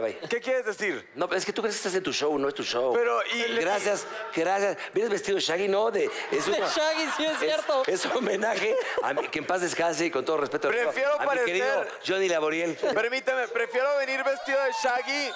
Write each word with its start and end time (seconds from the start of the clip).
Bye. 0.00 0.18
¿Qué 0.28 0.40
quieres 0.40 0.64
decir? 0.64 1.08
No, 1.14 1.28
pero 1.28 1.38
es 1.38 1.44
que 1.44 1.52
tú 1.52 1.60
crees 1.62 1.74
que 1.76 1.78
estás 1.80 1.94
en 1.94 2.02
tu 2.02 2.12
show, 2.12 2.36
no 2.38 2.48
es 2.48 2.54
tu 2.54 2.62
show. 2.62 2.92
Pero, 2.94 3.20
y- 3.34 3.56
Gracias, 3.56 4.06
gracias. 4.34 4.76
¿Vienes 4.94 5.10
vestido 5.10 5.36
de 5.36 5.42
Shaggy? 5.42 5.68
No, 5.68 5.90
de... 5.90 6.10
Es 6.30 6.46
De 6.46 6.52
una- 6.52 6.68
Shaggy, 6.68 7.06
sí 7.16 7.24
es 7.24 7.38
cierto. 7.38 7.82
Es 7.86 8.06
homenaje 8.06 8.74
a 9.02 9.12
mi- 9.14 9.28
que 9.28 9.38
en 9.40 9.46
paz 9.46 9.60
descanse 9.60 10.06
y 10.06 10.10
con 10.10 10.24
todo 10.24 10.38
respeto. 10.38 10.68
Prefiero 10.68 11.14
a 11.14 11.24
parecer- 11.24 11.40
mi 11.46 11.52
querido 11.60 11.86
Johnny 12.06 12.28
Laboriel. 12.28 12.76
Permíteme, 12.76 13.48
prefiero 13.48 13.96
venir 13.98 14.22
vestido 14.24 14.62
de 14.64 14.72
Shaggy 14.82 15.30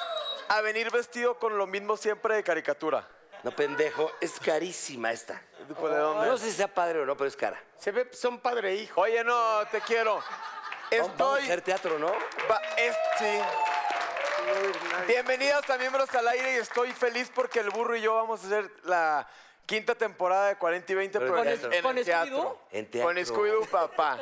a 0.49 0.61
venir 0.63 0.91
vestido 0.91 1.39
con 1.39 1.59
lo 1.59 1.67
mismo 1.67 1.97
siempre 1.97 2.37
de 2.37 2.43
caricatura. 2.43 3.07
No, 3.43 3.51
pendejo, 3.53 4.11
es 4.21 4.41
carísima 4.41 5.13
esta. 5.13 5.41
¿De 5.69 5.75
dónde? 5.99 6.27
No 6.29 6.39
sé 6.39 6.47
si 6.47 6.53
sea 6.57 6.69
padre 6.69 7.01
o 7.01 7.07
no, 7.07 7.17
pero 7.17 7.29
es 7.29 7.37
cara. 7.37 7.61
Se 7.79 7.91
ve, 7.93 8.09
son 8.13 8.39
padre 8.41 8.71
e 8.73 8.75
hijo. 8.77 9.01
Oye, 9.01 9.23
no, 9.25 9.61
te 9.71 9.81
quiero. 9.81 10.15
Vamos 10.91 11.09
a 11.09 11.11
Estoy. 11.13 11.43
hacer 11.43 11.61
teatro, 11.63 11.99
¿no? 11.99 12.13
Va- 12.49 12.63
es- 12.77 12.97
sí. 13.19 13.41
Bienvenidos 15.09 15.69
a 15.71 15.79
Miembros 15.79 16.15
al 16.15 16.29
Aire 16.29 16.53
y 16.55 16.57
estoy 16.57 16.93
feliz 16.93 17.31
porque 17.35 17.61
el 17.61 17.71
burro 17.71 17.97
y 17.97 18.03
yo 18.03 18.15
vamos 18.15 18.43
a 18.43 18.47
hacer 18.47 18.71
la 18.85 19.27
quinta 19.67 19.95
temporada 19.95 20.49
de 20.49 20.57
40 20.57 20.93
y 20.93 20.95
20, 20.95 21.19
Pero 21.19 21.33
pero 21.35 21.43
en 21.43 21.49
en, 21.49 21.59
teatro. 21.61 21.77
en 21.77 21.83
¿Con 21.83 21.99
el 21.99 22.05
teatro. 22.05 22.37
Scooby-Doo? 22.39 22.59
En 22.71 22.91
teatro. 22.91 23.09
Con 23.09 23.17
Scooby-Doo, 23.25 23.67
papá. 23.69 24.19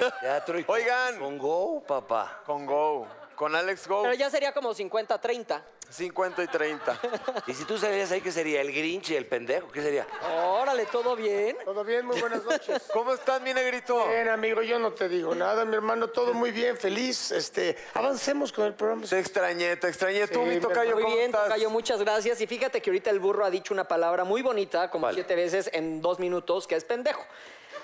En 0.00 0.12
teatro 0.20 0.58
y 0.58 0.64
con- 0.64 0.74
Oigan. 0.76 1.18
Con 1.18 1.38
Go, 1.38 1.82
papá. 1.86 2.40
Con 2.46 2.66
Go. 2.66 3.06
Con 3.38 3.54
Alex 3.54 3.86
Go. 3.86 4.02
Pero 4.02 4.14
ya 4.14 4.28
sería 4.30 4.52
como 4.52 4.74
50-30. 4.74 5.62
50 5.90 6.42
y 6.42 6.46
30. 6.48 7.00
Y 7.46 7.54
si 7.54 7.64
tú 7.64 7.78
salías 7.78 8.10
ahí, 8.10 8.20
¿qué 8.20 8.32
sería? 8.32 8.60
¿El 8.60 8.72
Grinch 8.72 9.10
y 9.10 9.14
el 9.14 9.26
pendejo? 9.26 9.70
¿Qué 9.70 9.80
sería? 9.80 10.08
Órale, 10.36 10.86
¿todo 10.86 11.14
bien? 11.14 11.56
¿Todo 11.64 11.84
bien? 11.84 12.04
Muy 12.04 12.20
buenas 12.20 12.44
noches. 12.44 12.82
¿Cómo 12.92 13.12
estás, 13.12 13.40
mi 13.40 13.54
negrito? 13.54 14.08
Bien, 14.08 14.28
amigo, 14.28 14.60
yo 14.62 14.80
no 14.80 14.92
te 14.92 15.08
digo 15.08 15.36
nada, 15.36 15.64
mi 15.64 15.76
hermano, 15.76 16.08
todo 16.08 16.34
muy 16.34 16.50
bien, 16.50 16.76
feliz. 16.76 17.30
Este, 17.30 17.76
avancemos 17.94 18.52
con 18.52 18.66
el 18.66 18.74
programa. 18.74 19.06
Te 19.06 19.20
extrañé, 19.20 19.76
te 19.76 19.86
extrañé. 19.88 20.26
Tú, 20.26 20.40
Sí, 20.42 20.50
mi 20.50 20.60
tocayo, 20.60 20.94
Muy 20.94 21.04
¿cómo 21.04 21.14
bien, 21.14 21.26
estás? 21.30 21.44
Tocayo, 21.44 21.70
muchas 21.70 22.02
gracias. 22.02 22.40
Y 22.40 22.48
fíjate 22.48 22.82
que 22.82 22.90
ahorita 22.90 23.10
el 23.10 23.20
burro 23.20 23.44
ha 23.44 23.50
dicho 23.50 23.72
una 23.72 23.84
palabra 23.86 24.24
muy 24.24 24.42
bonita, 24.42 24.90
como 24.90 25.10
siete 25.12 25.36
veces 25.36 25.70
en 25.72 26.02
dos 26.02 26.18
minutos, 26.18 26.66
que 26.66 26.74
es 26.74 26.84
pendejo. 26.84 27.24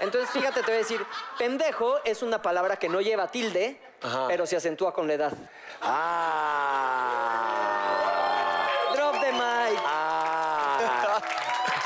Entonces, 0.00 0.28
fíjate, 0.30 0.60
te 0.60 0.66
voy 0.66 0.74
a 0.74 0.78
decir, 0.78 1.00
pendejo 1.38 1.98
es 2.04 2.22
una 2.22 2.42
palabra 2.42 2.76
que 2.76 2.88
no 2.88 3.00
lleva 3.00 3.30
tilde, 3.30 3.78
pero 4.28 4.46
se 4.46 4.56
acentúa 4.56 4.92
con 4.92 5.06
la 5.06 5.14
edad. 5.14 5.32
¡Ah! 7.54 8.66
Drop 8.94 9.20
the 9.20 9.32
mic. 9.32 9.80
¡Ay! 9.84 10.86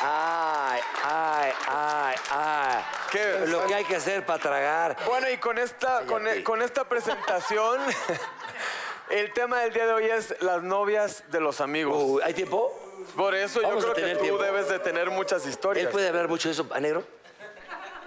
¡Ay! 0.03 0.81
¡Ay! 1.05 1.53
¡Ay! 1.69 2.17
¡Ay! 2.31 2.83
¿Qué? 3.11 3.45
Lo 3.47 3.67
que 3.67 3.75
hay 3.75 3.85
que 3.85 3.97
hacer 3.97 4.25
para 4.27 4.39
tragar. 4.39 4.97
Bueno, 5.07 5.29
y 5.31 5.39
con 5.39 5.59
esta, 5.59 6.03
con, 6.07 6.23
Cállate. 6.25 6.45
con 6.45 6.63
esta 6.63 6.85
presentación, 6.85 7.81
el 9.11 9.33
tema 9.33 9.61
del 9.61 9.73
día 9.73 9.87
de 9.87 9.93
hoy 9.93 10.05
es 10.07 10.35
las 10.43 10.63
novias 10.63 11.25
de 11.31 11.41
los 11.41 11.61
amigos. 11.61 12.21
¿Hay 12.25 12.35
tiempo? 12.35 12.73
Por 13.17 13.35
eso 13.35 13.63
yo 13.63 13.69
Vamos 13.69 13.85
creo 13.85 13.95
que 13.95 14.15
tú 14.17 14.21
tiempo. 14.23 14.43
debes 14.43 14.69
de 14.69 14.79
tener 14.81 15.11
muchas 15.11 15.47
historias. 15.47 15.87
¿Él 15.87 15.93
puede 15.93 16.09
hablar 16.09 16.29
mucho 16.29 16.49
de 16.49 16.53
eso, 16.53 16.67
a 16.71 16.81
negro? 16.81 17.05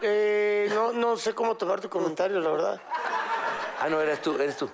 Eh, 0.03 0.69
no, 0.73 0.91
no 0.93 1.17
sé 1.17 1.33
cómo 1.33 1.55
tomar 1.55 1.79
tu 1.81 1.89
comentario, 1.89 2.39
la 2.39 2.49
verdad. 2.51 2.81
Ah, 3.81 3.89
no, 3.89 4.01
eres 4.01 4.21
tú, 4.21 4.35
eres 4.35 4.55
tú. 4.57 4.69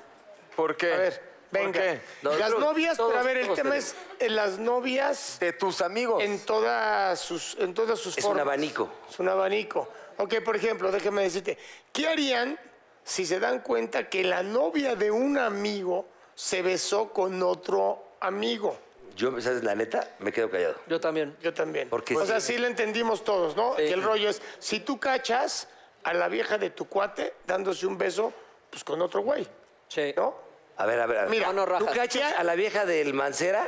¿Por 0.56 0.76
qué? 0.76 0.94
A 0.94 0.98
ver, 0.98 1.22
¿Por 1.52 1.60
venga. 1.62 1.80
qué? 1.80 2.02
No, 2.24 2.36
las 2.36 2.52
novias, 2.58 2.98
todos- 2.98 3.12
pero 3.12 3.22
a 3.22 3.24
ver, 3.24 3.38
el 3.38 3.44
todos 3.46 3.56
tema 3.58 3.70
tenemos. 3.72 3.96
es 4.20 4.22
eh, 4.22 4.30
las 4.30 4.60
novias 4.60 5.38
De 5.40 5.54
tus 5.54 5.82
amigos. 5.82 6.22
en 6.24 6.40
todas 6.46 7.20
sus, 7.20 7.56
en 7.60 7.74
todas 7.74 8.00
sus 8.00 8.18
Es 8.18 8.24
un 8.26 8.30
formas. 8.32 8.42
abanico. 8.42 8.90
Es 9.10 9.20
un 9.20 9.30
abanico. 9.30 9.90
Ok, 10.18 10.36
por 10.44 10.56
ejemplo, 10.56 10.92
déjame 10.92 11.24
decirte, 11.24 11.58
¿qué 11.94 12.08
harían 12.10 12.60
si 13.04 13.26
se 13.26 13.40
dan 13.40 13.60
cuenta 13.62 14.10
que 14.10 14.24
la 14.24 14.44
novia 14.44 14.96
de 14.96 15.12
un 15.12 15.38
amigo 15.38 16.08
se 16.36 16.62
besó 16.62 17.14
con 17.14 17.42
otro 17.44 18.16
amigo? 18.20 18.78
Yo, 19.16 19.40
¿sabes? 19.42 19.64
La 19.64 19.74
neta, 19.74 20.16
me 20.20 20.32
quedo 20.32 20.50
callado. 20.50 20.76
Yo 20.88 21.00
también. 21.00 21.36
Yo 21.42 21.54
también. 21.54 21.88
Porque 21.90 22.16
o 22.16 22.26
sea, 22.26 22.40
sí. 22.40 22.54
sí 22.54 22.60
lo 22.60 22.68
entendimos 22.68 23.24
todos, 23.24 23.56
¿no? 23.56 23.72
Sí. 23.78 23.84
Que 23.84 23.94
el 23.94 24.04
rollo 24.04 24.30
es, 24.30 24.42
si 24.60 24.80
tú 24.80 25.00
cachas 25.00 25.68
a 26.04 26.14
la 26.14 26.28
vieja 26.28 26.58
de 26.58 26.70
tu 26.72 26.88
cuate 26.88 27.34
dándose 27.48 27.88
un 27.88 27.98
beso, 27.98 28.32
pues 28.70 28.84
con 28.84 29.02
otro 29.02 29.22
güey, 29.22 29.48
Sí. 29.88 30.14
¿no? 30.16 30.36
A 30.78 30.86
ver, 30.86 31.00
a 31.00 31.06
ver, 31.08 31.18
a 31.18 31.22
ver. 31.22 31.30
Mira, 31.30 31.52
No, 31.54 31.66
no, 31.66 31.78
¿Tú 31.80 31.86
cachas 31.88 32.34
a 32.38 32.44
la 32.44 32.54
vieja 32.56 32.86
del 32.86 33.14
Mancera 33.14 33.66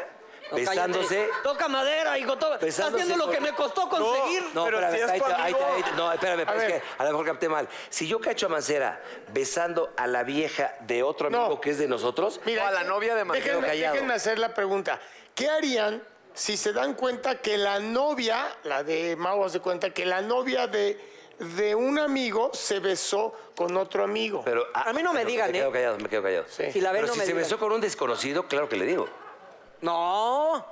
No, 0.51 0.57
besándose? 0.57 1.15
cállate. 1.27 1.43
Toca 1.43 1.67
madera, 1.67 2.17
hijo. 2.19 2.37
Toca. 2.37 2.55
Estás 2.55 2.61
Besándose 2.65 3.03
haciendo 3.03 3.25
lo 3.25 3.31
con- 3.31 3.33
que 3.43 3.51
me 3.51 3.55
costó 3.55 3.89
conseguir. 3.89 4.43
No, 4.53 4.65
Pero 4.65 4.79
espérame, 4.79 4.95
si 4.95 5.01
es 5.03 5.09
ahí 5.11 5.19
tu 5.19 5.25
te- 5.25 5.33
ahí 5.33 5.53
te- 5.53 5.63
amigo. 5.63 5.75
ahí 5.75 5.83
te- 5.83 5.91
no, 5.97 6.11
espérame, 6.11 6.45
pero 6.45 6.51
es 6.61 6.67
ver. 6.67 6.81
que 6.81 6.87
a 6.97 7.03
lo 7.05 7.09
mejor 7.11 7.25
capté 7.25 7.49
mal. 7.49 7.67
Si 7.89 8.07
yo 8.07 8.19
cacho 8.19 8.45
a 8.45 8.49
Mancera 8.49 9.01
besando 9.33 9.91
a 9.97 10.05
la 10.07 10.23
vieja 10.23 10.75
de 10.81 11.01
otro 11.03 11.29
No. 11.29 11.45
amigo 11.45 11.61
que 11.61 11.71
es 11.71 11.77
de 11.79 11.87
nosotros, 11.87 12.39
O 12.45 12.63
a 12.65 12.71
la 12.71 12.83
novia 12.83 13.15
de 13.15 13.25
Mancera. 13.25 13.45
déjenme, 13.55 13.67
callado. 13.67 13.93
déjenme 13.93 14.13
hacer 14.13 14.37
la 14.39 14.53
pregunta. 14.53 14.99
¿Qué 15.33 15.49
harían 15.49 16.03
si 16.33 16.57
se 16.57 16.73
dan 16.73 16.93
cuenta 16.93 17.39
que 17.41 17.57
la 17.57 17.79
novia, 17.79 18.55
la 18.63 18.83
de 18.83 19.15
Mau, 19.15 19.47
se 19.49 19.59
cuenta 19.61 19.89
que 19.91 20.05
la 20.05 20.21
novia 20.21 20.67
de, 20.67 20.99
de 21.39 21.73
un 21.75 21.97
amigo 21.99 22.51
se 22.53 22.79
besó 22.79 23.33
con 23.55 23.75
otro 23.77 24.03
amigo? 24.03 24.41
pero... 24.43 24.65
A 24.73 24.91
mí 24.93 25.01
no 25.03 25.13
me 25.13 25.25
digan, 25.25 25.47
Me 25.51 25.57
quedo 25.59 25.69
¿eh? 25.69 25.73
callado, 25.73 25.97
me 25.97 26.09
quedo 26.09 26.23
callado. 26.23 26.45
Sí. 26.49 26.71
Si 26.71 26.81
la 26.81 26.91
ven, 26.91 27.01
Pero 27.01 27.07
no 27.07 27.13
si 27.13 27.19
me 27.19 27.25
se 27.25 27.31
digan. 27.31 27.43
besó 27.43 27.57
con 27.59 27.71
un 27.71 27.81
desconocido, 27.81 28.47
claro 28.47 28.67
que 28.69 28.75
le 28.77 28.85
digo. 28.85 29.07
No, 29.81 30.65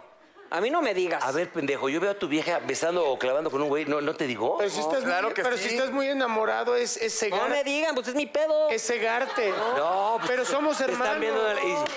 a 0.49 0.61
mí 0.61 0.69
no 0.69 0.81
me 0.81 0.93
digas. 0.93 1.23
A 1.23 1.31
ver, 1.31 1.49
pendejo, 1.51 1.87
yo 1.89 1.99
veo 1.99 2.11
a 2.11 2.13
tu 2.19 2.27
vieja 2.27 2.59
besando 2.59 3.05
o 3.05 3.17
clavando 3.17 3.49
con 3.49 3.61
un 3.61 3.69
güey, 3.69 3.85
¿no, 3.85 4.01
no 4.01 4.13
te 4.15 4.27
digo? 4.27 4.57
pero 4.57 4.69
si, 4.69 4.79
estás, 4.79 5.03
claro 5.03 5.27
muy, 5.27 5.33
que 5.33 5.43
pero 5.43 5.57
sí. 5.57 5.69
si 5.69 5.75
estás 5.75 5.91
muy 5.91 6.07
enamorado, 6.09 6.75
es, 6.75 6.97
es 6.97 7.21
no 7.29 7.37
cegar- 7.37 7.49
me 7.49 7.63
digan, 7.63 7.95
pues 7.95 8.07
es 8.09 8.15
mi 8.15 8.25
pedo. 8.25 8.69
es 8.69 8.81
cegarte. 8.85 9.53
No, 9.77 10.15
pues, 10.17 10.29
pero 10.29 10.45
somos 10.45 10.79
hermanos. 10.81 11.05
Están 11.05 11.21
viendo, 11.21 11.41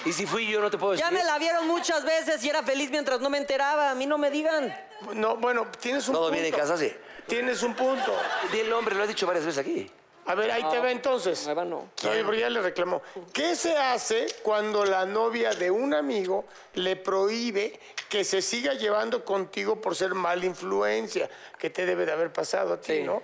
y, 0.05 0.11
y 0.11 0.13
si 0.13 0.27
fui 0.27 0.47
yo, 0.47 0.61
no 0.61 0.71
te 0.71 0.79
puedo 0.79 0.93
decir. 0.93 1.05
Ya 1.05 1.11
me 1.11 1.25
la 1.25 1.39
vieron 1.39 1.67
muchas 1.67 2.05
veces 2.05 2.43
y 2.45 2.49
era 2.51 2.63
feliz 2.63 2.91
mientras 2.91 3.21
no 3.21 3.29
me 3.31 3.39
enteraba. 3.39 3.91
A 3.91 3.95
mí 3.95 4.07
no 4.07 4.19
me 4.19 4.31
digan. 4.31 4.77
No, 5.15 5.37
bueno, 5.37 5.67
tienes 5.81 6.07
un 6.09 6.15
Todo 6.15 6.29
punto. 6.29 6.41
bien 6.43 6.53
en 6.53 6.59
casa, 6.61 6.77
sí. 6.77 6.93
Tienes 7.31 7.63
un 7.63 7.75
punto. 7.75 8.13
Di 8.51 8.59
el 8.61 8.69
nombre, 8.69 8.93
lo 8.97 9.03
has 9.05 9.09
dicho 9.09 9.25
varias 9.25 9.47
veces 9.47 9.65
aquí. 9.65 9.89
A 10.27 10.35
ver, 10.35 10.51
ahí 10.51 10.65
te 10.69 10.79
va 10.81 10.91
entonces. 10.91 11.45
Nueva 11.47 11.65
no. 11.65 11.89
Oye, 12.03 12.25
pero 12.25 12.35
ya 12.35 12.51
le 12.51 12.61
reclamó. 12.61 13.03
¿Qué 13.33 13.55
se 13.55 13.77
hace 13.79 14.27
cuando 14.43 14.85
la 14.85 15.07
novia 15.07 15.51
de 15.55 15.71
un 15.71 15.95
amigo 15.95 16.45
le 16.75 16.97
prohíbe 16.97 17.79
que 18.09 18.25
se 18.25 18.43
siga 18.43 18.75
llevando 18.75 19.25
contigo 19.25 19.81
por 19.81 19.95
ser 19.95 20.15
mala 20.15 20.45
influencia? 20.45 21.31
Que 21.57 21.71
te 21.71 21.87
debe 21.87 22.05
de 22.05 22.13
haber 22.13 22.33
pasado 22.33 22.75
a 22.75 22.81
ti, 22.81 22.97
Sí. 22.99 23.03
¿no? 23.05 23.23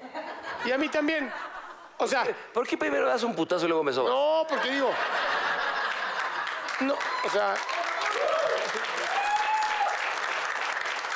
Y 0.65 0.71
a 0.72 0.78
mí 0.78 0.89
también. 0.89 1.33
O 1.99 2.06
sea, 2.06 2.25
¿Por 2.53 2.66
qué 2.66 2.77
primero 2.78 3.06
das 3.09 3.25
un 3.25 3.34
putazo 3.34 3.65
y 3.65 3.69
luego 3.69 3.83
me 3.83 3.93
sobas? 3.93 4.12
no, 4.12 4.47
porque 4.49 4.71
digo. 4.71 4.91
No, 6.81 6.95
o 7.25 7.31
sea, 7.31 7.55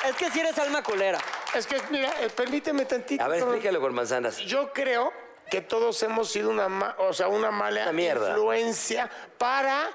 Es 0.09 0.15
que 0.15 0.29
si 0.31 0.39
eres 0.41 0.57
alma 0.57 0.81
culera. 0.83 1.19
Es 1.55 1.67
que, 1.67 1.77
mira, 1.89 2.09
eh, 2.21 2.29
permíteme 2.29 2.85
tantito. 2.85 3.23
A 3.23 3.27
ver, 3.27 3.39
explícalo 3.39 3.79
con 3.81 3.93
manzanas. 3.93 4.37
Yo 4.37 4.71
creo 4.73 5.11
que 5.49 5.61
todos 5.61 6.01
hemos 6.03 6.29
sido 6.29 6.49
una, 6.49 6.69
ma- 6.69 6.95
o 6.99 7.13
sea, 7.13 7.27
una 7.27 7.51
mala 7.51 7.83
Una 7.83 7.91
mierda. 7.91 8.29
influencia 8.29 9.09
para 9.37 9.89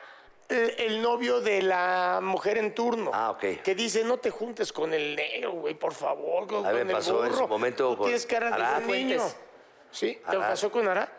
eh, 0.48 0.76
el 0.86 1.02
novio 1.02 1.40
de 1.40 1.62
la 1.62 2.20
mujer 2.22 2.58
en 2.58 2.74
turno. 2.74 3.10
Ah, 3.12 3.30
ok. 3.30 3.62
Que 3.64 3.74
dice, 3.74 4.04
no 4.04 4.18
te 4.18 4.30
juntes 4.30 4.72
con 4.72 4.92
el 4.94 5.16
negro, 5.16 5.52
güey, 5.52 5.74
por 5.74 5.92
favor, 5.94 6.46
con, 6.46 6.64
A 6.66 6.70
me 6.72 6.78
con 6.80 6.88
el 6.90 6.94
pasó 6.96 7.24
en 7.24 7.30
burro. 7.32 7.42
su 7.44 7.48
momento 7.48 7.90
Tú 7.90 7.96
con 7.96 8.06
tienes 8.06 8.26
cara 8.26 8.50
de 8.78 8.84
un 8.84 8.90
niño. 8.90 9.18
Fuentes. 9.18 9.36
¿Sí? 9.90 10.20
¿Te 10.28 10.36
Arad. 10.36 10.50
pasó 10.50 10.70
con 10.70 10.86
Arat? 10.86 11.10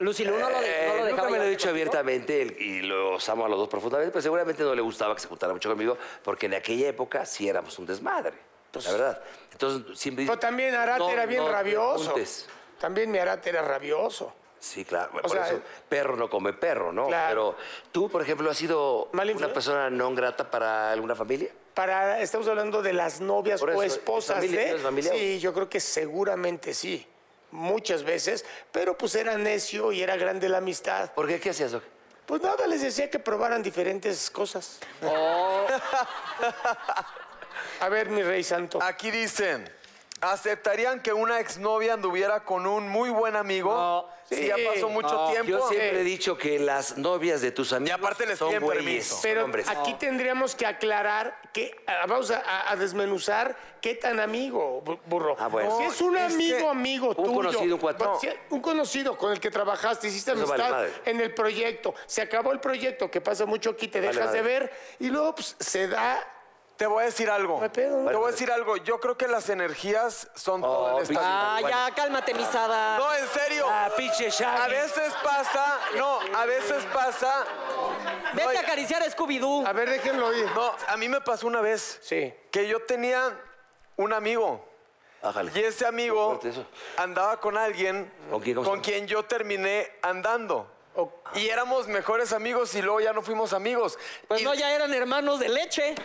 Lucy 0.00 0.24
Lu 0.24 0.38
no 0.38 0.48
lo, 0.48 0.48
de- 0.48 0.52
no 0.54 0.60
Eh, 0.60 0.86
lo 0.98 1.04
dejaba 1.06 1.10
nunca 1.10 1.22
me 1.22 1.22
lo 1.22 1.26
he 1.26 1.30
llevarse 1.30 1.50
dicho 1.50 1.68
contigo. 1.68 1.70
abiertamente 1.90 2.42
el- 2.42 2.62
y 2.62 2.82
los 2.82 3.28
amo 3.28 3.46
a 3.46 3.48
los 3.48 3.58
dos 3.58 3.68
profundamente, 3.68 4.12
pero 4.12 4.22
seguramente 4.22 4.62
no 4.62 4.72
le 4.74 4.82
gustaba 4.82 5.12
que 5.14 5.20
se 5.22 5.26
juntara 5.28 5.52
mucho 5.52 5.68
conmigo, 5.70 5.96
porque 6.22 6.46
en 6.46 6.54
aquella 6.54 6.88
época 6.88 7.26
sí 7.26 7.48
éramos 7.48 7.76
un 7.80 7.86
desmadre, 7.86 8.34
la 8.72 8.92
verdad. 8.92 9.22
Entonces 9.52 9.98
siempre 9.98 10.24
Pero 10.24 10.38
también 10.38 10.74
Arat 10.74 10.98
no, 10.98 11.10
era 11.10 11.26
bien 11.26 11.42
no 11.42 11.50
rabioso. 11.50 12.14
También 12.78 13.10
mi 13.10 13.18
Arat 13.18 13.46
era 13.46 13.62
rabioso. 13.62 14.32
Sí, 14.60 14.84
claro. 14.84 15.10
O 15.14 15.22
por 15.22 15.30
sea, 15.30 15.48
eso, 15.48 15.60
perro 15.88 16.16
no 16.16 16.28
come 16.28 16.52
perro, 16.52 16.92
¿no? 16.92 17.06
Claro. 17.06 17.28
Pero 17.28 17.56
tú, 17.92 18.08
por 18.08 18.22
ejemplo, 18.22 18.50
has 18.50 18.56
sido 18.56 19.08
una 19.12 19.52
persona 19.52 19.88
no 19.90 20.12
grata 20.14 20.50
para 20.50 20.92
alguna 20.92 21.14
familia. 21.14 21.50
Para, 21.74 22.20
estamos 22.20 22.48
hablando 22.48 22.82
de 22.82 22.92
las 22.92 23.20
novias 23.20 23.62
o 23.62 23.82
esposas 23.82 24.36
familia, 24.36 24.74
de... 24.74 25.02
Sí, 25.02 25.38
yo 25.38 25.54
creo 25.54 25.68
que 25.68 25.78
seguramente 25.78 26.74
sí. 26.74 27.06
Muchas 27.52 28.02
veces. 28.02 28.44
Pero 28.72 28.98
pues 28.98 29.14
era 29.14 29.38
necio 29.38 29.92
y 29.92 30.02
era 30.02 30.16
grande 30.16 30.48
la 30.48 30.58
amistad. 30.58 31.12
¿Por 31.12 31.28
qué? 31.28 31.38
¿Qué 31.38 31.50
hacías? 31.50 31.72
Doc? 31.72 31.84
Pues 32.26 32.42
nada, 32.42 32.66
les 32.66 32.82
decía 32.82 33.08
que 33.08 33.18
probaran 33.18 33.62
diferentes 33.62 34.28
cosas. 34.28 34.80
Oh, 35.02 35.66
A 37.80 37.88
ver, 37.88 38.10
mi 38.10 38.22
rey 38.22 38.42
santo. 38.44 38.78
Aquí 38.82 39.10
dicen, 39.10 39.68
¿aceptarían 40.20 41.00
que 41.00 41.12
una 41.12 41.40
exnovia 41.40 41.94
anduviera 41.94 42.44
con 42.44 42.66
un 42.66 42.88
muy 42.88 43.10
buen 43.10 43.36
amigo? 43.36 43.72
No. 43.74 44.18
Si 44.28 44.46
ya 44.46 44.56
pasó 44.74 44.90
mucho 44.90 45.08
No. 45.10 45.30
tiempo. 45.30 45.48
Yo 45.50 45.68
siempre 45.68 46.00
he 46.02 46.04
dicho 46.04 46.36
que 46.36 46.58
las 46.58 46.98
novias 46.98 47.40
de 47.40 47.50
tus 47.50 47.72
amigos 47.72 47.98
aparte 47.98 48.26
les 48.26 48.38
son 48.38 48.50
güeyes, 48.60 48.84
permiso. 48.84 49.14
son 49.14 49.22
Pero 49.22 49.44
hombres. 49.46 49.66
aquí 49.70 49.94
tendríamos 49.94 50.54
que 50.54 50.66
aclarar 50.66 51.34
que 51.54 51.74
vamos 52.06 52.30
a, 52.30 52.76
desmenuzar 52.76 53.56
qué 53.80 53.94
tan 53.94 54.20
amigo, 54.20 54.82
bu- 54.84 54.98
burro. 55.06 55.34
Ah, 55.38 55.48
bueno. 55.48 55.78
Si 55.78 55.84
es 55.84 56.00
un 56.02 56.18
amigo, 56.18 56.68
amigo 56.68 57.08
un 57.08 57.14
tuyo. 57.14 57.32
conocido, 57.32 57.74
un 57.76 57.80
cuate. 57.80 58.04
si- 58.20 58.28
un 58.50 58.60
conocido 58.60 59.16
con 59.16 59.32
el 59.32 59.40
que 59.40 59.50
trabajaste, 59.50 60.08
hiciste 60.08 60.32
vale 60.34 60.42
amistad 60.62 60.86
en 61.06 61.20
el 61.22 61.32
proyecto. 61.32 61.94
Se 62.04 62.20
acabó 62.20 62.52
el 62.52 62.60
proyecto, 62.60 63.10
que 63.10 63.22
pasa 63.22 63.46
mucho 63.46 63.70
aquí, 63.70 63.88
te 63.88 63.98
Vale 63.98 64.12
dejas 64.12 64.30
de 64.34 64.42
ver 64.42 64.70
y 64.98 65.08
luego 65.08 65.36
pues, 65.36 65.56
se 65.58 65.88
da. 65.88 66.22
Te 66.78 66.86
voy 66.86 67.02
a 67.02 67.06
decir 67.06 67.28
algo. 67.28 67.56
No 67.58 67.64
hay 67.64 67.70
pedo, 67.70 68.02
¿no? 68.04 68.08
Te 68.08 68.14
voy 68.16 68.28
a 68.28 68.30
decir 68.30 68.52
algo. 68.52 68.76
Yo 68.76 69.00
creo 69.00 69.16
que 69.18 69.26
las 69.26 69.48
energías 69.48 70.28
son 70.36 70.60
todo 70.62 70.96
en 70.98 71.02
esta 71.02 71.12
pinche- 71.14 71.18
vida. 71.18 71.56
Ah, 71.56 71.60
ya, 71.88 71.94
cálmate, 71.94 72.34
misada. 72.34 72.96
No, 72.98 73.12
en 73.14 73.26
serio. 73.30 73.66
Ah, 73.68 73.90
pinche 73.96 74.30
Shaggy. 74.30 74.62
A 74.62 74.68
veces 74.68 75.12
pasa, 75.24 75.78
no, 75.96 76.20
a 76.36 76.46
veces 76.46 76.84
pasa. 76.94 77.44
Vete 78.32 78.44
no, 78.54 78.58
a 78.60 78.62
acariciar 78.62 79.02
a 79.02 79.06
Scooby-Doo. 79.06 79.66
A 79.66 79.72
ver, 79.72 79.90
déjenlo 79.90 80.32
ir. 80.32 80.46
No, 80.54 80.72
a 80.86 80.96
mí 80.96 81.08
me 81.08 81.20
pasó 81.20 81.48
una 81.48 81.60
vez 81.60 81.98
Sí. 82.00 82.32
que 82.52 82.68
yo 82.68 82.78
tenía 82.84 83.36
un 83.96 84.12
amigo 84.12 84.64
Ájale. 85.20 85.50
y 85.56 85.58
ese 85.64 85.84
amigo 85.84 86.28
Fuerte 86.28 86.50
eso. 86.50 86.64
andaba 86.96 87.38
con 87.40 87.58
alguien 87.58 88.08
¿Con 88.30 88.40
quién, 88.40 88.54
cómo 88.54 88.64
se 88.64 88.70
con 88.70 88.78
llama? 88.78 88.84
quien 88.84 89.06
yo 89.08 89.24
terminé 89.24 89.90
andando. 90.02 90.70
O- 91.00 91.12
Y 91.36 91.48
éramos 91.48 91.86
mejores 91.86 92.32
amigos 92.32 92.74
y 92.74 92.82
luego 92.82 93.00
ya 93.00 93.12
no 93.12 93.22
fuimos 93.22 93.52
amigos. 93.52 93.96
Pues 94.26 94.40
Y- 94.40 94.44
no, 94.44 94.52
ya 94.54 94.72
eran 94.74 94.92
hermanos 94.92 95.38
de 95.38 95.48
leche. 95.48 95.94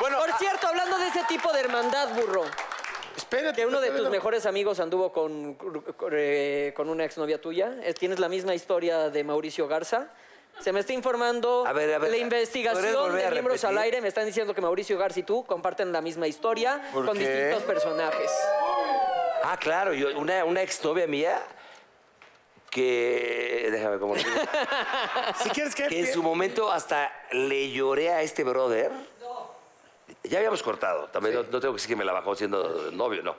Bueno, 0.00 0.18
Por 0.18 0.30
a- 0.30 0.38
cierto, 0.38 0.66
hablando 0.66 0.96
de 0.98 1.08
ese 1.08 1.22
tipo 1.24 1.52
de 1.52 1.60
hermandad, 1.60 2.08
burro, 2.14 2.44
Espérate. 3.16 3.54
que 3.60 3.66
uno 3.66 3.80
de 3.82 3.90
tus 3.90 4.08
mejores 4.08 4.46
amigos 4.46 4.80
anduvo 4.80 5.12
con, 5.12 5.54
con, 5.54 6.12
eh, 6.14 6.72
una 6.78 7.04
exnovia 7.04 7.38
tuya. 7.40 7.74
Eh, 7.82 7.92
¿Tienes 7.92 8.18
la 8.18 8.28
misma 8.30 8.54
historia 8.54 9.10
de 9.10 9.24
Mauricio 9.24 9.68
Garza? 9.68 10.08
Se 10.60 10.72
me 10.72 10.80
está 10.80 10.92
informando 10.94 11.64
A 11.66 11.72
ver, 11.72 11.84
a 11.94 11.98
ver, 11.98 12.00
la 12.00 12.06
¿podrías 12.06 12.22
investigación 12.22 13.14
de 13.16 13.30
miembros 13.30 13.62
al 13.64 13.76
aire. 13.78 14.00
Me 14.00 14.08
están 14.08 14.24
diciendo 14.26 14.54
que 14.54 14.60
Mauricio 14.62 14.96
Garza 14.98 15.20
y 15.20 15.22
tú 15.22 15.44
comparten 15.44 15.92
la 15.92 16.00
misma 16.00 16.26
historia 16.26 16.80
¿Por 16.94 17.04
con 17.06 17.16
qué? 17.18 17.26
distintos 17.28 17.62
personajes. 17.64 18.30
Ah, 19.44 19.56
claro, 19.58 19.92
yo, 19.94 20.18
una, 20.18 20.44
una 20.44 20.62
exnovia 20.62 21.06
mía 21.06 21.42
que. 22.70 23.68
Déjame 23.70 23.98
como. 23.98 24.16
Si 24.16 25.50
quieres 25.50 25.74
que. 25.74 25.88
que 25.88 26.00
en 26.00 26.12
su 26.12 26.22
momento 26.22 26.70
hasta 26.70 27.12
le 27.32 27.70
lloré 27.70 28.10
a 28.10 28.22
este 28.22 28.44
brother. 28.44 28.92
Ya 30.24 30.38
habíamos 30.38 30.62
cortado, 30.62 31.06
también 31.08 31.34
no, 31.34 31.42
no 31.44 31.60
tengo 31.60 31.72
que 31.72 31.78
decir 31.78 31.88
que 31.88 31.96
me 31.96 32.04
la 32.04 32.12
bajó 32.12 32.34
siendo 32.34 32.90
novio, 32.92 33.22
no. 33.22 33.36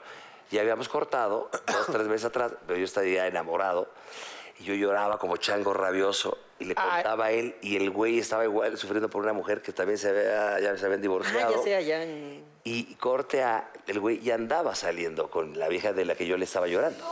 Ya 0.50 0.60
habíamos 0.60 0.88
cortado 0.88 1.48
dos, 1.66 1.86
tres 1.86 2.06
meses 2.08 2.26
atrás, 2.26 2.52
pero 2.66 2.78
yo 2.78 2.84
estaría 2.84 3.26
enamorado. 3.26 3.88
Y 4.60 4.64
yo 4.64 4.74
lloraba 4.74 5.18
como 5.18 5.36
chango 5.36 5.72
rabioso 5.74 6.38
y 6.58 6.64
le 6.66 6.74
Ay. 6.76 7.02
contaba 7.02 7.26
a 7.26 7.32
él 7.32 7.56
y 7.62 7.76
el 7.76 7.90
güey 7.90 8.18
estaba 8.18 8.44
igual 8.44 8.76
sufriendo 8.78 9.08
por 9.10 9.22
una 9.22 9.32
mujer 9.32 9.60
que 9.62 9.72
también 9.72 9.98
se 9.98 10.08
había, 10.10 10.60
ya 10.60 10.76
se 10.76 10.84
habían 10.86 11.00
Ah, 11.00 11.02
divorciado. 11.02 11.56
ya 11.56 11.62
sé, 11.62 11.74
allá 11.74 12.02
en... 12.04 12.44
Y 12.64 12.94
corte 12.94 13.42
a, 13.42 13.68
el 13.88 13.98
güey 13.98 14.20
ya 14.20 14.34
andaba 14.36 14.74
saliendo 14.76 15.28
con 15.30 15.58
la 15.58 15.66
vieja 15.68 15.92
de 15.92 16.04
la 16.04 16.14
que 16.14 16.26
yo 16.26 16.36
le 16.36 16.44
estaba 16.44 16.68
llorando. 16.68 17.04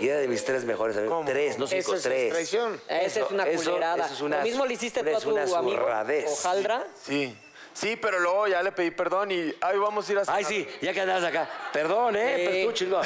Y 0.00 0.06
era 0.06 0.20
de 0.20 0.28
mis 0.28 0.44
tres 0.44 0.64
mejores 0.64 0.96
amigos. 0.96 1.16
¿Cómo? 1.16 1.28
Tres, 1.28 1.58
no 1.58 1.66
cinco, 1.66 1.80
Eso 1.80 1.94
es 1.96 2.02
tres. 2.02 2.32
traición. 2.32 2.80
Esa 2.88 3.20
es 3.22 3.30
una 3.32 3.48
eso- 3.48 3.72
culerada. 3.72 4.04
eso 4.04 4.14
es 4.14 4.20
una 4.20 4.36
Lo 4.38 4.44
mismo 4.44 4.64
le 4.66 4.74
hiciste 4.74 5.02
tú 5.02 5.08
a 5.08 5.12
es 5.12 5.24
tu 5.24 5.30
una 5.32 5.42
amigo. 5.42 5.84
Ojaldra. 6.28 6.86
Sí, 7.02 7.36
sí, 7.72 7.96
pero 7.96 8.18
luego 8.20 8.46
ya 8.48 8.62
le 8.62 8.72
pedí 8.72 8.90
perdón 8.90 9.30
y 9.30 9.54
ahí 9.60 9.78
vamos 9.78 10.08
a 10.08 10.12
ir 10.12 10.18
a 10.18 10.22
Ay, 10.28 10.44
sí, 10.44 10.68
ya 10.80 10.92
que 10.92 11.00
andabas 11.00 11.24
acá. 11.24 11.48
Perdón, 11.72 12.16
¿eh? 12.16 12.34
Sí. 12.36 12.44
Pero 12.50 12.66
tú, 12.68 12.72
chingo. 12.72 13.00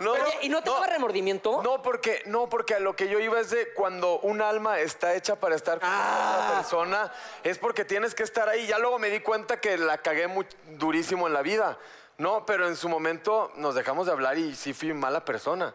no, 0.00 0.14
¿y 0.42 0.48
no 0.48 0.62
te 0.62 0.70
daba 0.70 0.86
remordimiento? 0.86 1.62
No, 1.62 1.82
porque, 1.82 2.22
no, 2.26 2.48
porque 2.48 2.74
a 2.74 2.80
lo 2.80 2.96
que 2.96 3.08
yo 3.08 3.18
iba 3.20 3.38
es 3.40 3.50
de 3.50 3.72
cuando 3.74 4.18
un 4.20 4.40
alma 4.42 4.80
está 4.80 5.14
hecha 5.14 5.36
para 5.36 5.54
estar 5.56 5.80
con 5.80 5.88
Ah. 5.90 6.40
otra 6.46 6.56
persona, 6.60 7.12
es 7.42 7.58
porque 7.58 7.84
tienes 7.84 8.14
que 8.14 8.22
estar 8.22 8.48
ahí. 8.48 8.66
Ya 8.66 8.78
luego 8.78 8.98
me 8.98 9.10
di 9.10 9.20
cuenta 9.20 9.60
que 9.60 9.76
la 9.78 9.98
cagué 9.98 10.26
muy 10.26 10.46
durísimo 10.78 11.26
en 11.26 11.32
la 11.34 11.42
vida. 11.42 11.78
No, 12.18 12.44
pero 12.44 12.68
en 12.68 12.76
su 12.76 12.88
momento 12.88 13.50
nos 13.56 13.74
dejamos 13.74 14.06
de 14.06 14.12
hablar 14.12 14.36
y 14.36 14.54
sí 14.54 14.72
fui 14.74 14.92
mala 14.92 15.24
persona. 15.24 15.74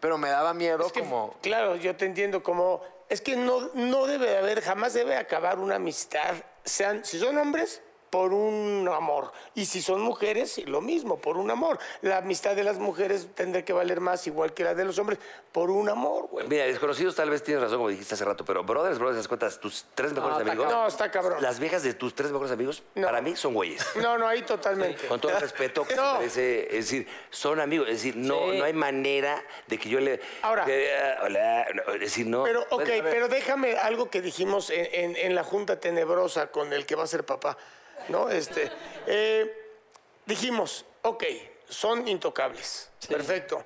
Pero 0.00 0.18
me 0.18 0.28
daba 0.28 0.52
miedo 0.54 0.86
Es 0.86 0.92
que, 0.92 1.00
como. 1.00 1.36
Claro, 1.42 1.76
yo 1.76 1.94
te 1.96 2.04
entiendo 2.06 2.42
como... 2.42 2.82
Es 3.08 3.20
que 3.20 3.36
no, 3.36 3.70
no 3.74 4.06
debe 4.06 4.26
de 4.30 4.38
haber, 4.38 4.62
jamás 4.62 4.94
debe 4.94 5.16
acabar 5.16 5.58
una 5.58 5.76
amistad. 5.76 6.34
Sean, 6.64 7.04
si 7.04 7.18
son 7.18 7.36
hombres, 7.38 7.82
por 8.14 8.32
un 8.32 8.88
amor. 8.94 9.32
Y 9.56 9.66
si 9.66 9.82
son 9.82 10.00
mujeres, 10.00 10.62
lo 10.68 10.80
mismo, 10.80 11.18
por 11.18 11.36
un 11.36 11.50
amor. 11.50 11.80
La 12.00 12.18
amistad 12.18 12.54
de 12.54 12.62
las 12.62 12.78
mujeres 12.78 13.26
tendrá 13.34 13.64
que 13.64 13.72
valer 13.72 13.98
más, 14.00 14.24
igual 14.28 14.54
que 14.54 14.62
la 14.62 14.72
de 14.72 14.84
los 14.84 15.00
hombres, 15.00 15.18
por 15.50 15.68
un 15.68 15.88
amor, 15.88 16.28
güey. 16.28 16.46
Mira, 16.46 16.64
desconocidos 16.64 17.16
tal 17.16 17.28
vez 17.30 17.42
tienes 17.42 17.60
razón, 17.64 17.78
como 17.78 17.88
dijiste 17.88 18.14
hace 18.14 18.24
rato, 18.24 18.44
pero 18.44 18.62
brothers, 18.62 19.00
brothers, 19.00 19.16
das 19.16 19.26
cuentas, 19.26 19.58
tus 19.58 19.86
tres 19.96 20.12
mejores 20.12 20.38
está 20.38 20.52
amigos. 20.52 20.70
No, 20.72 20.86
está 20.86 21.10
cabrón. 21.10 21.42
Las 21.42 21.58
viejas 21.58 21.82
de 21.82 21.92
tus 21.94 22.14
tres 22.14 22.30
mejores 22.30 22.52
amigos, 22.52 22.84
No. 22.94 23.04
para 23.08 23.20
mí 23.20 23.34
son 23.34 23.52
güeyes. 23.52 23.84
No, 23.96 24.16
no, 24.16 24.28
ahí 24.28 24.42
totalmente. 24.42 25.08
Con 25.08 25.18
todo 25.18 25.32
el 25.32 25.40
respeto 25.40 25.84
que 25.84 25.96
No. 25.96 26.12
se 26.12 26.18
merece, 26.18 26.66
es 26.68 26.84
decir, 26.84 27.08
son 27.30 27.58
amigos, 27.58 27.88
es 27.88 27.94
decir, 27.96 28.14
no, 28.14 28.52
Sí. 28.52 28.58
no 28.58 28.64
hay 28.64 28.74
manera 28.74 29.42
de 29.66 29.76
que 29.76 29.88
yo 29.88 29.98
le. 29.98 30.20
Ahora. 30.42 30.64
que, 30.64 30.88
ah, 30.96 31.22
hola, 31.24 31.66
no, 31.74 31.94
es 31.94 32.00
decir, 32.00 32.28
no. 32.28 32.44
Pero, 32.44 32.64
ok, 32.70 32.88
pero 33.02 33.26
déjame 33.26 33.76
algo 33.76 34.08
que 34.08 34.20
dijimos 34.22 34.70
en, 34.70 34.86
en- 34.92 35.16
en 35.16 35.34
la 35.34 35.42
junta 35.42 35.80
tenebrosa 35.80 36.46
con 36.52 36.72
el 36.72 36.86
que 36.86 36.94
va 36.94 37.02
a 37.02 37.08
ser 37.08 37.24
papá, 37.26 37.58
¿no? 38.08 38.28
Este, 38.30 38.70
eh, 39.06 39.72
dijimos, 40.26 40.84
ok, 41.02 41.24
son 41.68 42.06
intocables, 42.08 42.90
perfecto, 43.08 43.64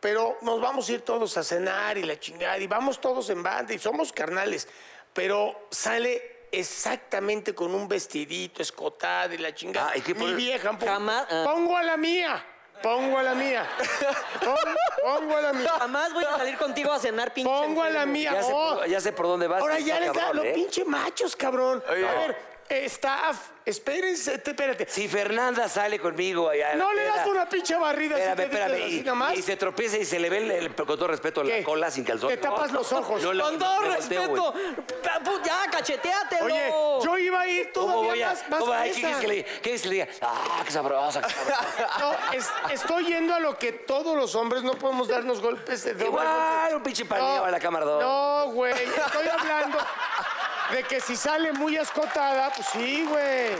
pero 0.00 0.36
nos 0.42 0.60
vamos 0.60 0.88
a 0.88 0.92
ir 0.92 1.00
todos 1.02 1.36
a 1.36 1.42
cenar 1.42 1.98
y 1.98 2.04
la 2.04 2.18
chingada, 2.18 2.58
y 2.58 2.66
vamos 2.66 3.00
todos 3.00 3.30
en 3.30 3.42
banda, 3.42 3.74
y 3.74 3.78
somos 3.78 4.12
carnales, 4.12 4.68
pero 5.12 5.66
sale 5.70 6.46
exactamente 6.52 7.54
con 7.54 7.74
un 7.74 7.88
vestidito, 7.88 8.62
escotado 8.62 9.34
y 9.34 9.38
la 9.38 9.54
chingada. 9.54 9.90
Ah, 9.92 9.98
¿y 9.98 10.00
qué 10.00 10.14
Mi 10.14 10.32
vieja, 10.34 10.70
pon- 10.70 10.88
Jamás, 10.88 11.26
ah. 11.30 11.42
pongo 11.44 11.76
a 11.76 11.82
la 11.82 11.96
mía, 11.96 12.44
pongo 12.82 13.18
a 13.18 13.22
la 13.22 13.34
mía, 13.34 13.68
Pon- 14.40 14.56
pongo 15.02 15.36
a 15.36 15.40
la 15.42 15.52
mía. 15.52 15.72
Jamás 15.78 16.12
voy 16.12 16.24
a 16.24 16.36
salir 16.36 16.56
contigo 16.56 16.92
a 16.92 16.98
cenar, 16.98 17.34
pinche. 17.34 17.50
Pongo 17.50 17.82
a 17.82 17.90
la 17.90 18.06
mía. 18.06 18.32
ya, 18.34 18.42
sé 18.42 18.52
oh. 18.54 18.76
por, 18.76 18.86
ya 18.88 19.00
sé 19.00 19.12
por 19.12 19.26
dónde 19.26 19.46
vas. 19.48 19.60
Ahora 19.60 19.78
ya 19.80 20.00
les 20.00 20.12
da 20.12 20.32
los 20.32 20.44
¿eh? 20.44 20.52
pinche 20.54 20.84
machos, 20.84 21.34
cabrón. 21.36 21.82
Oye. 21.90 22.08
A 22.08 22.12
ver, 22.14 22.36
staff, 22.70 23.36
espérense, 23.64 24.38
te- 24.38 24.50
espérate. 24.50 24.86
Si 24.88 25.08
Fernanda 25.08 25.68
sale 25.68 25.98
conmigo 25.98 26.48
allá. 26.50 26.74
no 26.74 26.92
le 26.92 27.04
das 27.04 27.26
una 27.26 27.48
pinche 27.48 27.76
barrida 27.76 28.16
Espérame, 28.18 28.36
dices 28.48 28.52
espérame. 28.60 28.84
así 28.84 28.98
Y, 29.00 29.02
nomás. 29.02 29.36
y 29.38 29.42
se 29.42 29.56
tropieza 29.56 29.96
y 29.98 30.04
se 30.04 30.18
le 30.18 30.28
ve, 30.30 30.38
el, 30.38 30.50
el- 30.50 30.74
con 30.74 30.86
todo 30.86 31.08
respeto, 31.08 31.42
¿Qué? 31.42 31.58
la 31.60 31.64
cola 31.64 31.90
sin 31.90 32.04
calzón. 32.04 32.28
Te 32.28 32.36
tapas 32.36 32.70
los 32.72 32.92
ojos. 32.92 33.22
No, 33.22 33.28
Con 33.42 33.58
todo 33.58 33.76
volteo, 33.80 33.92
respeto. 33.96 34.54
Ya, 35.44 35.70
cacheteatelo. 35.70 36.44
Oye, 36.44 37.04
yo 37.04 37.18
iba 37.18 37.40
a 37.40 37.46
ir 37.48 37.70
¿Cómo 37.72 37.86
todavía 38.02 38.10
voy 38.10 38.22
a.? 38.22 38.28
más, 38.28 38.44
¿Cómo, 38.58 38.72
¿Qué 38.82 38.90
quieres 38.92 39.16
que 39.18 39.28
le 39.28 39.34
diga? 39.34 39.48
¿Qué 39.48 39.60
quieres 39.60 39.82
que 39.82 39.88
le 39.88 39.94
diga? 39.94 40.08
¡Ah, 40.22 40.62
qué 40.64 40.70
sabrosa! 40.72 41.22
qué 41.22 41.28
sabrosa! 41.34 41.88
No, 42.00 42.12
es- 42.32 42.50
estoy 42.72 43.06
yendo 43.06 43.34
a 43.34 43.40
lo 43.40 43.56
que 43.58 43.72
todos 43.72 44.16
los 44.16 44.34
hombres 44.34 44.62
no 44.62 44.72
podemos 44.72 45.08
darnos 45.08 45.40
golpes 45.40 45.84
de 45.84 46.04
Igual, 46.04 46.26
golpe. 46.26 46.76
un 46.76 46.82
pinche 46.82 47.04
paneo 47.04 47.44
a 47.44 47.50
la 47.50 47.58
cámara. 47.60 47.84
No, 47.86 48.50
güey, 48.52 48.72
estoy 48.72 49.28
hablando 49.28 49.78
de 50.70 50.82
que 50.82 51.00
si 51.00 51.16
sale 51.16 51.52
muy 51.52 51.76
escotada, 51.76 52.50
pues 52.54 52.66
sí, 52.72 53.04
güey. 53.08 53.56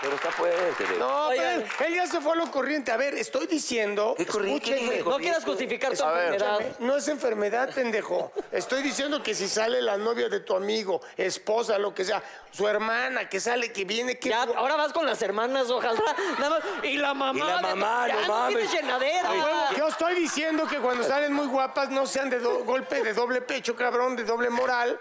Pero 0.00 0.14
está 0.14 0.30
fuerte. 0.30 0.84
No, 0.98 1.26
pero 1.30 1.42
Oigan. 1.42 1.60
él, 1.60 1.66
él 1.86 1.94
ya 1.94 2.06
se 2.06 2.20
fue 2.20 2.32
a 2.32 2.36
lo 2.36 2.50
corriente. 2.50 2.92
A 2.92 2.96
ver, 2.96 3.14
estoy 3.14 3.46
diciendo. 3.46 4.14
¿Qué 4.16 4.26
corriente? 4.26 5.02
No 5.04 5.16
quieras 5.18 5.44
justificar 5.44 5.96
tu 5.96 6.04
enfermedad. 6.04 6.60
No 6.78 6.96
es 6.96 7.08
enfermedad, 7.08 7.70
pendejo. 7.74 8.32
Estoy 8.52 8.82
diciendo 8.82 9.22
que 9.22 9.34
si 9.34 9.48
sale 9.48 9.82
la 9.82 9.96
novia 9.96 10.28
de 10.28 10.40
tu 10.40 10.54
amigo, 10.54 11.00
esposa, 11.16 11.78
lo 11.78 11.92
que 11.94 12.04
sea, 12.04 12.22
su 12.52 12.68
hermana, 12.68 13.28
que 13.28 13.40
sale, 13.40 13.72
que 13.72 13.84
viene, 13.84 14.18
que. 14.18 14.28
Ya, 14.28 14.42
ahora 14.42 14.76
vas 14.76 14.92
con 14.92 15.04
las 15.04 15.20
hermanas, 15.22 15.68
ojalá. 15.70 16.00
Nada 16.38 16.60
más. 16.60 16.84
Y 16.84 16.96
la 16.96 17.14
mamá. 17.14 17.38
Y 17.38 17.48
la 17.48 17.56
de- 17.56 17.62
mamá, 17.74 18.08
ya 18.08 18.14
no 18.22 18.28
mames. 18.28 18.56
tienes 18.56 18.72
llenadera. 18.72 19.30
Yo 19.76 19.88
estoy 19.88 20.14
diciendo 20.14 20.66
que 20.68 20.78
cuando 20.78 21.02
salen 21.04 21.32
muy 21.32 21.46
guapas 21.46 21.90
no 21.90 22.06
sean 22.06 22.30
de 22.30 22.38
do- 22.38 22.64
golpe 22.64 23.02
de 23.02 23.12
doble 23.14 23.40
pecho, 23.40 23.74
cabrón, 23.74 24.14
de 24.14 24.22
doble 24.24 24.48
moral, 24.50 24.96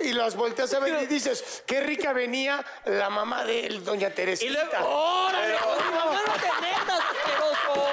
y 0.00 0.12
las 0.12 0.36
volteas 0.36 0.72
a 0.74 0.80
ver 0.80 1.02
y 1.02 1.06
dices, 1.06 1.62
qué 1.66 1.80
rica 1.80 2.12
venía 2.12 2.64
la 2.84 3.08
mamá 3.08 3.44
de 3.44 3.68
doña 3.84 4.10
Y 4.42 4.48
luego, 4.48 4.70
¡órale! 4.84 5.54
mamá 5.94 6.20
no 6.26 6.32
te 6.34 6.60
metas, 6.60 7.00
asqueroso! 7.00 7.86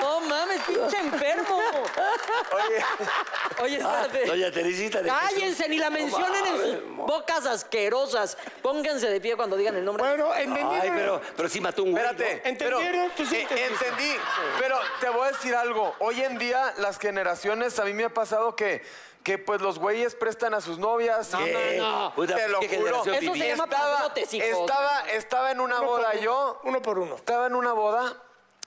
No 0.00 0.20
mames, 0.20 0.60
pinche 0.62 0.98
enfermo. 0.98 1.58
oye, 2.52 2.84
Oye, 3.62 3.76
espérate. 3.76 4.26
Doña 4.26 4.50
Teresita 4.52 5.02
de 5.02 5.08
Cállense, 5.08 5.68
ni 5.68 5.78
la 5.78 5.90
mencionen 5.90 6.46
en 6.46 6.56
sus 6.56 6.96
bocas 6.96 7.46
asquerosas. 7.46 8.36
Pónganse 8.62 9.08
de 9.08 9.20
pie 9.20 9.36
cuando 9.36 9.56
digan 9.56 9.76
el 9.76 9.84
nombre. 9.84 10.04
Bueno, 10.04 10.34
entendieron. 10.34 10.80
Ay, 10.80 10.90
pero, 10.94 11.20
pero 11.36 11.48
sí 11.48 11.60
mató 11.60 11.82
un 11.82 11.92
güey. 11.92 12.04
espérate. 12.04 12.48
¿Entendieron? 12.48 12.82
pero- 12.84 13.10
Tú 13.16 13.24
sí 13.26 13.36
eh, 13.36 13.46
entendí. 13.70 14.12
Pero 14.60 14.78
te 15.00 15.08
voy 15.08 15.28
a 15.28 15.32
decir 15.32 15.54
algo. 15.54 15.94
Hoy 15.98 16.22
en 16.22 16.38
día, 16.38 16.72
las 16.78 16.98
generaciones, 16.98 17.78
a 17.78 17.84
mí 17.84 17.92
me 17.92 18.04
ha 18.04 18.10
pasado 18.14 18.54
que, 18.54 18.82
que 19.28 19.38
pues 19.38 19.60
los 19.60 19.78
güeyes 19.78 20.14
prestan 20.14 20.54
a 20.54 20.60
sus 20.62 20.78
novias. 20.78 21.30
No, 21.32 21.40
no, 21.40 21.72
no. 21.78 22.14
Puta, 22.14 22.34
Te 22.34 22.48
lo 22.48 22.60
¿qué 22.60 22.68
juro. 22.78 23.02
Eso 23.04 23.04
se 23.34 23.48
llama 23.48 23.64
Estaba, 23.64 23.96
padrotes, 23.96 24.32
estaba, 24.34 25.00
estaba 25.10 25.50
en 25.50 25.60
una 25.60 25.76
Uno 25.80 25.86
por 25.86 25.98
boda 25.98 26.10
uno, 26.14 26.20
yo. 26.22 26.60
Uno 26.64 26.82
por 26.82 26.98
uno. 26.98 27.14
Estaba 27.16 27.46
en 27.46 27.54
una 27.54 27.72
boda 27.74 28.16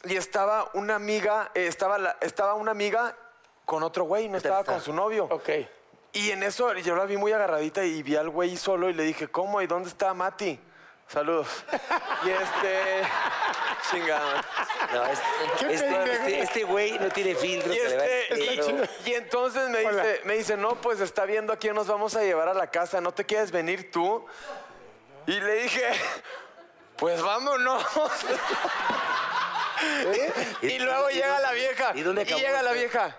y 0.03 0.15
estaba 0.15 0.70
una 0.75 0.96
amiga, 0.96 1.50
eh, 1.56 1.65
estaba, 1.68 1.98
la- 1.98 2.18
estaba 2.22 2.53
una 2.53 2.72
amiga 2.72 3.15
con 3.65 3.82
otro 3.84 4.03
güey, 4.03 4.30
no 4.30 4.38
estaba 4.38 4.63
con 4.63 4.80
su 4.82 4.94
novio. 4.94 5.27
Ok. 5.32 5.50
Y 6.13 6.32
en 6.32 6.44
eso 6.44 6.74
yo 6.75 6.96
la 6.96 7.06
vi 7.06 7.18
muy 7.18 7.32
agarradita 7.32 7.84
y 7.84 8.03
vi 8.03 8.15
al 8.15 8.30
güey 8.30 8.56
solo 8.58 8.89
y 8.89 8.94
le 8.94 9.03
dije, 9.03 9.30
¿cómo? 9.30 9.62
¿Y 9.62 9.68
dónde 9.68 9.89
está 9.89 10.13
Mati? 10.13 10.60
Saludos. 11.12 11.48
y 12.24 12.30
este. 12.30 13.01
Chingada. 13.91 14.46
No, 14.94 15.06
este, 15.06 15.25
Qué 15.60 15.74
este- 15.74 16.13
este- 16.13 16.39
este 16.41 16.63
güey 16.63 16.98
no 17.00 17.10
tiene 17.10 17.36
filtro. 17.36 17.74
Y, 17.74 17.77
este, 17.77 18.27
y- 19.06 19.10
y 19.10 19.13
entonces 19.15 19.70
me 19.70 19.86
Hola. 19.86 20.03
dice, 20.03 20.22
me 20.25 20.34
dice, 20.36 20.56
no, 20.58 20.75
pues 20.80 21.00
está 21.01 21.25
viendo 21.25 21.51
a 21.51 21.58
quién 21.58 21.75
nos 21.75 21.88
vamos 21.88 22.15
a 22.15 22.22
llevar 22.22 22.48
a 22.48 22.53
la 22.53 22.68
casa, 22.68 23.01
¿no 23.01 23.13
te 23.13 23.25
quieres 23.25 23.51
venir 23.51 23.91
tú? 23.91 24.25
Y 25.27 25.39
le 25.39 25.53
dije, 25.63 25.91
pues 26.96 27.22
vámonos. 27.22 27.84
y 30.62 30.80
luego 30.80 31.10
llega 31.10 31.39
la 31.39 31.51
vieja. 31.51 31.91
¿Y 31.96 32.01
dónde 32.03 32.22
acabó 32.22 32.39
llega 32.39 32.62
la 32.62 32.72
vieja. 32.72 33.18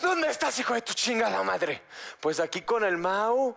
¿Dónde 0.00 0.28
estás, 0.28 0.58
hijo 0.58 0.74
de 0.74 0.82
tu 0.82 0.92
chingada 0.92 1.42
madre? 1.42 1.82
Pues 2.20 2.38
aquí 2.38 2.60
con 2.62 2.84
el 2.84 2.98
Mau. 2.98 3.56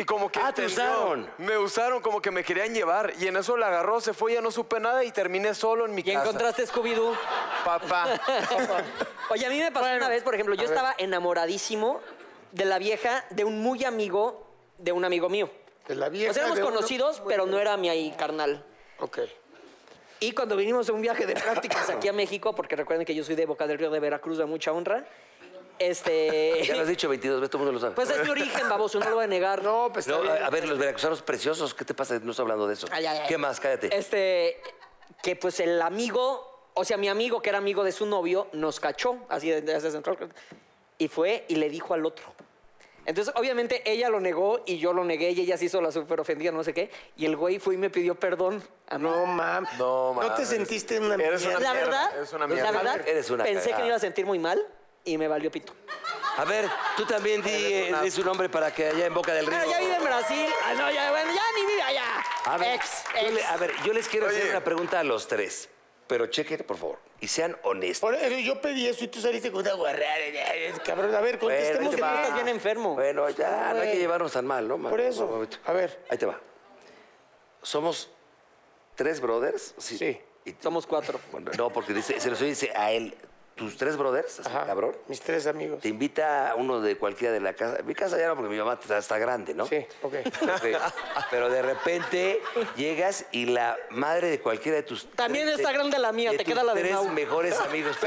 Y 0.00 0.04
como 0.06 0.30
que 0.32 0.38
Ah, 0.40 0.50
te 0.52 0.62
entendió. 0.62 0.84
usaron. 0.84 1.30
Me 1.36 1.58
usaron, 1.58 2.00
como 2.00 2.22
que 2.22 2.30
me 2.30 2.42
querían 2.42 2.72
llevar. 2.72 3.12
Y 3.20 3.26
en 3.26 3.36
eso 3.36 3.56
la 3.58 3.66
agarró, 3.68 4.00
se 4.00 4.14
fue, 4.14 4.32
ya 4.32 4.40
no 4.40 4.50
supe 4.50 4.80
nada 4.80 5.04
y 5.04 5.12
terminé 5.12 5.54
solo 5.54 5.84
en 5.84 5.94
mi 5.94 6.00
¿Y 6.00 6.04
casa. 6.04 6.20
encontraste 6.22 6.66
Scooby-Doo? 6.66 7.14
Papá. 7.64 8.06
Oye, 9.28 9.44
a 9.44 9.50
mí 9.50 9.58
me 9.60 9.70
pasó 9.70 9.94
una 9.94 10.08
vez, 10.08 10.22
por 10.22 10.34
ejemplo, 10.34 10.54
yo 10.54 10.64
estaba 10.64 10.94
enamoradísimo 10.96 12.00
de 12.52 12.64
la 12.64 12.78
vieja 12.78 13.24
de 13.30 13.44
un 13.44 13.60
muy 13.62 13.84
amigo 13.84 14.46
de 14.78 14.92
un 14.92 15.04
amigo 15.04 15.28
mío. 15.28 15.50
De 15.86 15.94
la 15.94 16.08
vieja. 16.08 16.30
O 16.30 16.34
sea, 16.34 16.44
éramos 16.44 16.56
de 16.56 16.64
uno- 16.64 16.74
conocidos, 16.76 17.22
pero 17.28 17.44
no 17.44 17.58
era 17.58 17.76
mi 17.76 17.90
ahí 17.90 18.14
carnal. 18.16 18.64
Ok. 19.00 19.18
Y 20.20 20.32
cuando 20.32 20.56
vinimos 20.56 20.88
a 20.88 20.92
un 20.94 21.02
viaje 21.02 21.26
de 21.26 21.34
prácticas 21.34 21.90
aquí 21.90 22.08
a 22.08 22.12
México, 22.14 22.54
porque 22.54 22.74
recuerden 22.76 23.04
que 23.04 23.14
yo 23.14 23.22
soy 23.24 23.34
de 23.34 23.44
Boca 23.44 23.66
del 23.66 23.78
Río 23.78 23.90
de 23.90 24.00
Veracruz, 24.00 24.38
de 24.38 24.46
mucha 24.46 24.72
honra, 24.72 25.04
este... 25.80 26.62
Ya 26.66 26.76
lo 26.76 26.82
has 26.82 26.88
dicho 26.88 27.08
22 27.10 27.40
veces, 27.40 27.50
todo 27.50 27.62
el 27.62 27.66
mundo 27.66 27.72
lo 27.72 27.80
sabe. 27.80 27.94
Pues 27.96 28.08
es 28.10 28.22
mi 28.22 28.30
origen, 28.30 28.68
baboso, 28.68 29.00
no 29.00 29.08
lo 29.08 29.16
voy 29.16 29.24
a 29.24 29.28
negar. 29.28 29.62
No, 29.64 29.90
pues 29.92 30.06
No, 30.06 30.22
a, 30.22 30.46
a 30.46 30.50
ver, 30.50 30.68
los 30.68 30.78
veracruzanos 30.78 31.22
preciosos, 31.22 31.74
¿qué 31.74 31.84
te 31.84 31.94
pasa? 31.94 32.18
No 32.20 32.30
estoy 32.30 32.44
hablando 32.44 32.66
de 32.68 32.74
eso. 32.74 32.86
Ay, 32.92 33.06
ay, 33.06 33.18
ay. 33.22 33.28
¿Qué 33.28 33.36
más? 33.38 33.58
Cállate. 33.58 33.96
Este, 33.96 34.60
que 35.22 35.34
pues 35.36 35.58
el 35.60 35.80
amigo, 35.82 36.70
o 36.74 36.84
sea, 36.84 36.96
mi 36.96 37.08
amigo 37.08 37.42
que 37.42 37.48
era 37.48 37.58
amigo 37.58 37.82
de 37.82 37.92
su 37.92 38.06
novio, 38.06 38.46
nos 38.52 38.78
cachó, 38.78 39.16
así 39.28 39.50
de- 39.50 39.62
desde 39.62 39.90
Central. 39.90 40.16
Y 40.98 41.08
fue 41.08 41.44
y 41.48 41.56
le 41.56 41.68
dijo 41.70 41.94
al 41.94 42.04
otro. 42.06 42.26
Entonces, 43.06 43.32
obviamente, 43.36 43.82
ella 43.90 44.10
lo 44.10 44.20
negó 44.20 44.60
y 44.66 44.78
yo 44.78 44.92
lo 44.92 45.04
negué 45.04 45.30
y 45.30 45.40
ella 45.40 45.56
se 45.56 45.64
hizo 45.64 45.80
la 45.80 45.90
súper 45.90 46.20
ofendida, 46.20 46.52
no 46.52 46.62
sé 46.62 46.74
qué. 46.74 46.90
Y 47.16 47.24
el 47.24 47.34
güey 47.34 47.58
fue 47.58 47.74
y 47.74 47.78
me 47.78 47.88
pidió 47.88 48.14
perdón 48.14 48.62
a 48.88 48.98
mí. 48.98 49.04
No, 49.04 49.24
mam. 49.24 49.66
No, 49.78 50.12
¿No 50.14 50.34
te 50.34 50.44
sentiste 50.44 51.00
una 51.00 51.14
Eres 51.14 51.40
mierda? 51.40 51.58
una 51.58 51.66
La 51.68 51.72
mierda, 51.74 51.90
verdad, 52.04 52.16
eres 52.18 52.30
una 52.32 52.38
la 52.40 52.46
mierda. 52.54 52.70
verdad, 52.72 53.08
Eres 53.08 53.30
una 53.30 53.44
pensé 53.44 53.70
que 53.72 53.78
me 53.80 53.86
iba 53.86 53.96
a 53.96 54.00
sentir 54.00 54.26
muy 54.26 54.38
mal 54.38 54.64
y 55.04 55.16
me 55.18 55.28
valió 55.28 55.50
pito. 55.50 55.72
A 56.36 56.44
ver, 56.44 56.68
tú 56.96 57.04
también 57.04 57.42
di, 57.42 57.50
di 58.02 58.10
su 58.10 58.24
nombre 58.24 58.48
para 58.48 58.72
que 58.72 58.88
allá 58.88 59.06
en 59.06 59.12
Boca 59.14 59.34
del 59.34 59.46
Río. 59.46 59.58
Pero 59.58 59.70
ya 59.70 59.78
vive 59.80 59.94
en 59.96 60.04
Brasil. 60.04 60.46
Ah, 60.64 60.74
no, 60.74 60.90
ya, 60.90 61.10
bueno, 61.10 61.32
ya 61.34 61.42
ni 61.54 61.66
vive 61.66 61.82
allá. 61.82 62.04
A 62.46 62.56
ver, 62.56 62.74
ex, 62.76 63.04
yo 63.14 63.20
ex. 63.20 63.32
le- 63.34 63.44
a 63.44 63.56
ver, 63.56 63.72
yo 63.84 63.92
les 63.92 64.08
quiero 64.08 64.26
hacer 64.28 64.48
una 64.50 64.64
pregunta 64.64 65.00
a 65.00 65.04
los 65.04 65.26
tres. 65.28 65.68
Pero 66.06 66.26
chequen, 66.26 66.58
por 66.64 66.76
favor. 66.76 66.98
Y 67.20 67.28
sean 67.28 67.56
honestos. 67.62 68.00
Por 68.00 68.14
eso 68.14 68.38
yo 68.40 68.60
pedí 68.60 68.88
eso 68.88 69.04
y 69.04 69.08
tú 69.08 69.20
saliste 69.20 69.52
con 69.52 69.60
una 69.60 69.74
guarrada. 69.74 70.14
Cabrón, 70.84 71.14
a 71.14 71.20
ver, 71.20 71.38
contestemos. 71.38 71.84
ahí 71.84 71.90
te 71.90 71.96
que 71.96 72.02
va. 72.02 72.10
tú 72.12 72.18
estás 72.22 72.34
bien 72.34 72.48
enfermo. 72.48 72.94
Bueno, 72.94 73.28
ya, 73.30 73.72
no 73.74 73.82
hay 73.82 73.92
que 73.92 73.98
llevarnos 73.98 74.32
tan 74.32 74.46
mal, 74.46 74.66
¿no? 74.66 74.76
Por 74.78 74.94
Un 74.98 75.00
eso. 75.00 75.26
momento. 75.26 75.58
A 75.66 75.72
ver. 75.72 76.04
Ahí 76.08 76.16
te 76.18 76.26
va. 76.26 76.40
Somos 77.62 78.10
tres 78.96 79.20
brothers. 79.20 79.74
Sí. 79.78 80.20
Y- 80.44 80.54
Somos 80.60 80.86
cuatro. 80.86 81.20
bueno, 81.30 81.50
no, 81.56 81.70
porque 81.70 81.92
dice, 81.92 82.18
se 82.18 82.30
los 82.30 82.40
dice 82.40 82.72
a 82.74 82.90
él, 82.92 83.14
tus 83.60 83.76
tres 83.76 83.94
brothers, 83.98 84.40
así, 84.40 84.48
Ajá. 84.48 84.64
cabrón. 84.64 84.96
Mis 85.06 85.20
tres 85.20 85.46
amigos. 85.46 85.80
Te 85.82 85.88
invita 85.88 86.50
a 86.50 86.54
uno 86.54 86.80
de 86.80 86.96
cualquiera 86.96 87.34
de 87.34 87.40
la 87.40 87.52
casa. 87.52 87.82
Mi 87.84 87.94
casa 87.94 88.18
ya 88.18 88.26
no, 88.28 88.34
porque 88.34 88.48
mi 88.48 88.56
mamá 88.56 88.78
está, 88.80 88.96
está 88.96 89.18
grande, 89.18 89.52
¿no? 89.52 89.66
Sí, 89.66 89.86
ok. 90.00 90.14
Ok. 90.42 90.80
Pero 91.30 91.50
de 91.50 91.60
repente 91.60 92.40
llegas 92.74 93.26
y 93.32 93.44
la 93.44 93.76
madre 93.90 94.30
de 94.30 94.40
cualquiera 94.40 94.76
de 94.76 94.82
tus. 94.82 95.10
También 95.10 95.46
está 95.50 95.72
grande 95.72 95.98
la 95.98 96.10
mía, 96.10 96.30
de 96.30 96.38
te 96.38 96.44
queda 96.46 96.64
la 96.64 96.72
de 96.72 96.80
tres 96.80 96.94
Mau. 96.94 97.08
mejores 97.10 97.60
amigos. 97.60 97.98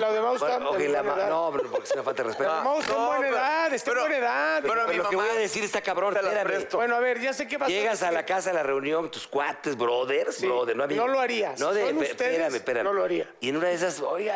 La 0.00 0.10
de 0.10 0.20
Mau 0.20 0.34
está 0.34 0.46
Bueno, 0.58 0.72
la 0.72 0.78
buena 0.78 1.02
ma- 1.02 1.14
edad. 1.14 1.28
No, 1.28 1.50
pero 1.54 1.70
porque 1.70 1.84
es 1.88 1.92
una 1.92 2.02
falta 2.02 2.22
de 2.22 2.28
respeto. 2.30 2.50
Mau 2.64 2.80
está 2.80 2.92
en 2.94 3.04
buena 3.06 3.20
pero- 3.20 3.36
edad, 3.36 3.74
está 3.74 3.90
en 3.90 3.94
pero- 3.94 4.00
buena 4.08 4.16
edad. 4.16 4.58
pero 4.62 4.74
Pero 4.74 4.88
mi 4.88 4.96
lo 4.96 5.08
que 5.10 5.16
voy 5.16 5.28
a 5.28 5.34
decir 5.34 5.62
está 5.62 5.82
cabrón. 5.82 6.14
la. 6.14 6.44
Bueno, 6.72 6.96
a 6.96 7.00
ver, 7.00 7.20
ya 7.20 7.34
sé 7.34 7.46
qué 7.46 7.58
vas 7.58 7.68
Llegas 7.68 8.02
a 8.02 8.10
la 8.10 8.24
casa, 8.24 8.48
a 8.50 8.54
la 8.54 8.62
reunión, 8.62 9.10
tus 9.10 9.26
cuates, 9.26 9.76
brothers, 9.76 10.36
Sí. 10.36 10.46
brother, 10.46 10.74
no 10.74 10.84
amigos. 10.84 11.06
No 11.06 11.12
lo 11.12 11.20
harías. 11.20 11.60
No, 11.60 11.74
de, 11.74 11.82
Son 11.86 11.98
pe- 11.98 12.10
ustedes, 12.12 12.30
espérame, 12.32 12.54
espérame. 12.56 12.84
no 12.84 12.92
lo 12.94 13.04
haría. 13.04 13.30
Y 13.40 13.50
en 13.50 13.56
una 13.58 13.68
de 13.68 13.74
esas, 13.74 14.00
oiga, 14.00 14.34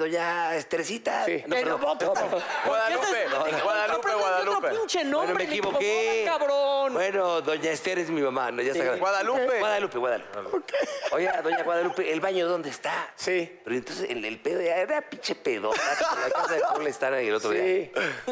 doña 0.00 0.56
Esterecita. 0.56 1.24
Sí. 1.24 1.44
No, 1.46 1.54
Pero 1.56 1.70
no, 1.78 1.78
Guadalupe, 1.78 2.20
No. 3.30 3.62
Guadalupe, 3.62 4.12
Guadalupe. 4.14 4.56
otro 4.66 4.70
pinche 4.80 4.98
Bueno, 5.04 5.18
nombre, 5.18 5.34
me 5.34 5.38
le 5.50 5.56
equivoqué. 5.56 6.22
cabrón. 6.26 6.92
Bueno, 6.94 7.40
doña 7.42 7.70
Esther 7.70 7.98
es 8.00 8.10
mi 8.10 8.20
mamá, 8.22 8.50
¿no? 8.50 8.62
Ya 8.62 8.72
está 8.72 8.82
grande. 8.84 9.00
Guadalupe. 9.00 9.58
Guadalupe, 9.58 9.98
Guadalupe. 9.98 10.74
Oye, 11.12 11.30
doña 11.42 11.62
Guadalupe, 11.62 12.12
¿el 12.12 12.20
baño 12.20 12.48
dónde 12.48 12.70
está? 12.70 13.12
Sí. 13.14 13.60
Pero 13.64 13.76
entonces 13.76 14.10
el, 14.10 14.24
el 14.24 14.40
pedo 14.40 14.60
ya 14.60 14.76
era 14.76 15.00
pinche 15.02 15.34
pedo. 15.34 15.70
La 15.72 16.30
casa 16.32 16.54
de 16.54 16.60
Paul 16.60 16.86
están 16.86 17.14
ahí 17.14 17.28
el 17.28 17.34
otro 17.34 17.50
Sí. 17.52 17.56
día. 17.58 17.90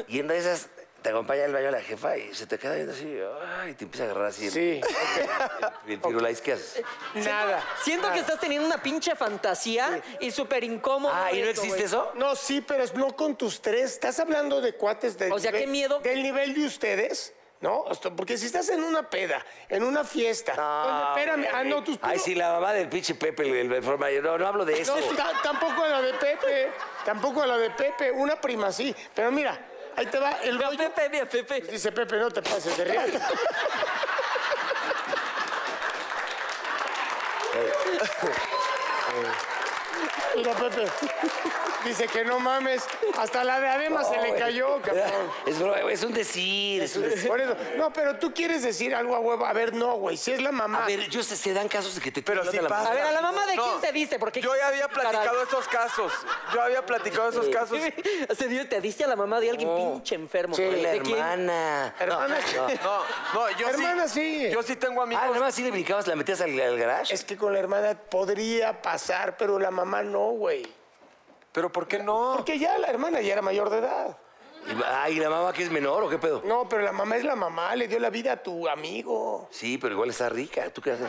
Y 0.09 0.19
en 0.19 0.25
una 0.25 0.35
de 0.35 0.41
esas 0.41 0.69
te 1.03 1.11
acompaña 1.11 1.45
al 1.45 1.53
baño 1.53 1.71
la 1.71 1.81
jefa 1.81 2.17
y 2.17 2.35
se 2.35 2.47
te 2.47 2.59
queda 2.59 2.75
viendo 2.75 2.93
así, 2.93 3.19
ay, 3.61 3.75
te 3.75 3.85
empieza 3.85 4.05
a 4.05 4.07
agarrar 4.11 4.27
así. 4.27 4.47
el- 4.47 4.53
Sí. 4.53 4.81
El, 5.87 6.27
el 6.27 6.41
¿qué 6.43 6.53
haces? 6.53 6.83
Nada. 7.15 7.63
Siento 7.83 8.11
que 8.13 8.19
estás 8.19 8.41
teniendo 8.41 8.67
una 8.67 8.83
pinche 8.83 9.15
fantasía 9.15 10.03
y 10.21 10.31
súper 10.31 10.65
incómodo. 10.65 11.13
Ah, 11.15 11.33
¿y 11.33 11.41
no 11.41 11.49
esto, 11.49 11.63
existe 11.63 11.85
eso? 11.85 12.11
No, 12.15 12.35
sí, 12.37 12.61
pero 12.61 12.83
es 12.83 12.95
no 12.95 13.15
con 13.17 13.37
tus 13.37 13.61
tres. 13.63 13.93
Estás 13.93 14.19
hablando 14.21 14.61
de 14.61 14.75
cuates 14.75 15.17
del 15.19 15.33
O 15.33 15.39
sea, 15.39 15.53
qué 15.53 15.67
miedo. 15.67 16.01
Del 16.01 16.23
nivel 16.23 16.55
de 16.55 16.67
ustedes, 16.67 17.33
¿no? 17.61 17.85
Porque 18.17 18.37
si 18.37 18.47
estás 18.47 18.69
en 18.69 18.83
una 18.83 19.09
peda, 19.09 19.45
en 19.69 19.83
una 19.85 20.05
fiesta. 20.05 20.55
No, 20.57 20.83
oye, 20.83 21.21
espérame. 21.21 21.47
Ah, 21.55 21.65
no, 21.65 21.83
tus 21.85 21.99
Ay, 22.03 22.19
sí, 22.19 22.35
la 22.35 22.53
mamá 22.53 22.73
del 22.73 22.89
pinche 22.89 23.15
Pepe, 23.15 23.43
el, 23.61 23.73
el, 23.73 23.83
forma- 23.83 24.11
No, 24.23 24.37
no 24.37 24.47
hablo 24.47 24.65
de 24.65 24.81
eso. 24.81 24.97
No, 24.99 25.17
ta- 25.17 25.33
tampoco 25.43 25.85
a 25.85 25.89
la 25.89 26.03
de 26.03 26.15
Pepe. 26.15 26.71
Tampoco 27.05 27.43
a 27.43 27.47
la 27.47 27.57
de 27.57 27.71
Pepe. 27.71 28.11
Una 28.11 28.41
prima 28.41 28.73
sí. 28.73 28.95
Pero 29.15 29.31
mira, 29.31 29.59
ahí 29.99 30.07
te 30.07 30.19
va 30.19 30.33
el 30.43 30.59
rollo. 30.59 30.79
Pepe, 30.79 31.09
mira, 31.11 31.27
Pepe. 31.27 31.61
Dice 31.63 31.93
Pepe, 31.93 32.19
no 32.19 32.31
te 32.31 32.43
pases 32.43 32.77
de 32.77 32.85
riata. 32.85 33.19
Mira, 40.37 40.53
Pepe. 40.55 40.87
Dice 41.85 42.07
que 42.09 42.25
no 42.25 42.39
mames. 42.39 42.83
Hasta 43.19 43.45
la 43.45 43.61
de 43.61 43.69
Adema 43.69 44.05
se 44.05 44.21
le 44.21 44.35
cayó, 44.35 44.81
cabrón. 44.83 45.07
Es, 45.47 46.03
un 46.03 46.13
decir, 46.13 46.83
es 46.83 46.97
un 46.97 47.03
decir. 47.03 47.29
Por 47.29 47.41
eso. 47.41 47.57
No, 47.77 47.93
pero 47.93 48.19
tú 48.19 48.35
quieres 48.35 48.63
decir 48.63 48.95
algo 48.95 49.15
a 49.15 49.21
huevo. 49.21 49.47
A 49.47 49.53
ver, 49.53 49.73
no, 49.75 49.95
güey. 49.95 50.17
Si 50.17 50.33
es 50.33 50.43
la 50.43 50.53
mamá. 50.53 50.85
A 50.85 50.87
ver, 50.87 51.09
yo 51.09 51.23
sé, 51.23 51.37
se 51.37 51.53
dan 51.55 51.69
casos 51.69 51.95
de 51.95 52.01
que 52.01 52.11
te 52.11 52.23
Pero 52.23 52.45
sí 52.51 52.59
la 52.59 52.69
pasa. 52.69 52.91
A 52.91 52.95
ver, 52.95 53.05
a 53.05 53.13
la 53.13 53.23
mamá 53.23 53.47
de 53.47 53.57
No, 53.57 53.65
quién 53.65 53.81
te 53.81 53.93
diste, 53.93 54.19
porque 54.19 54.41
Yo 54.41 54.55
ya 54.57 54.69
había 54.69 54.89
platicado 54.89 55.43
esos 55.49 55.67
casos. 55.69 56.13
Yo 56.53 56.61
había 56.63 56.85
platicado 56.85 57.29
esos 57.31 57.49
casos. 57.49 57.79
Se 58.37 58.49
dio- 58.49 58.69
te 58.69 58.81
diste 58.81 59.05
a 59.05 59.07
la 59.07 59.17
mamá 59.17 59.41
de 59.41 59.51
alguien 59.51 59.75
pinche 59.75 60.15
enfermo. 60.17 60.55
Sí. 60.57 60.63
La 60.83 60.91
¿De 60.91 61.01
quién? 61.01 61.17
hermana. 61.17 61.95
Hermana, 61.99 62.39
No, 62.83 63.03
no, 63.35 63.51
yo 63.57 63.69
Hermana, 63.69 64.09
sí. 64.09 64.47
sí. 64.47 64.51
Yo 64.53 64.63
sí 64.63 64.77
tengo 64.77 65.01
amigos. 65.03 65.23
Ah, 65.25 65.29
nada 65.29 65.41
más 65.41 65.55
si 65.55 65.63
le 65.63 65.71
brincabas, 65.71 66.07
la 66.07 66.17
metías 66.17 66.41
al, 66.41 66.59
al 66.61 66.77
garage. 66.77 67.15
Es 67.15 67.25
que 67.25 67.37
con 67.37 67.53
la 67.53 67.61
hermana 67.61 67.95
podría 67.95 68.83
pasar, 68.83 69.37
pero 69.37 69.59
la 69.59 69.71
mamá 69.79 70.03
no, 70.03 70.31
güey. 70.33 70.67
Pero 71.53 71.71
¿por 71.73 71.87
qué 71.89 71.99
no? 72.01 72.35
Porque 72.37 72.59
ya 72.59 72.79
la 72.79 72.89
hermana 72.89 73.21
ya 73.21 73.33
era 73.33 73.43
mayor 73.43 73.71
de 73.71 73.79
edad. 73.79 74.17
Y- 74.67 74.83
Ay, 74.87 75.15
¿la 75.17 75.31
mamá 75.31 75.53
que 75.53 75.63
es 75.63 75.71
menor 75.71 76.03
o 76.05 76.09
qué 76.09 76.19
pedo? 76.19 76.43
No, 76.45 76.69
pero 76.69 76.83
la 76.83 76.93
mamá 76.93 77.17
es 77.17 77.25
la 77.25 77.35
mamá, 77.37 77.75
le 77.75 77.89
dio 77.89 77.99
la 77.99 78.11
vida 78.11 78.33
a 78.33 78.37
tu 78.43 78.69
amigo. 78.69 79.49
Sí, 79.51 79.79
pero 79.79 79.95
igual 79.95 80.11
está 80.11 80.29
rica. 80.29 80.69
¿Tú 80.71 80.83
qué 80.83 80.93
haces? 80.93 81.09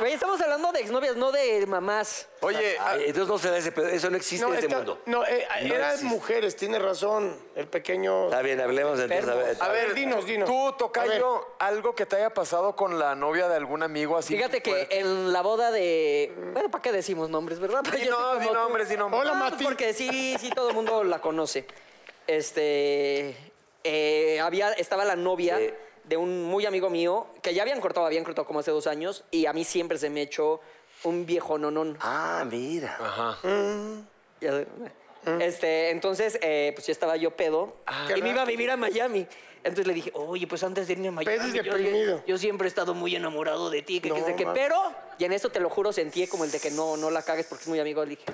Güey, 0.00 0.14
estamos 0.14 0.40
hablando 0.40 0.72
de 0.72 0.80
exnovias, 0.80 1.14
no 1.16 1.30
de 1.30 1.66
mamás. 1.66 2.26
Oye, 2.40 2.76
ah, 2.80 2.92
Ay, 2.92 3.02
entonces 3.06 3.28
no 3.28 3.38
se 3.38 3.50
da 3.50 3.58
ese 3.58 3.70
pedo. 3.70 3.86
Eso 3.88 4.08
no 4.10 4.16
existe 4.16 4.44
en 4.46 4.54
este 4.54 4.66
esta- 4.66 4.76
mundo. 4.78 5.02
no, 5.06 5.24
eh, 5.26 5.46
No 5.64 5.74
eran 5.74 5.90
existe. 5.92 6.06
mujeres, 6.06 6.56
tiene 6.56 6.78
razón. 6.78 7.36
El 7.54 7.68
pequeño. 7.68 8.24
Está 8.24 8.40
bien, 8.42 8.60
hablemos 8.60 8.98
entonces. 8.98 9.28
A 9.28 9.34
ver, 9.34 9.56
a 9.60 9.68
ver, 9.68 9.94
dinos, 9.94 10.24
dinos. 10.24 10.48
Tú, 10.48 10.68
A 10.68 10.76
Tocayo, 10.76 11.54
algo 11.58 11.94
que 11.94 12.06
te 12.06 12.16
haya 12.16 12.30
pasado 12.32 12.74
con 12.74 12.98
la 12.98 13.14
novia 13.14 13.46
de 13.48 13.56
algún 13.56 13.82
amigo 13.82 14.16
así. 14.16 14.34
Fíjate 14.36 14.62
que 14.62 14.70
fuerte. 14.70 14.98
en 15.00 15.32
la 15.32 15.42
boda 15.42 15.70
de. 15.70 16.32
Bueno, 16.54 16.70
¿para 16.70 16.80
qué 16.82 16.92
decimos 16.92 17.28
nombres, 17.28 17.58
verdad? 17.58 17.82
Di 17.82 17.90
Yo 18.06 18.10
no, 18.10 18.30
soy 18.32 18.40
di 18.40 18.46
como 18.48 18.58
nombres, 18.60 18.88
di 18.88 18.96
nombres. 18.96 19.20
Hola, 19.22 19.32
Ah, 19.34 19.38
pues 19.40 19.52
Mati. 19.52 19.64
Porque 19.64 19.92
sí, 19.92 20.36
sí, 20.40 20.50
todo 20.50 20.70
el 20.70 20.74
mundo 20.74 21.04
la 21.04 21.20
conoce. 21.20 21.66
Este. 22.26 23.36
eh, 23.84 24.40
había, 24.40 24.72
estaba 24.72 25.04
la 25.04 25.16
novia 25.16 25.58
Sí. 25.58 25.70
De 26.10 26.16
un 26.16 26.42
muy 26.44 26.66
amigo 26.66 26.90
mío 26.90 27.28
que 27.40 27.54
ya 27.54 27.62
habían 27.62 27.80
cortado, 27.80 28.04
habían 28.04 28.24
cortado 28.24 28.44
como 28.46 28.58
hace 28.58 28.72
dos 28.72 28.86
años 28.88 29.22
y 29.30 29.46
a 29.46 29.52
mí 29.52 29.62
siempre 29.64 29.96
se 29.96 30.10
me 30.10 30.22
echó 30.22 30.60
un 31.04 31.24
viejo 31.24 31.56
nonón. 31.56 31.96
Ah, 32.00 32.44
mira. 32.50 32.96
Ajá. 33.00 33.38
Ya- 34.40 34.64
Este, 35.38 35.90
entonces, 35.90 36.38
eh, 36.42 36.72
pues 36.74 36.86
ya 36.86 36.92
estaba 36.92 37.14
yo 37.16 37.30
pedo 37.36 37.76
Qué 38.08 38.18
y 38.18 38.22
me 38.22 38.30
iba 38.30 38.42
a 38.42 38.44
vivir 38.44 38.70
a 38.70 38.76
Miami. 38.76 39.26
Entonces 39.62 39.86
le 39.86 39.92
dije, 39.94 40.10
oye, 40.14 40.46
pues 40.46 40.64
antes 40.64 40.86
de 40.88 40.94
irme 40.94 41.08
a 41.08 41.12
Miami. 41.12 41.36
Pedo 41.36 41.48
y 41.48 41.52
yo- 41.52 41.62
deprimido. 41.62 42.22
Yo, 42.26 42.38
siempre 42.38 42.66
he 42.66 42.68
estado 42.70 42.92
muy 42.94 43.14
enamorado 43.14 43.68
de 43.70 43.82
ti, 43.82 44.00
que, 44.00 44.10
que 44.10 44.18
No, 44.20 44.26
sé 44.26 44.34
qué. 44.34 44.46
ma- 44.46 44.54
Pero, 44.54 44.80
y 45.18 45.24
en 45.24 45.32
eso 45.32 45.50
te 45.50 45.60
lo 45.60 45.68
juro, 45.70 45.92
sentí 45.92 46.26
como 46.26 46.44
el 46.44 46.50
de 46.50 46.58
que 46.58 46.70
no, 46.72 46.96
no 46.96 47.10
la 47.10 47.22
cagues 47.22 47.46
porque 47.46 47.62
es 47.62 47.68
muy 47.68 47.78
amigo. 47.78 48.02
Le 48.02 48.10
dije, 48.16 48.24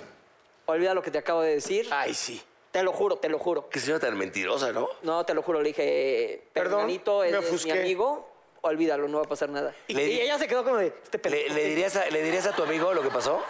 olvida 0.66 0.94
lo 0.94 1.02
que 1.02 1.10
te 1.10 1.18
acabo 1.18 1.42
de 1.42 1.54
decir. 1.54 1.88
Ay, 1.90 2.14
sí. 2.14 2.40
Te 2.76 2.82
lo 2.82 2.92
juro, 2.92 3.16
te 3.16 3.30
lo 3.30 3.38
juro. 3.38 3.70
Qué 3.70 3.80
señora 3.80 4.00
tan 4.00 4.18
mentirosa, 4.18 4.70
¿no? 4.70 4.86
No, 5.00 5.24
te 5.24 5.32
lo 5.32 5.40
juro, 5.40 5.62
le 5.62 5.68
dije, 5.68 6.42
Perdón, 6.52 6.80
Perdonito, 6.80 7.20
me 7.20 7.28
es, 7.28 7.32
es 7.34 7.40
mi 7.40 7.46
ofusqué. 7.46 7.72
amigo, 7.72 8.28
olvídalo, 8.60 9.08
no 9.08 9.16
va 9.20 9.24
a 9.24 9.28
pasar 9.28 9.48
nada. 9.48 9.74
Y, 9.88 9.94
Le- 9.94 10.04
y 10.10 10.20
ella 10.20 10.38
se 10.38 10.46
quedó 10.46 10.62
como 10.62 10.76
de, 10.76 10.88
este 11.02 11.16
¿Le, 11.16 11.22
pendejo. 11.22 11.54
le 11.54 11.64
dirías 11.70 11.96
a, 11.96 12.10
¿Le 12.10 12.22
dirías 12.22 12.46
a 12.46 12.54
tu 12.54 12.64
amigo 12.64 12.92
lo 12.92 13.00
que 13.00 13.08
pasó? 13.08 13.42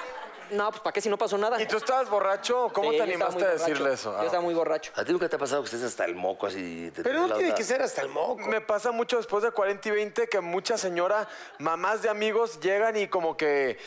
No, 0.50 0.70
pues 0.70 0.80
¿para 0.82 0.92
qué 0.92 1.00
si 1.00 1.08
no 1.08 1.16
pasó 1.18 1.36
nada? 1.38 1.60
¿Y 1.60 1.66
tú 1.66 1.76
estabas 1.76 2.08
borracho? 2.08 2.70
¿Cómo 2.72 2.90
Sí, 2.92 2.98
te 2.98 3.06
yo 3.06 3.12
estaba 3.12 3.26
animaste 3.30 3.44
a 3.44 3.52
decirle 3.52 3.80
borracho. 3.82 3.94
eso? 3.94 4.12
Yo 4.12 4.18
Ah. 4.20 4.24
estaba 4.24 4.42
muy 4.42 4.54
borracho. 4.54 4.92
¿A 4.96 5.04
ti 5.04 5.12
nunca 5.12 5.28
te 5.28 5.36
ha 5.36 5.38
pasado 5.38 5.62
que 5.62 5.66
estés 5.66 5.82
hasta 5.82 6.04
el 6.04 6.14
moco 6.14 6.46
así? 6.46 6.90
Te 6.94 7.02
Pero 7.02 7.26
no 7.26 7.34
tiene 7.36 7.54
que 7.54 7.64
ser 7.64 7.82
hasta 7.82 8.02
el 8.02 8.08
moco. 8.08 8.42
Me 8.46 8.60
pasa 8.60 8.90
mucho 8.92 9.16
después 9.16 9.42
de 9.42 9.50
40 9.50 9.88
y 9.88 9.92
20 9.92 10.28
que 10.28 10.40
mucha 10.40 10.78
señora, 10.78 11.28
mamás 11.58 12.02
de 12.02 12.08
amigos 12.10 12.60
llegan 12.60 12.96
y 12.96 13.08
como 13.08 13.36
que... 13.36 13.78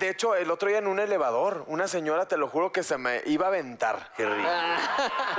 De 0.00 0.08
hecho, 0.08 0.34
el 0.34 0.50
otro 0.50 0.68
día 0.68 0.78
en 0.78 0.88
un 0.88 0.98
elevador, 0.98 1.62
una 1.68 1.86
señora, 1.86 2.26
te 2.26 2.36
lo 2.36 2.48
juro, 2.48 2.72
que 2.72 2.82
se 2.82 2.98
me 2.98 3.22
iba 3.26 3.44
a 3.46 3.48
aventar. 3.50 4.10
Qué 4.16 4.26
rico. 4.28 4.48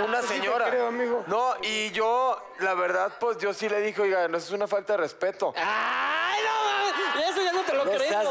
Una 0.06 0.22
sí 0.22 0.28
te 0.30 0.34
señora. 0.36 0.70
creo, 0.70 0.88
amigo. 0.88 1.24
No, 1.28 1.54
y 1.64 1.92
yo, 1.92 2.42
la 2.60 2.74
verdad, 2.74 3.12
pues 3.20 3.38
yo 3.40 3.54
sí 3.54 3.68
le 3.68 3.82
dije, 3.82 4.02
oiga, 4.02 4.26
no, 4.30 4.38
eso 4.38 4.48
es 4.48 4.54
una 4.54 4.66
falta 4.68 4.94
de 4.94 4.98
respeto. 4.98 5.54
¡Ay, 5.58 6.40
no! 6.46 7.14
mames! 7.18 7.30
Eso 7.30 7.42
ya 7.42 7.52
no 7.52 7.62
te 7.64 7.74
lo 7.74 7.84
No 7.84 7.92
creo. 7.92 8.08
seas 8.08 8.28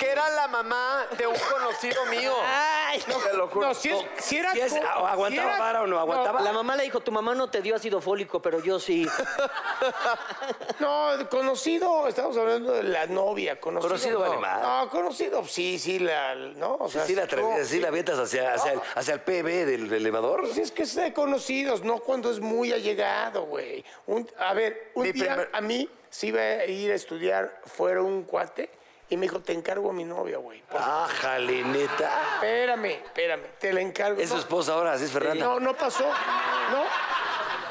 Porque 0.00 0.12
era 0.12 0.30
la 0.30 0.48
mamá 0.48 1.06
de 1.18 1.26
un 1.26 1.34
conocido 1.52 2.06
mío. 2.06 2.32
Ay, 2.42 3.00
Te 3.00 3.36
lo 3.36 3.48
juro. 3.48 3.66
No, 3.68 3.74
si, 3.74 3.90
es- 3.90 4.02
si 4.18 4.38
era... 4.38 4.50
Si 4.52 4.60
es- 4.60 4.72
co- 4.72 5.06
¿Aguantaba 5.06 5.28
si 5.28 5.36
era- 5.54 5.58
vara 5.58 5.82
o 5.82 5.86
no 5.86 5.98
aguantaba? 6.00 6.40
La 6.40 6.52
mamá 6.54 6.74
le 6.76 6.84
dijo, 6.84 7.00
tu 7.00 7.12
mamá 7.12 7.34
no 7.34 7.50
te 7.50 7.60
dio 7.60 7.76
ácido 7.76 8.00
fólico, 8.00 8.40
pero 8.40 8.62
yo 8.62 8.80
sí. 8.80 9.06
No, 10.80 11.10
conocido, 11.28 12.08
estamos 12.08 12.34
hablando 12.38 12.72
de 12.72 12.82
la 12.84 13.06
novia, 13.06 13.60
conocido. 13.60 13.88
Conocido 13.90 14.18
no. 14.20 14.24
vale 14.30 14.38
más. 14.40 14.62
No, 14.62 14.88
conocido, 14.90 15.44
sí, 15.44 15.78
sí, 15.78 15.98
la, 15.98 16.34
¿no? 16.34 16.76
O 16.76 16.88
sea, 16.88 17.04
Sí, 17.04 17.14
la, 17.14 17.22
no, 17.22 17.26
atreves, 17.26 17.68
sí, 17.68 17.78
la 17.80 17.88
avientas 17.88 18.18
hacia, 18.18 18.54
hacia, 18.54 18.72
el, 18.72 18.80
hacia 18.94 19.14
el 19.14 19.20
PB 19.20 19.66
del 19.66 19.92
elevador. 19.92 20.40
Pues 20.42 20.56
es 20.56 20.72
que 20.72 20.84
es 20.84 20.94
de 20.94 21.12
conocidos, 21.12 21.82
no 21.82 21.98
cuando 21.98 22.30
es 22.30 22.40
muy 22.40 22.72
allegado, 22.72 23.42
güey. 23.42 23.84
Un- 24.06 24.26
A 24.38 24.54
ver, 24.54 24.92
un 24.94 25.02
Mi 25.02 25.12
día 25.12 25.34
primer- 25.34 25.50
a 25.52 25.60
mí 25.60 25.88
sí 26.08 26.28
iba 26.28 26.40
a 26.40 26.64
ir 26.64 26.90
a 26.90 26.94
estudiar 26.94 27.60
fuera 27.66 28.00
un 28.02 28.22
cuate 28.22 28.70
y 29.10 29.16
me 29.16 29.22
dijo, 29.22 29.40
te 29.40 29.52
encargo 29.52 29.90
a 29.90 29.92
mi 29.92 30.04
novia, 30.04 30.38
güey. 30.38 30.62
Por- 30.62 30.80
Ah, 30.82 31.06
jale, 31.20 31.62
neta. 31.64 32.34
Espérame, 32.36 32.86
espérame, 33.04 33.42
te 33.58 33.72
la 33.72 33.80
encargo. 33.80 34.20
Es 34.20 34.28
su 34.28 34.36
No, 34.36 34.40
esposa 34.40 34.72
ahora, 34.72 34.92
así 34.92 35.04
es 35.04 35.10
Fernanda. 35.10 35.44
No, 35.44 35.60
no 35.60 35.74
pasó. 35.76 36.04
No. 36.08 36.84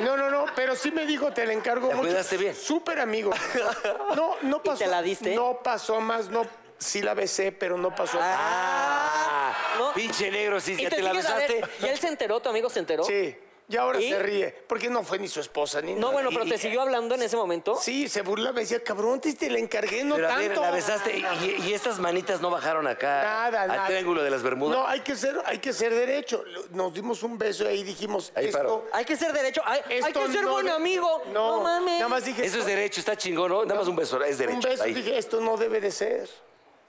No, 0.06 0.16
no, 0.16 0.30
no, 0.30 0.46
pero 0.56 0.76
sí 0.76 0.92
me 0.92 1.06
dijo, 1.06 1.32
te 1.34 1.46
la 1.46 1.52
encargo 1.54 1.90
¿La 1.90 1.96
mucho. 1.96 2.08
cuidaste 2.08 2.38
bien? 2.38 2.56
Súper 2.56 3.00
amigo. 3.00 3.32
No, 4.16 4.36
no 4.44 4.62
pasó. 4.64 4.78
te 4.80 4.88
la 4.88 5.02
diste? 5.02 5.34
No 5.36 5.60
pasó 5.64 6.00
más, 6.00 6.30
no. 6.30 6.46
Sí 6.78 7.02
la 7.02 7.14
besé, 7.14 7.52
pero 7.52 7.78
no 7.78 7.94
pasó. 7.94 8.18
Ah, 8.22 9.54
¿No? 9.78 9.92
pinche 9.94 10.32
negro, 10.32 10.60
sí, 10.62 10.76
Y 10.78 10.84
ya 10.84 10.90
te, 10.90 11.02
la 11.02 11.12
sigues 11.12 11.26
a 11.26 11.36
ver, 11.36 11.52
besaste. 11.52 11.86
¿Y 11.86 11.90
él 11.90 11.98
se 12.00 12.08
enteró? 12.08 12.40
¿Tu 12.40 12.48
amigo 12.50 12.70
se 12.70 12.80
enteró? 12.80 13.04
Sí. 13.04 13.38
Y 13.72 13.78
ahora 13.78 14.02
¿Y? 14.02 14.10
se 14.10 14.18
ríe, 14.18 14.52
porque 14.66 14.90
no 14.90 15.04
fue 15.04 15.20
ni 15.20 15.28
su 15.28 15.40
esposa 15.40 15.80
ni 15.80 15.94
No, 15.94 16.00
nada. 16.00 16.14
bueno, 16.14 16.32
Y- 16.32 16.34
pero 16.34 16.46
te 16.50 16.56
y- 16.56 16.58
siguió 16.58 16.82
hablando 16.82 17.14
en 17.14 17.22
ese 17.22 17.38
momento. 17.38 17.76
Sí, 17.80 18.10
se 18.10 18.24
burla, 18.24 18.52
me 18.52 18.62
decía, 18.62 18.84
cabrón, 18.84 19.22
te, 19.22 19.32
te 19.34 19.48
la 19.48 19.60
encargué, 19.60 20.04
no 20.04 20.16
Pero 20.16 20.28
a 20.28 20.36
ver, 20.38 20.48
tanto. 20.48 20.62
la 20.62 20.72
besaste 20.72 21.20
y, 21.20 21.72
estas 21.72 22.00
manitas 22.00 22.42
no 22.42 22.50
bajaron 22.50 22.88
acá 22.88 23.22
Nada, 23.22 23.62
al 23.62 23.68
nada. 23.68 23.86
triángulo 23.86 24.24
de 24.24 24.32
las 24.32 24.42
Bermudas. 24.42 24.76
No, 24.76 24.88
hay 24.88 25.02
que 25.02 25.16
ser, 25.16 25.40
hay 25.46 25.60
que 25.60 25.72
ser 25.72 25.94
derecho. 25.94 26.44
Nos 26.72 26.92
dimos 26.96 27.22
un 27.22 27.38
beso 27.38 27.64
y 27.66 27.68
ahí 27.68 27.84
dijimos, 27.84 28.32
Ahí 28.36 28.46
esto, 28.48 28.58
paró. 28.58 28.86
Hay 28.92 29.06
que 29.06 29.16
ser 29.16 29.32
derecho. 29.34 29.62
Hay, 29.64 29.82
que 29.84 30.02
ser 30.32 30.44
no 30.44 30.52
buen 30.54 30.70
amigo. 30.70 31.22
No, 31.28 31.58
No, 31.58 31.64
mames. 31.64 31.98
nada 32.00 32.10
más 32.10 32.26
dije, 32.26 32.44
Eso 32.44 32.58
es 32.58 32.66
derecho, 32.66 33.00
está 33.02 33.16
chingón, 33.16 33.50
¿no? 33.52 33.64
Nada 33.66 33.80
más 33.82 33.88
un 33.88 33.96
beso, 33.96 34.20
es 34.24 34.40
derecho. 34.40 34.58
un 34.58 34.64
beso, 34.64 34.84
ahí. 34.84 34.96
dije, 34.96 35.16
esto 35.16 35.40
no 35.42 35.58
debe 35.58 35.80
de 35.80 35.92
ser. 35.92 36.28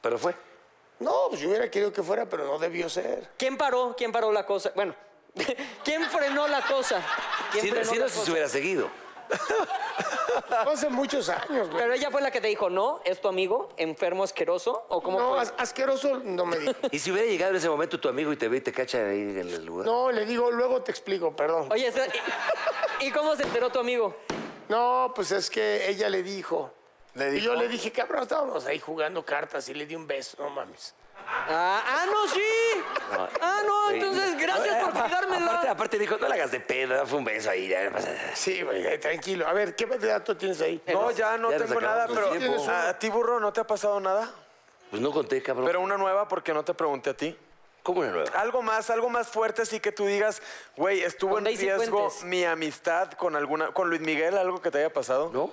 Pero 0.00 0.16
fue. 0.16 0.34
No, 0.98 1.12
pues 1.28 1.42
yo 1.42 1.48
hubiera 1.50 1.70
querido 1.70 1.92
que 1.92 2.02
fuera, 2.02 2.26
pero 2.26 2.46
no 2.46 2.58
debió 2.58 2.88
ser. 2.88 3.28
¿Quién 3.36 3.58
paró? 3.58 3.94
¿Quién 3.98 4.12
paró 4.12 4.32
la 4.32 4.46
cosa? 4.46 4.72
Bueno, 4.74 4.94
¿quién 5.84 6.02
frenó 6.04 6.46
la 6.48 6.62
cosa? 6.62 7.02
¿Quién 7.52 7.64
Si, 7.64 7.70
no- 7.70 7.76
frenó 7.76 7.90
si 7.92 7.98
la 7.98 8.04
no, 8.04 8.08
si 8.10 8.20
se 8.20 8.30
hubiera 8.30 8.48
seguido. 8.48 8.90
Hace 10.66 10.88
muchos 10.88 11.28
años, 11.28 11.68
güey. 11.68 11.82
Pero 11.82 11.92
ella 11.94 12.10
fue 12.10 12.20
la 12.20 12.30
que 12.30 12.40
te 12.40 12.48
dijo, 12.48 12.68
no, 12.68 13.00
es 13.04 13.20
tu 13.20 13.28
amigo, 13.28 13.68
enfermo, 13.76 14.24
asqueroso, 14.24 14.84
o 14.88 15.02
cómo 15.02 15.18
No, 15.20 15.28
fue? 15.30 15.40
as- 15.40 15.54
asqueroso 15.58 16.18
no 16.24 16.44
me 16.46 16.58
dijo. 16.58 16.74
Y 16.90 16.98
si 16.98 17.12
hubiera 17.12 17.28
llegado 17.28 17.50
en 17.52 17.56
ese 17.58 17.68
momento 17.68 18.00
tu 18.00 18.08
amigo 18.08 18.32
y 18.32 18.36
te 18.36 18.48
ve 18.48 18.56
y 18.58 18.60
te 18.60 18.72
cacha 18.72 18.98
ahí 18.98 19.20
en 19.20 19.38
el 19.38 19.64
lugar. 19.64 19.86
No, 19.86 20.10
le 20.10 20.24
digo, 20.26 20.50
luego 20.50 20.82
te 20.82 20.90
explico, 20.90 21.34
perdón. 21.34 21.68
Oye, 21.70 21.92
¿y, 23.00 23.06
y 23.06 23.10
cómo 23.12 23.36
se 23.36 23.44
enteró 23.44 23.70
tu 23.70 23.78
amigo? 23.78 24.16
No, 24.68 25.12
pues 25.14 25.30
es 25.32 25.48
que 25.50 25.88
ella 25.88 26.08
le 26.08 26.22
dijo. 26.22 26.72
¿Le 27.14 27.36
Y 27.36 27.40
yo 27.40 27.50
dijo? 27.52 27.62
le 27.62 27.68
dije, 27.68 27.90
cabrón, 27.92 28.22
estábamos 28.22 28.66
ahí 28.66 28.78
jugando 28.78 29.24
cartas 29.24 29.68
y 29.68 29.74
le 29.74 29.86
di 29.86 29.94
un 29.96 30.06
beso, 30.06 30.36
no 30.40 30.50
mames. 30.50 30.94
Ah, 31.32 31.82
ah, 31.86 32.06
no, 32.06 32.28
sí. 32.28 32.40
Ah, 33.40 33.62
no, 33.66 33.90
entonces 33.90 34.36
gracias 34.38 34.76
por 34.76 34.90
Aparte, 34.90 35.16
cuidármela. 35.16 35.70
aparte 35.70 35.98
dijo, 35.98 36.16
no 36.18 36.28
la 36.28 36.34
hagas 36.34 36.50
de 36.50 36.60
pedo, 36.60 37.06
fue 37.06 37.18
un 37.18 37.24
beso 37.24 37.50
ahí. 37.50 37.68
ya 37.68 37.84
no 37.84 37.92
pasa 37.92 38.12
nada. 38.12 38.36
Sí, 38.36 38.62
güey, 38.62 38.86
eh, 38.86 38.98
tranquilo. 38.98 39.46
A 39.46 39.52
ver, 39.52 39.74
¿qué 39.74 39.86
dato 39.86 40.36
tienes 40.36 40.60
ahí? 40.60 40.82
No, 40.86 41.10
ya 41.10 41.38
no 41.38 41.50
Ya 41.50 41.58
tengo 41.58 41.80
nada, 41.80 42.06
pero 42.08 42.30
tiempo. 42.30 42.66
¿a 42.68 42.98
ti, 42.98 43.08
burro, 43.10 43.40
no 43.40 43.52
te 43.52 43.60
ha 43.60 43.66
pasado 43.66 44.00
nada? 44.00 44.30
Pues 44.90 45.00
no 45.00 45.12
conté, 45.12 45.42
cabrón. 45.42 45.66
Pero 45.66 45.80
una 45.80 45.96
nueva 45.96 46.26
porque 46.28 46.52
no 46.52 46.64
te 46.64 46.74
pregunté 46.74 47.10
a 47.10 47.14
ti. 47.14 47.36
¿Cómo 47.82 48.00
una 48.00 48.10
nueva? 48.10 48.30
Algo 48.38 48.62
más, 48.62 48.90
algo 48.90 49.08
más 49.08 49.28
fuerte, 49.28 49.62
así 49.62 49.80
que 49.80 49.92
tú 49.92 50.04
digas, 50.06 50.42
güey, 50.76 51.02
estuvo 51.02 51.38
en 51.38 51.46
riesgo 51.46 52.12
mi 52.24 52.44
amistad 52.44 53.12
con 53.12 53.36
alguna, 53.36 53.72
con 53.72 53.88
Luis 53.88 54.00
Miguel, 54.02 54.36
algo 54.36 54.60
que 54.60 54.70
te 54.70 54.78
haya 54.78 54.92
pasado. 54.92 55.30
¿No? 55.32 55.50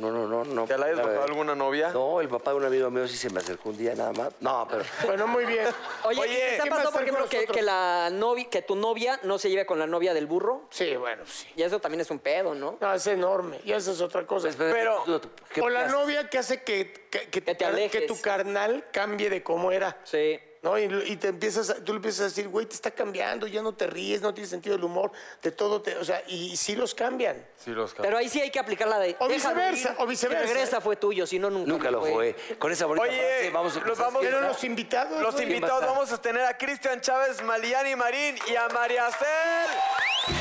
No, 0.00 0.10
no, 0.10 0.26
no, 0.26 0.44
no. 0.44 0.64
¿Te 0.66 0.78
la 0.78 0.86
hayas 0.86 0.96
verdad. 0.98 1.24
alguna 1.24 1.54
novia? 1.54 1.90
No, 1.92 2.20
el 2.20 2.28
papá 2.28 2.52
de 2.52 2.56
un 2.56 2.64
amigo 2.64 2.90
mío 2.90 3.06
sí 3.06 3.16
se 3.16 3.28
me 3.30 3.40
acercó 3.40 3.68
un 3.68 3.76
día 3.76 3.94
nada 3.94 4.12
más. 4.12 4.32
No, 4.40 4.66
pero. 4.70 4.84
Bueno, 5.06 5.26
muy 5.26 5.44
bien. 5.44 5.66
Oye, 6.04 6.20
Oye, 6.20 6.32
¿y 6.32 6.56
¿te 6.56 6.60
ha 6.60 6.64
¿qué 6.64 6.70
pasado, 6.70 6.92
por 6.92 7.02
ejemplo, 7.02 7.26
que, 7.28 7.62
la 7.62 8.08
novia, 8.10 8.48
que 8.48 8.62
tu 8.62 8.76
novia 8.76 9.20
no 9.24 9.38
se 9.38 9.50
lleve 9.50 9.66
con 9.66 9.78
la 9.78 9.86
novia 9.86 10.14
del 10.14 10.26
burro? 10.26 10.66
Sí, 10.70 10.96
bueno, 10.96 11.24
sí. 11.26 11.46
Y 11.56 11.62
eso 11.62 11.80
también 11.80 12.00
es 12.00 12.10
un 12.10 12.18
pedo, 12.18 12.54
¿no? 12.54 12.78
No, 12.80 12.94
es 12.94 13.06
enorme. 13.06 13.60
Y 13.64 13.72
esa 13.72 13.92
es 13.92 14.00
otra 14.00 14.26
cosa. 14.26 14.48
Pero- 14.56 15.04
¿qué 15.52 15.60
o 15.60 15.68
la 15.68 15.88
novia 15.88 16.30
que 16.30 16.38
hace 16.38 16.62
que, 16.62 17.06
que, 17.10 17.28
que 17.28 17.40
te 17.40 17.64
alejes. 17.64 18.00
que 18.00 18.06
tu 18.06 18.20
carnal 18.20 18.86
cambie 18.92 19.28
de 19.28 19.42
cómo 19.42 19.72
era. 19.72 19.98
Sí. 20.04 20.40
¿No? 20.62 20.78
Y, 20.78 20.82
y 21.06 21.16
te 21.16 21.28
empiezas, 21.28 21.70
a- 21.70 21.76
tú 21.82 21.92
le 21.92 21.96
empiezas 21.96 22.20
a 22.20 22.24
decir, 22.24 22.48
güey, 22.48 22.66
te 22.66 22.74
está 22.74 22.90
cambiando, 22.90 23.46
ya 23.46 23.62
no 23.62 23.72
te 23.74 23.86
ríes, 23.86 24.20
no 24.20 24.34
tienes 24.34 24.50
sentido 24.50 24.76
del 24.76 24.84
humor, 24.84 25.10
de 25.42 25.52
todo, 25.52 25.80
te, 25.80 25.96
o 25.96 26.04
sea, 26.04 26.22
y, 26.28 26.54
sí 26.54 26.76
los 26.76 26.94
cambian. 26.94 27.42
Sí, 27.64 27.70
los 27.70 27.94
Pero 27.94 28.18
ahí 28.18 28.28
sí 28.28 28.42
hay 28.42 28.50
que 28.50 28.58
aplicar 28.58 28.86
la 28.86 28.98
de. 28.98 29.16
O 29.20 29.28
viceversa, 29.28 29.92
ir, 29.92 29.96
o 29.98 30.06
viceversa. 30.06 30.44
Regresa 30.44 30.80
fue 30.82 30.96
tuyo, 30.96 31.26
si 31.26 31.38
no, 31.38 31.48
nunca. 31.48 31.70
Nunca 31.72 31.90
lo 31.90 32.02
fue. 32.02 32.36
Con 32.58 32.70
esa 32.72 32.84
bonita 32.84 33.06
Oye, 33.06 33.16
frase, 33.18 33.50
vamos 33.50 33.74
los 33.76 33.82
¿sabes 33.84 33.98
vamos-? 33.98 34.20
Pero 34.22 34.40
los 34.42 34.62
invitados. 34.64 35.22
Los 35.22 35.40
invitados 35.40 35.82
a 35.82 35.86
vamos 35.86 36.12
a 36.12 36.20
tener 36.20 36.44
a 36.44 36.58
Cristian 36.58 37.00
Chávez, 37.00 37.42
Maliani 37.42 37.96
Marín 37.96 38.36
y 38.50 38.56
a 38.56 38.68
María 38.68 39.08
Cel. 39.12 40.39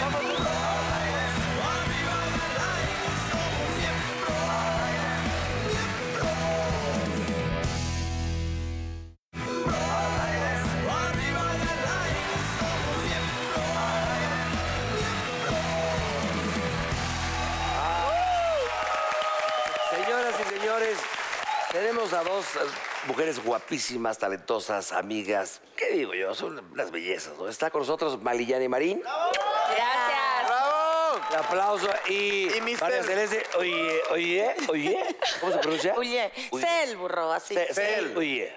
Tenemos 22.10 22.14
a 22.14 22.24
dos 22.30 22.46
eh, 22.56 22.60
mujeres 23.08 23.44
guapísimas, 23.44 24.18
talentosas, 24.18 24.92
amigas. 24.92 25.62
¿Qué 25.76 25.92
digo 25.92 26.14
yo? 26.14 26.34
Son 26.36 26.62
las 26.76 26.92
bellezas, 26.92 27.38
¿no? 27.38 27.48
Está 27.48 27.70
con 27.70 27.82
nosotros 27.82 28.22
Malillani 28.22 28.68
Marín. 28.68 29.02
Gracias. 29.02 30.48
¡Bravo! 30.48 31.22
Un 31.30 31.36
aplauso. 31.36 31.88
Y, 32.08 32.48
Y 32.56 32.62
Mr. 32.62 32.82
María 32.82 33.04
Celeste, 33.04 33.44
oye, 33.58 34.02
oye, 34.12 34.56
oye. 34.70 35.16
¿Cómo 35.40 35.52
se 35.54 35.58
pronuncia? 35.60 35.94
Oye, 35.96 36.32
sé 36.60 36.84
el 36.84 36.98
burro, 36.98 37.32
así. 37.32 37.54
Ce- 37.54 37.74
Cel. 37.74 38.18
Oye. 38.18 38.56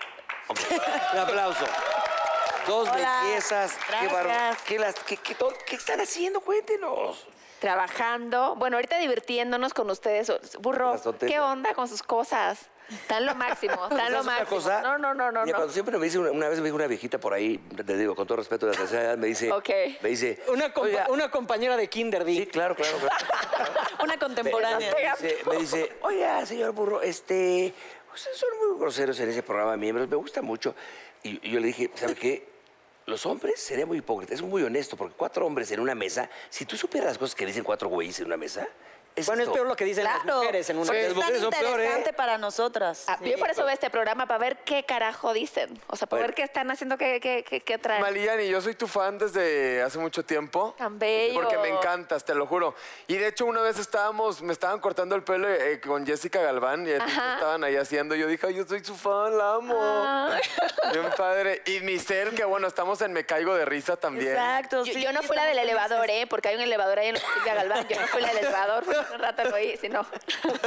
Ok. 0.48 0.58
Un 1.12 1.18
aplauso. 1.18 1.64
Dos 2.66 2.88
Hola. 2.88 3.22
bellezas. 3.24 3.72
Qué, 3.74 3.80
Gracias. 3.90 4.12
barba- 4.12 4.56
qué, 4.66 4.78
las- 4.78 4.94
qué- 5.04 5.16
qué 5.16 5.34
to- 5.34 5.52
qué 5.66 5.76
están 5.76 6.00
haciendo? 6.00 6.40
Cuéntenos. 6.40 7.26
Trabajando. 7.60 8.56
Bueno, 8.56 8.76
ahorita 8.76 8.98
divirtiéndonos 8.98 9.72
con 9.74 9.88
ustedes. 9.90 10.32
Burro. 10.60 11.00
¿qué 11.20 11.38
onda 11.40 11.74
con 11.74 11.86
sus 11.88 12.02
cosas? 12.02 12.58
Están 12.92 13.26
lo 13.26 13.34
máximo, 13.34 13.72
están 13.74 13.90
¿Sabes 13.98 14.12
lo 14.12 14.20
una 14.20 14.30
máximo. 14.38 14.48
cosa? 14.56 14.82
No, 14.82 14.98
no, 14.98 15.14
no, 15.14 15.32
no, 15.32 15.40
Mira, 15.44 15.52
no. 15.52 15.58
Cuando 15.58 15.72
siempre 15.72 15.98
me 15.98 16.04
dice, 16.04 16.18
una, 16.18 16.30
una 16.30 16.48
vez 16.48 16.58
me 16.58 16.64
dijo 16.64 16.76
una 16.76 16.86
viejita 16.86 17.18
por 17.18 17.32
ahí, 17.32 17.58
te 17.58 17.96
digo, 17.96 18.14
con 18.14 18.26
todo 18.26 18.36
respeto 18.38 18.66
de 18.66 18.72
la 18.72 18.78
tercera 18.78 19.02
edad, 19.02 19.18
me 19.18 19.26
dice, 19.28 19.50
Ok. 19.52 19.68
me 20.02 20.08
dice, 20.10 20.42
Una, 20.48 20.72
compa- 20.72 20.82
"Oiga, 20.82 21.06
una 21.10 21.30
compañera 21.30 21.76
de 21.76 21.88
Kinder, 21.88 22.24
di. 22.24 22.38
Sí, 22.40 22.46
claro, 22.46 22.74
claro, 22.74 22.98
claro. 22.98 23.16
Una 24.02 24.18
contemporánea. 24.18 24.92
Me 24.94 25.26
dice, 25.26 25.38
me 25.48 25.56
dice, 25.56 25.92
oiga, 26.02 26.44
señor 26.46 26.72
burro, 26.72 27.00
este, 27.02 27.72
ustedes 28.14 28.36
son 28.36 28.48
muy 28.70 28.80
groseros 28.80 29.18
en 29.20 29.28
ese 29.30 29.42
programa 29.42 29.72
de 29.72 29.76
miembros, 29.78 30.08
me 30.08 30.16
gusta 30.16 30.42
mucho. 30.42 30.74
Y, 31.22 31.46
y 31.48 31.52
yo 31.52 31.60
le 31.60 31.68
dije, 31.68 31.90
¿sabe 31.94 32.14
qué? 32.14 32.52
los 33.04 33.26
hombres 33.26 33.60
sería 33.60 33.84
muy 33.84 33.98
hipócrita. 33.98 34.32
Es 34.32 34.42
muy 34.42 34.62
honesto, 34.62 34.96
porque 34.96 35.14
cuatro 35.16 35.44
hombres 35.44 35.70
en 35.72 35.80
una 35.80 35.92
mesa, 35.94 36.30
si 36.50 36.64
tú 36.66 36.76
supieras 36.76 37.08
las 37.10 37.18
cosas 37.18 37.34
que 37.34 37.44
dicen 37.44 37.64
cuatro 37.64 37.88
güeyes 37.88 38.18
en 38.20 38.26
una 38.26 38.36
mesa, 38.36 38.66
es 39.16 39.26
Bueno, 39.26 39.42
es 39.42 39.48
peor 39.50 39.66
lo 39.66 39.76
que 39.76 39.84
dicen 39.84 40.04
las 40.04 40.24
mujeres 40.24 40.68
en 40.70 40.78
una 40.78 40.90
Sí. 40.92 40.96
Es 40.98 41.16
Las 41.16 41.30
tan 41.30 41.40
son 41.40 41.50
peor, 41.50 41.64
¿eh? 41.80 41.84
interesante 41.84 42.12
para 42.12 42.38
nosotras. 42.38 43.04
Ah, 43.08 43.18
Yo 43.22 43.38
por 43.38 43.50
eso 43.50 43.64
veo 43.64 43.72
este 43.74 43.90
programa, 43.90 44.26
para 44.26 44.38
ver 44.38 44.58
qué 44.64 44.84
carajo 44.84 45.32
dicen. 45.32 45.78
O 45.88 45.96
sea, 45.96 46.06
para 46.06 46.20
Bueno. 46.20 46.28
ver 46.28 46.34
qué 46.34 46.42
están 46.42 46.70
haciendo, 46.70 46.96
qué, 46.98 47.20
qué, 47.20 47.44
qué, 47.48 47.60
qué 47.60 47.78
traen. 47.78 48.00
Maliyani, 48.02 48.48
yo 48.48 48.60
soy 48.60 48.74
tu 48.74 48.86
fan 48.86 49.18
desde 49.18 49.82
hace 49.82 49.98
mucho 49.98 50.24
tiempo. 50.24 50.74
Tan 50.78 50.98
bello. 50.98 51.34
Porque 51.34 51.58
me 51.58 51.68
encantas, 51.68 52.24
te 52.24 52.34
lo 52.34 52.46
juro. 52.46 52.74
Y 53.06 53.16
de 53.16 53.28
hecho, 53.28 53.44
una 53.46 53.60
vez 53.60 53.78
estábamos, 53.78 54.42
me 54.42 54.52
estaban 54.52 54.80
cortando 54.80 55.14
el 55.14 55.22
pelo 55.24 55.48
eh, 55.48 55.80
con 55.80 56.06
Jessica 56.06 56.40
Galván 56.42 56.86
y 56.86 56.92
Ajá. 56.92 57.34
estaban 57.34 57.64
ahí 57.64 57.76
haciendo. 57.76 58.14
Yo 58.14 58.26
dije, 58.26 58.46
"Ay, 58.46 58.54
yo 58.54 58.66
soy 58.66 58.84
su 58.84 58.94
fan, 58.96 59.36
la 59.36 59.54
amo. 59.54 59.78
Ah. 59.78 60.38
Bien 60.92 61.06
padre. 61.16 61.62
Y 61.66 61.80
Michelle, 61.80 62.32
que 62.32 62.44
bueno, 62.44 62.66
estamos 62.66 63.00
en 63.02 63.12
Me 63.12 63.24
Caigo 63.24 63.54
de 63.54 63.64
Risa 63.64 63.96
también. 63.96 64.32
Exacto. 64.32 64.84
Yo, 64.84 64.92
sí, 64.92 65.02
yo 65.02 65.12
no 65.12 65.22
fui 65.22 65.36
la 65.36 65.44
del 65.44 65.58
elevador. 65.58 66.08
¿eh? 66.10 66.26
Porque 66.28 66.48
hay 66.48 66.56
un 66.56 66.62
elevador 66.62 66.98
ahí 66.98 67.08
en 67.08 67.14
la 67.14 67.20
Silvia 67.20 67.54
Galván. 67.54 67.88
Yo 67.88 68.00
no 68.00 68.06
fui 68.08 68.20
la 68.22 68.28
del 68.28 68.38
elevador, 68.38 68.84
un 69.12 69.18
rato 69.18 69.44
lo 69.44 69.54
oí, 69.56 69.76
si 69.76 69.88
no. 69.88 70.04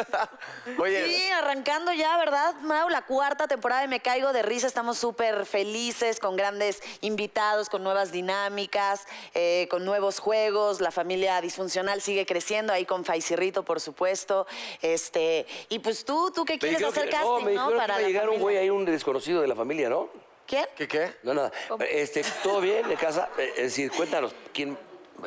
Oye, 0.80 1.06
Sí, 1.06 1.30
arrancando 1.32 1.94
ya, 1.94 2.18
¿verdad, 2.18 2.56
Mau? 2.62 2.90
La 2.90 3.04
cuarta 3.04 3.48
temporada 3.48 3.82
de 3.82 3.88
Me 3.88 4.00
Caigo 4.00 4.34
de 4.34 4.42
Risa. 4.42 4.68
Estamos 4.68 4.98
súper 4.98 5.46
felices, 5.46 6.20
con 6.20 6.36
grandes 6.36 6.82
invitados, 7.02 7.70
con 7.70 7.84
nuevas 7.84 8.12
dinámicas, 8.12 9.06
eh, 9.34 9.68
con 9.70 9.86
nuevos 9.86 10.20
juegos. 10.20 10.82
La 10.82 10.92
familia 10.92 11.40
disfuncional 11.42 12.02
sigue 12.02 12.26
creciendo, 12.26 12.74
ahí 12.74 12.86
con 12.86 13.06
Faisirrito, 13.06 13.64
por 13.64 13.80
supuesto. 13.80 14.48
Este, 14.82 15.46
y 15.70 15.80
pues 15.80 16.06
tú, 16.06 16.32
tú 16.34 16.46
qué 16.46 16.58
quieres 16.60 16.84
hacer 16.84 17.06
que- 17.06 17.12
casting, 17.12 17.28
no, 17.28 17.40
me 17.42 17.54
¿no? 17.54 17.70
que 17.70 17.76
Para 17.76 18.00
llegar 18.02 18.30
un 18.30 18.40
güey 18.40 18.58
ahí, 18.58 18.70
un 18.70 18.86
desconocido 18.86 19.42
de 19.42 19.48
la 19.48 19.56
familia, 19.56 19.90
¿no? 19.90 20.10
¿Quién? 20.48 20.66
¿qué 20.76 20.88
qué? 20.88 21.16
No, 21.24 21.34
nada. 21.34 21.52
Este, 21.90 22.24
¿Todo 22.44 22.62
bien 22.62 22.90
en 22.92 22.98
casa? 22.98 23.30
Eh, 23.38 23.50
Es 23.58 23.64
decir, 23.64 23.92
cuéntanos, 23.92 24.34
¿quién? 24.54 24.78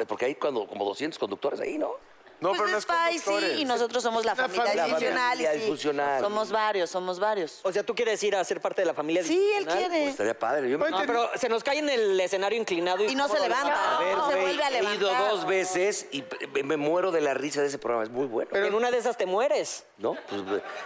Porque 0.07 0.27
hay 0.27 0.35
cuando, 0.37 0.67
como 0.67 0.85
200 0.85 1.19
conductores 1.19 1.59
ahí, 1.61 1.77
¿no? 1.77 1.93
No, 2.41 2.51
pues 2.51 2.61
pero 2.61 2.71
no 2.73 2.79
es 2.79 2.87
conductores. 2.87 3.59
y 3.59 3.65
nosotros 3.65 4.03
somos 4.03 4.25
la 4.25 4.37
familia 4.37 4.65
familia 4.65 4.85
disfuncional. 4.85 5.39
disfuncional. 5.39 6.21
Somos 6.23 6.51
varios, 6.51 6.91
somos 6.91 7.19
varios. 7.19 7.61
O 7.65 7.73
sea, 7.73 7.83
tú 7.83 7.95
quieres 7.95 8.23
ir 8.23 8.37
a 8.37 8.45
ser 8.45 8.61
parte 8.61 8.83
de 8.83 8.87
la 8.87 8.95
familia 8.95 9.25
Sí, 9.25 9.51
él 9.57 9.67
quiere. 9.67 10.09
Estaría 10.09 10.39
padre. 10.39 10.71
Yo 10.71 10.79
me- 10.79 10.91
No, 10.91 10.99
pero 11.07 11.31
se 11.35 11.49
nos 11.49 11.65
cae 11.65 11.79
en 11.79 11.89
el 11.89 12.19
escenario 12.21 12.59
inclinado 12.59 13.03
y, 13.05 13.09
Y 13.09 13.15
no 13.15 13.25
se 13.29 13.37
¿cómo 13.37 13.43
lo 13.43 13.49
levanta, 13.49 13.75
a 13.75 13.97
A 13.97 14.01
ver, 14.01 14.17
no 14.17 14.31
se 14.31 14.41
vuelve 14.41 14.63
a 14.63 14.69
he 14.69 14.83
ido 14.95 15.09
levantar. 15.11 15.31
dos 15.31 15.47
veces 15.47 16.07
y 16.13 16.25
me- 16.65 16.77
muero 16.77 17.11
de 17.11 17.21
la 17.21 17.35
risa 17.35 17.61
de 17.61 17.67
ese 17.69 17.79
programa. 17.79 18.05
Es 18.05 18.11
muy 18.11 18.27
bueno. 18.27 18.51
En 18.55 18.73
una 18.75 18.91
de 18.91 18.99
esas 18.99 19.17
te 19.17 19.27
mueres. 19.27 19.85
¿No? 19.99 20.15
Pues 20.29 20.43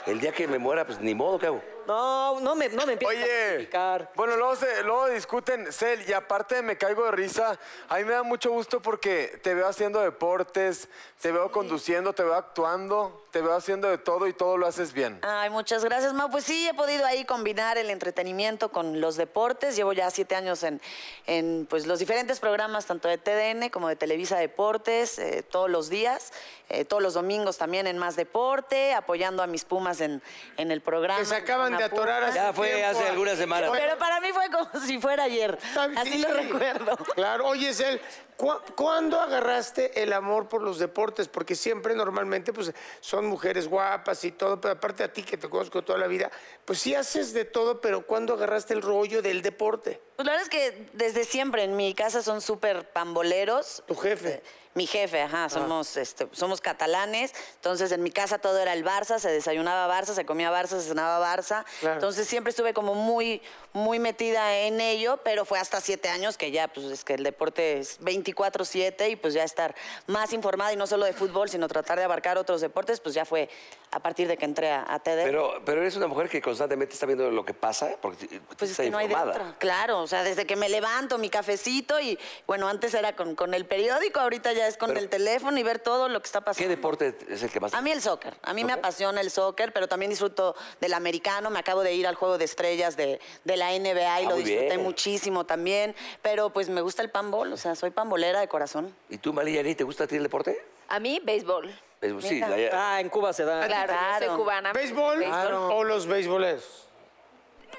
el 0.07 0.21
día 0.21 0.33
que 0.33 0.49
me 0.49 0.59
muera, 0.59 0.87
pues 0.87 0.99
ni 1.01 1.15
modo, 1.15 1.39
¿qué 1.39 1.47
hago? 1.47 1.63
No, 1.87 2.39
no 2.41 2.55
me, 2.55 2.69
no 2.71 2.87
me 2.87 2.93
empieces 2.95 3.19
a 3.19 3.25
Oye, 3.25 3.55
criticar. 3.57 4.11
bueno, 4.15 4.37
luego, 4.37 4.55
se- 4.57 4.83
luego 4.85 5.09
discuten, 5.09 5.71
Cel, 5.73 6.09
y 6.09 6.13
aparte 6.13 6.55
de 6.55 6.63
me 6.63 6.79
caigo 6.79 7.05
de 7.05 7.11
risa, 7.11 7.59
a 7.89 7.97
mí 7.99 8.05
me 8.05 8.13
da 8.13 8.23
mucho 8.23 8.51
gusto 8.53 8.81
porque 8.81 9.39
te 9.43 9.53
veo 9.53 9.67
haciendo 9.67 10.01
deportes, 10.01 10.89
te 11.21 11.33
veo 11.33 11.42
conduciendo, 11.51 12.13
te 12.13 12.23
veo 12.23 12.35
actuando, 12.35 13.22
te 13.33 13.41
veo 13.41 13.55
haciendo 13.55 13.89
de 13.89 13.97
todo 13.97 14.27
y 14.27 14.35
todo 14.35 14.59
lo 14.59 14.67
haces 14.67 14.93
bien. 14.93 15.19
Ay, 15.23 15.49
muchas 15.49 15.83
gracias, 15.83 16.13
Mau. 16.13 16.31
Pues 16.31 16.45
sí, 16.45 16.69
he 16.69 16.75
podido 16.75 17.07
ahí 17.07 17.25
combinar 17.25 17.79
el 17.79 17.89
entretenimiento 17.89 18.71
con 18.71 19.01
los 19.01 19.17
deportes. 19.17 19.75
Llevo 19.75 19.95
ya 19.95 20.11
siete 20.11 20.37
años 20.37 20.63
en, 20.63 20.83
en 21.27 21.67
pues, 21.69 21.87
los 21.87 21.99
diferentes 21.99 22.41
programas, 22.41 22.85
tanto 22.85 23.09
de 23.09 23.17
TDN 23.17 23.71
como 23.71 23.89
de 23.89 23.97
Televisa 23.97 24.37
Deportes, 24.37 25.19
eh, 25.19 25.43
todos 25.51 25.71
los 25.71 25.89
días, 25.89 26.31
eh, 26.69 26.85
todos 26.85 27.03
los 27.03 27.15
domingos 27.15 27.57
también 27.57 27.87
en 27.87 27.97
Más 27.97 28.17
Deporte, 28.17 28.93
apoyando 28.93 29.43
a 29.43 29.47
mis 29.47 29.65
Pumas 29.65 30.03
en, 30.03 30.23
en 30.59 30.71
el 30.71 30.83
programa. 30.83 31.19
Que 31.21 31.25
se 31.25 31.37
acaban 31.37 31.75
de 31.79 31.85
atorar 31.85 32.23
hace 32.25 32.35
Ya 32.37 32.53
fue 32.53 32.69
tiempo. 32.69 32.87
hace 32.99 33.09
algunas 33.09 33.39
semanas. 33.39 33.71
Pero 33.73 33.97
para 33.97 34.21
mí 34.21 34.29
fue 34.35 34.51
como 34.51 34.69
si 34.87 34.99
fuera 35.01 35.25
ayer. 35.25 35.59
Así 35.97 36.19
lo 36.19 36.29
recuerdo. 36.35 36.97
Claro, 37.15 37.47
oye, 37.47 37.73
Cel, 37.73 37.99
¿cu- 38.37 38.61
¿cuándo 38.77 39.19
agarraste 39.19 40.03
el 40.03 40.13
amor 40.13 40.49
por 40.49 40.61
los 40.63 40.79
deportes? 40.79 41.29
Porque 41.29 41.55
siempre 41.55 41.95
normalmente 41.95 42.53
pues, 42.53 42.73
son 43.01 43.22
mujeres 43.27 43.69
guapas 43.69 44.25
y 44.25 44.33
todo, 44.33 44.61
pero 44.61 44.75
aparte 44.75 45.05
a 45.05 45.13
ti 45.13 45.23
que 45.23 45.37
te 45.37 45.49
conozco 45.49 45.83
toda 45.83 45.99
la 45.99 46.07
vida, 46.07 46.31
pues 46.65 46.81
sí 46.81 46.95
haces 46.95 47.33
de 47.33 47.45
todo, 47.45 47.81
pero 47.81 48.07
¿cuándo 48.07 48.35
agarraste 48.35 48.75
el 48.75 48.83
rollo 48.83 49.23
del 49.23 49.43
deporte? 49.43 50.01
Pues 50.17 50.27
la 50.27 50.33
verdad 50.33 50.47
es 50.47 50.51
que 50.51 50.89
desde 50.93 51.25
siempre 51.25 51.65
en 51.65 51.77
mi 51.77 51.95
casa 51.95 52.23
son 52.23 52.41
súper 52.41 52.91
pamboleros. 52.93 53.83
¿Tu 53.87 53.95
jefe? 53.97 54.43
Mi 54.75 54.87
jefe, 54.87 55.21
ajá, 55.21 55.51
somos, 55.51 55.99
este, 55.99 56.29
somos 56.33 56.63
catalanes, 56.63 57.33
entonces 57.57 57.93
en 57.93 58.03
mi 58.03 58.11
casa 58.11 58.39
todo 58.39 58.59
era 58.59 58.73
el 58.73 58.85
Barça, 58.85 59.19
se 59.19 59.31
desayunaba 59.31 59.87
Barça, 59.87 60.15
se 60.15 60.25
comía 60.25 60.51
Barça, 60.51 60.81
se 60.81 60.89
cenaba 60.89 61.21
Barça, 61.21 61.65
Claro. 61.81 61.97
entonces 61.97 62.27
siempre 62.27 62.51
estuve 62.51 62.73
como 62.73 62.95
muy, 62.95 63.43
muy 63.75 63.99
metida 63.99 64.57
en 64.61 64.81
ello, 64.81 65.19
pero 65.25 65.45
fue 65.45 65.59
hasta 65.59 65.81
siete 65.83 66.09
años 66.09 66.39
que 66.39 66.51
ya, 66.53 66.69
pues 66.69 66.87
es 66.87 67.05
que 67.05 67.15
el 67.15 67.23
deporte 67.23 67.79
es 67.81 68.01
24-7 68.01 69.11
y 69.11 69.17
pues 69.17 69.35
ya 69.35 69.45
estar 69.45 69.75
más 70.07 70.33
informada 70.33 70.73
y 70.73 70.77
no 70.77 70.87
solo 70.87 71.05
de 71.05 71.13
fútbol, 71.13 71.51
sino 71.51 71.69
tratar 71.69 71.99
de 71.99 72.05
abarcar 72.05 72.39
otros 72.39 72.61
deportes, 72.63 73.01
pues 73.01 73.15
ya 73.15 73.25
fue 73.27 73.51
a 73.91 74.01
partir 74.01 74.27
de 74.27 74.39
que 74.39 74.47
entré 74.47 74.71
a, 74.71 74.87
a 74.89 74.99
TD. 75.01 75.25
Pero, 75.25 75.61
pero 75.67 75.83
eres 75.83 75.97
una 75.97 76.07
mujer 76.07 76.31
que 76.31 76.41
constantemente 76.41 76.95
está 76.95 77.05
viendo 77.05 77.31
lo 77.31 77.45
que 77.45 77.53
pasa, 77.53 77.91
porque 78.01 78.41
Pues 78.57 78.71
es 78.71 78.71
está 78.71 78.85
que 78.85 78.91
no 78.91 78.97
hay 78.99 79.09
de 79.09 79.17
otra. 79.17 79.55
Claro, 79.59 80.01
o 80.01 80.07
sea, 80.07 80.23
desde 80.25 80.47
que 80.47 80.57
me 80.57 80.71
levanto, 80.71 81.19
mi 81.19 81.29
cafecito 81.29 82.01
y 82.01 82.19
bueno, 82.47 82.69
antes 82.69 82.95
era 82.95 83.15
con, 83.15 83.35
con 83.35 83.53
el 83.53 83.67
periódico, 83.67 84.19
ahorita 84.21 84.53
ya 84.55 84.62
es 84.67 84.77
con 84.77 84.89
Pero- 84.89 85.01
el 85.01 85.09
teléfono 85.09 85.59
y 85.59 85.63
ver 85.63 85.79
todo 85.79 86.09
lo 86.09 86.21
que 86.21 86.27
está 86.27 86.41
¿Qué 86.41 86.45
pasando. 86.47 86.69
deporte 86.69 87.17
es 87.29 87.43
el 87.43 87.51
que 87.51 87.61
más? 87.61 87.75
A 87.75 87.81
mí 87.81 87.91
el 87.91 88.01
soccer, 88.03 88.35
a 88.43 88.53
mí 88.55 88.65
me 88.65 88.73
apasiona 88.73 89.21
el 89.21 89.31
soccer, 89.31 89.73
pero 89.73 89.89
también 89.89 90.11
disfruto 90.11 90.55
del 90.81 90.95
americano, 90.95 91.51
me 91.51 91.59
acabo 91.59 91.83
de 91.83 91.93
ir 91.95 92.07
al 92.07 92.15
juego 92.15 92.39
de 92.39 92.45
estrellas 92.45 92.97
de, 92.97 93.21
de 93.45 93.57
la 93.57 93.73
NBA 93.73 94.21
y 94.23 94.25
Ah, 94.27 94.29
lo 94.29 94.37
disfruté 94.37 94.67
bien. 94.67 94.83
muchísimo 94.83 95.45
también, 95.45 95.95
pero 96.23 96.51
pues 96.51 96.69
me 96.69 96.81
gusta 96.81 97.03
el 97.03 97.11
panbol, 97.11 97.53
o 97.53 97.57
sea, 97.57 97.75
soy 97.75 97.91
pambolera 97.91 98.41
de 98.41 98.49
corazón. 98.49 98.95
¿Y 99.09 99.19
tú, 99.19 99.33
Maliyani, 99.33 99.75
te 99.75 99.85
gusta 99.85 100.05
a 100.05 100.07
ti 100.07 100.17
el 100.17 100.23
deporte? 100.23 100.63
A 100.89 100.99
mí, 101.01 101.21
béisbol. 101.23 101.73
Sí, 102.21 102.41
la- 102.41 102.57
Ah, 102.73 103.01
en 103.01 103.09
Cuba 103.09 103.33
se 103.33 103.45
da. 103.45 103.65
Claro, 103.67 103.93
claro. 103.93 104.27
soy 104.27 104.37
cubana. 104.37 104.73
¿Béisbol 104.73 105.23
o 105.71 105.85
los 105.85 106.07
beisboleros? 106.07 106.89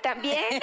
También. 0.03 0.43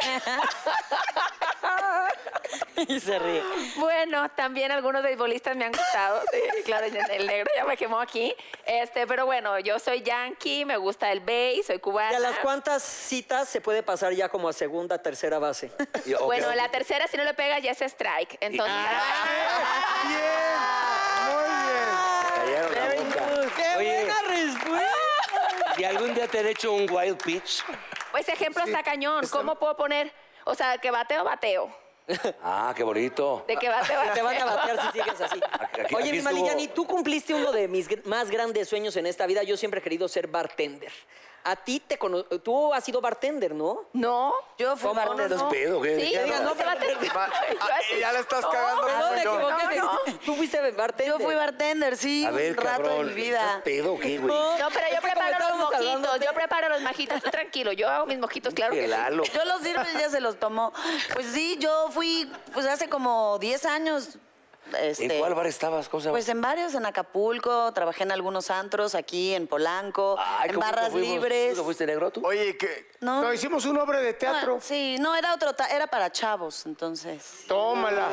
y 2.88 3.00
se 3.00 3.18
ríe. 3.18 3.42
Bueno, 3.76 4.28
también 4.30 4.70
algunos 4.70 5.02
beisbolistas 5.02 5.56
me 5.56 5.64
han 5.64 5.72
gustado. 5.72 6.22
Sí, 6.30 6.62
claro, 6.64 6.86
el 6.86 7.26
negro 7.26 7.50
ya 7.56 7.64
me 7.64 7.76
quemó 7.76 7.98
aquí. 8.00 8.34
Este, 8.66 9.06
pero 9.06 9.24
bueno, 9.26 9.58
yo 9.58 9.78
soy 9.78 10.02
yankee, 10.02 10.64
me 10.66 10.76
gusta 10.76 11.10
el 11.10 11.20
béis, 11.20 11.66
soy 11.66 11.78
cubana. 11.78 12.12
¿Y 12.12 12.16
a 12.16 12.20
las 12.20 12.36
cuántas 12.38 12.82
citas 12.82 13.48
se 13.48 13.60
puede 13.62 13.82
pasar 13.82 14.12
ya 14.12 14.28
como 14.28 14.48
a 14.48 14.52
segunda, 14.52 14.98
tercera 14.98 15.38
base? 15.38 15.72
y- 16.04 16.12
Bueno, 16.14 16.54
la 16.54 16.68
tercera, 16.70 17.06
si 17.08 17.16
no 17.16 17.24
le 17.24 17.32
pega, 17.34 17.58
ya 17.60 17.70
es 17.72 17.80
strike. 17.80 18.36
Entonces, 18.40 18.76
Callaron 22.34 22.74
la 22.74 23.02
boca. 23.02 23.24
¡Qué 23.56 23.76
Oye, 23.78 24.04
buena 24.04 24.22
respuesta! 24.28 25.74
¿y 25.78 25.84
algún 25.84 26.14
día 26.14 26.28
te 26.28 26.38
han 26.40 26.46
hecho 26.46 26.72
un 26.72 26.90
wild 26.90 27.16
pitch? 27.22 27.62
Pues 28.12 28.28
ejemplo 28.28 28.62
está 28.64 28.82
cañón. 28.82 29.26
¿Cómo 29.30 29.56
puedo 29.58 29.76
poner? 29.76 30.12
O 30.44 30.54
sea, 30.54 30.78
que 30.78 30.90
bateo, 30.90 31.24
bateo. 31.24 31.74
Ah, 32.42 32.72
qué 32.76 32.82
bonito. 32.82 33.44
De 33.46 33.56
que 33.56 33.68
bateo, 33.68 33.96
bateo. 33.98 34.14
Te 34.14 34.22
van 34.22 34.36
a 34.36 34.44
batear 34.44 34.80
si 34.82 34.98
sigues 34.98 35.20
así. 35.20 35.40
aquí- 35.52 35.94
Oye, 35.94 36.04
aquí 36.10 36.12
mi 36.12 36.18
estuvo- 36.18 36.74
tú 36.74 36.86
cumpliste 36.86 37.34
uno 37.34 37.52
de 37.52 37.68
mis 37.68 37.88
gr- 37.88 38.04
más 38.04 38.30
grandes 38.30 38.68
sueños 38.68 38.96
en 38.96 39.06
esta 39.06 39.26
vida. 39.26 39.42
Yo 39.44 39.56
siempre 39.56 39.80
he 39.80 39.82
querido 39.82 40.08
ser 40.08 40.26
bartender. 40.26 40.92
A 41.42 41.56
ti 41.56 41.80
te 41.80 41.98
cono- 41.98 42.22
Tú 42.24 42.72
has 42.74 42.84
sido 42.84 43.00
bartender, 43.00 43.54
¿no? 43.54 43.86
No. 43.94 44.32
Yo 44.58 44.76
fui 44.76 44.88
¿Cómo? 44.88 45.00
bartender. 45.00 45.32
¿Estás 45.32 45.50
pedo? 45.50 45.80
¿Qué? 45.80 45.96
Sí, 46.00 46.12
¿Qué 46.12 46.26
no, 46.26 46.40
no? 46.42 46.54
ah, 47.18 47.30
ya 47.98 48.12
le 48.12 48.18
estás 48.18 48.42
No, 48.42 48.50
cagando 48.50 48.86
yo. 49.22 49.40
equivoqué. 49.40 49.76
No, 49.76 49.98
Tú 50.26 50.34
fuiste 50.36 50.70
bartender. 50.72 51.18
Yo 51.18 51.24
fui 51.24 51.34
bartender, 51.34 51.96
sí, 51.96 52.24
A 52.26 52.30
ver, 52.30 52.50
un 52.52 52.56
rato 52.58 52.68
cabrón, 52.84 53.06
de 53.08 53.14
mi 53.14 53.20
vida. 53.22 53.40
¿estás 53.40 53.62
pedo 53.62 53.98
qué, 53.98 54.18
güey? 54.18 54.28
No, 54.34 54.68
pero 54.72 54.86
yo 54.94 55.00
preparo 55.00 55.38
los 55.48 55.58
mojitos. 55.58 56.20
Yo 56.24 56.32
preparo 56.34 56.68
los 56.68 56.80
mojitos. 56.82 57.22
Tú 57.22 57.30
tranquilo, 57.30 57.72
yo 57.72 57.88
hago 57.88 58.06
mis 58.06 58.18
mojitos, 58.18 58.52
claro 58.54 58.72
que 58.74 58.86
sí. 58.86 58.92
Yo 59.32 59.44
los 59.44 59.62
sirvo 59.62 59.82
y 59.92 59.96
ella 59.96 60.10
se 60.10 60.20
los 60.20 60.38
tomó. 60.38 60.72
Pues 61.14 61.26
sí, 61.26 61.56
yo 61.58 61.88
fui, 61.90 62.30
pues 62.52 62.66
hace 62.66 62.88
como 62.88 63.38
10 63.38 63.64
años. 63.66 64.18
Este, 64.78 65.04
¿En 65.14 65.18
cuál 65.20 65.34
bar 65.34 65.46
estabas? 65.46 65.88
¿Cómo 65.88 66.00
se 66.00 66.06
llama? 66.06 66.14
Pues 66.14 66.28
en 66.28 66.40
varios, 66.40 66.74
en 66.74 66.86
Acapulco, 66.86 67.72
trabajé 67.72 68.02
en 68.04 68.12
algunos 68.12 68.50
antros, 68.50 68.94
aquí 68.94 69.34
en 69.34 69.46
Polanco, 69.46 70.16
Ay, 70.18 70.48
en 70.50 70.54
¿cómo 70.54 70.66
barras 70.66 70.90
fuimos? 70.90 71.08
libres. 71.14 71.52
¿Tú 71.52 71.58
no 71.58 71.64
fuiste 71.64 71.86
negro 71.86 72.10
tú? 72.10 72.24
Oye, 72.26 72.56
que 72.56 72.90
No, 73.00 73.22
No, 73.22 73.32
hicimos 73.32 73.64
una 73.66 73.82
obra 73.82 74.00
de 74.00 74.12
no, 74.12 74.18
teatro. 74.18 74.58
sí, 74.60 74.96
no, 75.00 75.14
era 75.16 75.34
otro, 75.34 75.52
era 75.70 75.86
para 75.86 76.10
chavos, 76.12 76.66
entonces. 76.66 77.44
Tómala. 77.48 78.08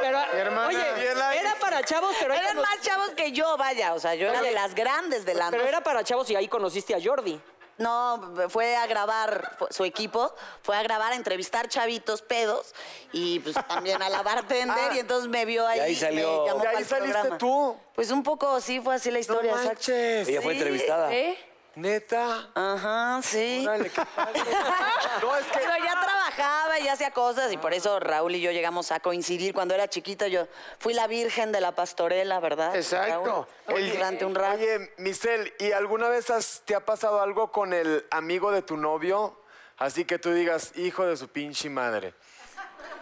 Pero, 0.00 0.18
hermana. 0.32 0.68
oye, 0.68 0.92
Bien 1.00 1.18
ahí. 1.22 1.38
era 1.38 1.54
para 1.60 1.82
chavos, 1.84 2.14
pero 2.20 2.34
Eran 2.34 2.56
más 2.56 2.80
chavos 2.80 3.10
que 3.10 3.32
yo, 3.32 3.56
vaya, 3.56 3.94
o 3.94 4.00
sea, 4.00 4.14
yo 4.14 4.28
era 4.28 4.42
de 4.42 4.50
las 4.52 4.74
grandes 4.74 5.24
del 5.24 5.40
antro. 5.40 5.58
Pero 5.58 5.68
era 5.68 5.82
para 5.82 6.02
chavos 6.04 6.28
y 6.30 6.36
ahí 6.36 6.48
conociste 6.48 6.94
a 6.94 6.98
Jordi. 7.02 7.40
No, 7.80 8.34
fue 8.50 8.76
a 8.76 8.86
grabar, 8.86 9.56
su 9.70 9.84
equipo 9.84 10.32
fue 10.62 10.76
a 10.76 10.82
grabar, 10.82 11.12
a 11.12 11.16
entrevistar 11.16 11.66
chavitos 11.68 12.20
pedos 12.22 12.74
y 13.12 13.40
pues 13.40 13.56
también 13.66 14.00
a 14.02 14.08
la 14.10 14.22
bartender 14.22 14.92
y 14.94 14.98
entonces 14.98 15.28
me 15.30 15.44
vio 15.46 15.66
ahí. 15.66 15.80
ahí 15.80 15.96
salió. 15.96 16.42
me 16.42 16.48
llamó 16.48 16.64
Y 16.64 16.66
ahí 16.66 16.84
saliste 16.84 17.12
programa. 17.12 17.38
tú. 17.38 17.76
Pues 17.94 18.10
un 18.10 18.22
poco 18.22 18.60
sí 18.60 18.80
fue 18.80 18.94
así 18.96 19.10
la 19.10 19.14
no 19.14 19.20
historia, 19.20 19.50
exacto. 19.52 19.68
manches. 19.68 20.28
Ella 20.28 20.42
fue 20.42 20.52
Sí. 20.52 20.58
entrevistada. 20.58 21.12
¿Eh? 21.14 21.38
Neta. 21.80 22.50
Ajá, 22.54 23.20
sí. 23.22 23.64
Órale, 23.66 23.90
qué 23.90 24.02
padre. 24.14 24.40
No, 25.22 25.36
es 25.36 25.44
que 25.46 25.58
Pero 25.58 25.72
ya 25.84 25.94
viajaba 26.00 26.78
y 26.78 26.88
hacía 26.88 27.10
cosas 27.10 27.52
y 27.52 27.56
por 27.58 27.74
eso 27.74 28.00
Raúl 28.00 28.34
y 28.34 28.40
yo 28.40 28.50
llegamos 28.52 28.90
a 28.92 29.00
coincidir. 29.00 29.52
Cuando 29.52 29.74
era 29.74 29.88
chiquita 29.88 30.28
yo 30.28 30.46
fui 30.78 30.94
la 30.94 31.06
virgen 31.06 31.52
de 31.52 31.60
la 31.60 31.72
pastorela, 31.74 32.40
¿verdad? 32.40 32.74
Exacto. 32.76 33.46
Raúl? 33.66 33.76
Oye, 33.78 33.92
durante 33.92 34.24
un 34.24 34.34
rato. 34.34 34.54
Oye, 34.56 34.92
Michelle, 34.98 35.52
¿y 35.58 35.72
alguna 35.72 36.08
vez 36.08 36.30
has- 36.30 36.62
te 36.64 36.74
ha 36.74 36.84
pasado 36.84 37.20
algo 37.20 37.52
con 37.52 37.72
el 37.72 38.06
amigo 38.10 38.50
de 38.50 38.62
tu 38.62 38.76
novio? 38.76 39.40
Así 39.78 40.04
que 40.04 40.18
tú 40.18 40.32
digas, 40.32 40.72
hijo 40.76 41.04
de 41.06 41.16
su 41.16 41.28
pinche 41.28 41.68
madre. 41.68 42.14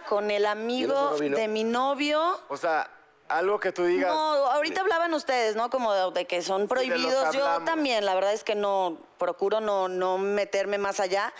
Con 0.07 0.31
el 0.31 0.45
amigo 0.45 1.17
de 1.17 1.47
mi 1.47 1.63
novio. 1.63 2.39
O 2.49 2.57
sea, 2.57 2.89
algo 3.29 3.59
que 3.59 3.71
tú 3.71 3.85
digas. 3.85 4.11
No, 4.13 4.17
ahorita 4.47 4.81
hablaban 4.81 5.13
ustedes, 5.13 5.55
¿no? 5.55 5.69
Como 5.69 5.93
de, 5.93 6.11
de 6.19 6.25
que 6.25 6.41
son 6.41 6.63
de 6.67 6.75
lo 6.75 6.81
que 6.81 6.87
prohibidos. 6.87 7.33
Yo 7.35 7.61
también, 7.63 8.05
la 8.05 8.15
verdad 8.15 8.33
es 8.33 8.43
que 8.43 8.55
no, 8.55 8.97
procuro 9.17 9.61
no, 9.61 9.87
no 9.87 10.17
meterme 10.17 10.77
más 10.77 10.99
allá, 10.99 11.31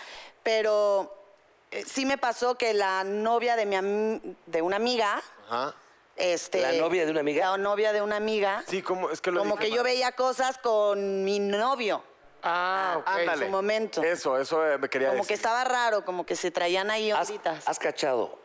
pero 0.42 1.14
eh, 1.70 1.84
sí 1.86 2.06
me 2.06 2.16
pasó 2.18 2.56
que 2.56 2.72
la 2.74 3.04
novia 3.04 3.56
de 3.56 3.66
mi 3.66 3.76
am- 3.76 4.20
de 4.46 4.62
una 4.62 4.76
amiga, 4.76 5.22
Ajá. 5.48 5.74
este... 6.16 6.60
¿La 6.60 6.72
novia 6.72 7.04
de 7.04 7.10
una 7.10 7.20
amiga? 7.20 7.50
La 7.50 7.58
novia 7.58 7.92
de 7.92 8.02
una 8.02 8.16
amiga. 8.16 8.62
Sí, 8.66 8.82
como, 8.82 9.10
es 9.10 9.20
que 9.20 9.30
lo 9.30 9.40
como 9.40 9.56
dije 9.56 9.68
que 9.70 9.76
yo 9.76 9.82
veía 9.82 10.12
cosas 10.12 10.58
con 10.58 11.24
mi 11.24 11.38
novio. 11.38 12.02
Ah, 12.42 12.94
ok. 13.00 13.06
Ándale. 13.08 13.44
su 13.46 13.50
momento. 13.52 14.02
Eso, 14.02 14.38
eso 14.38 14.66
eh, 14.66 14.78
me 14.78 14.88
quería 14.88 15.08
Como 15.08 15.18
decir. 15.18 15.28
que 15.28 15.34
estaba 15.34 15.62
raro, 15.64 16.04
como 16.06 16.24
que 16.24 16.36
se 16.36 16.50
traían 16.50 16.90
ahí 16.90 17.10
¿Has, 17.10 17.28
onditas. 17.28 17.68
has 17.68 17.78
cachado 17.78 18.38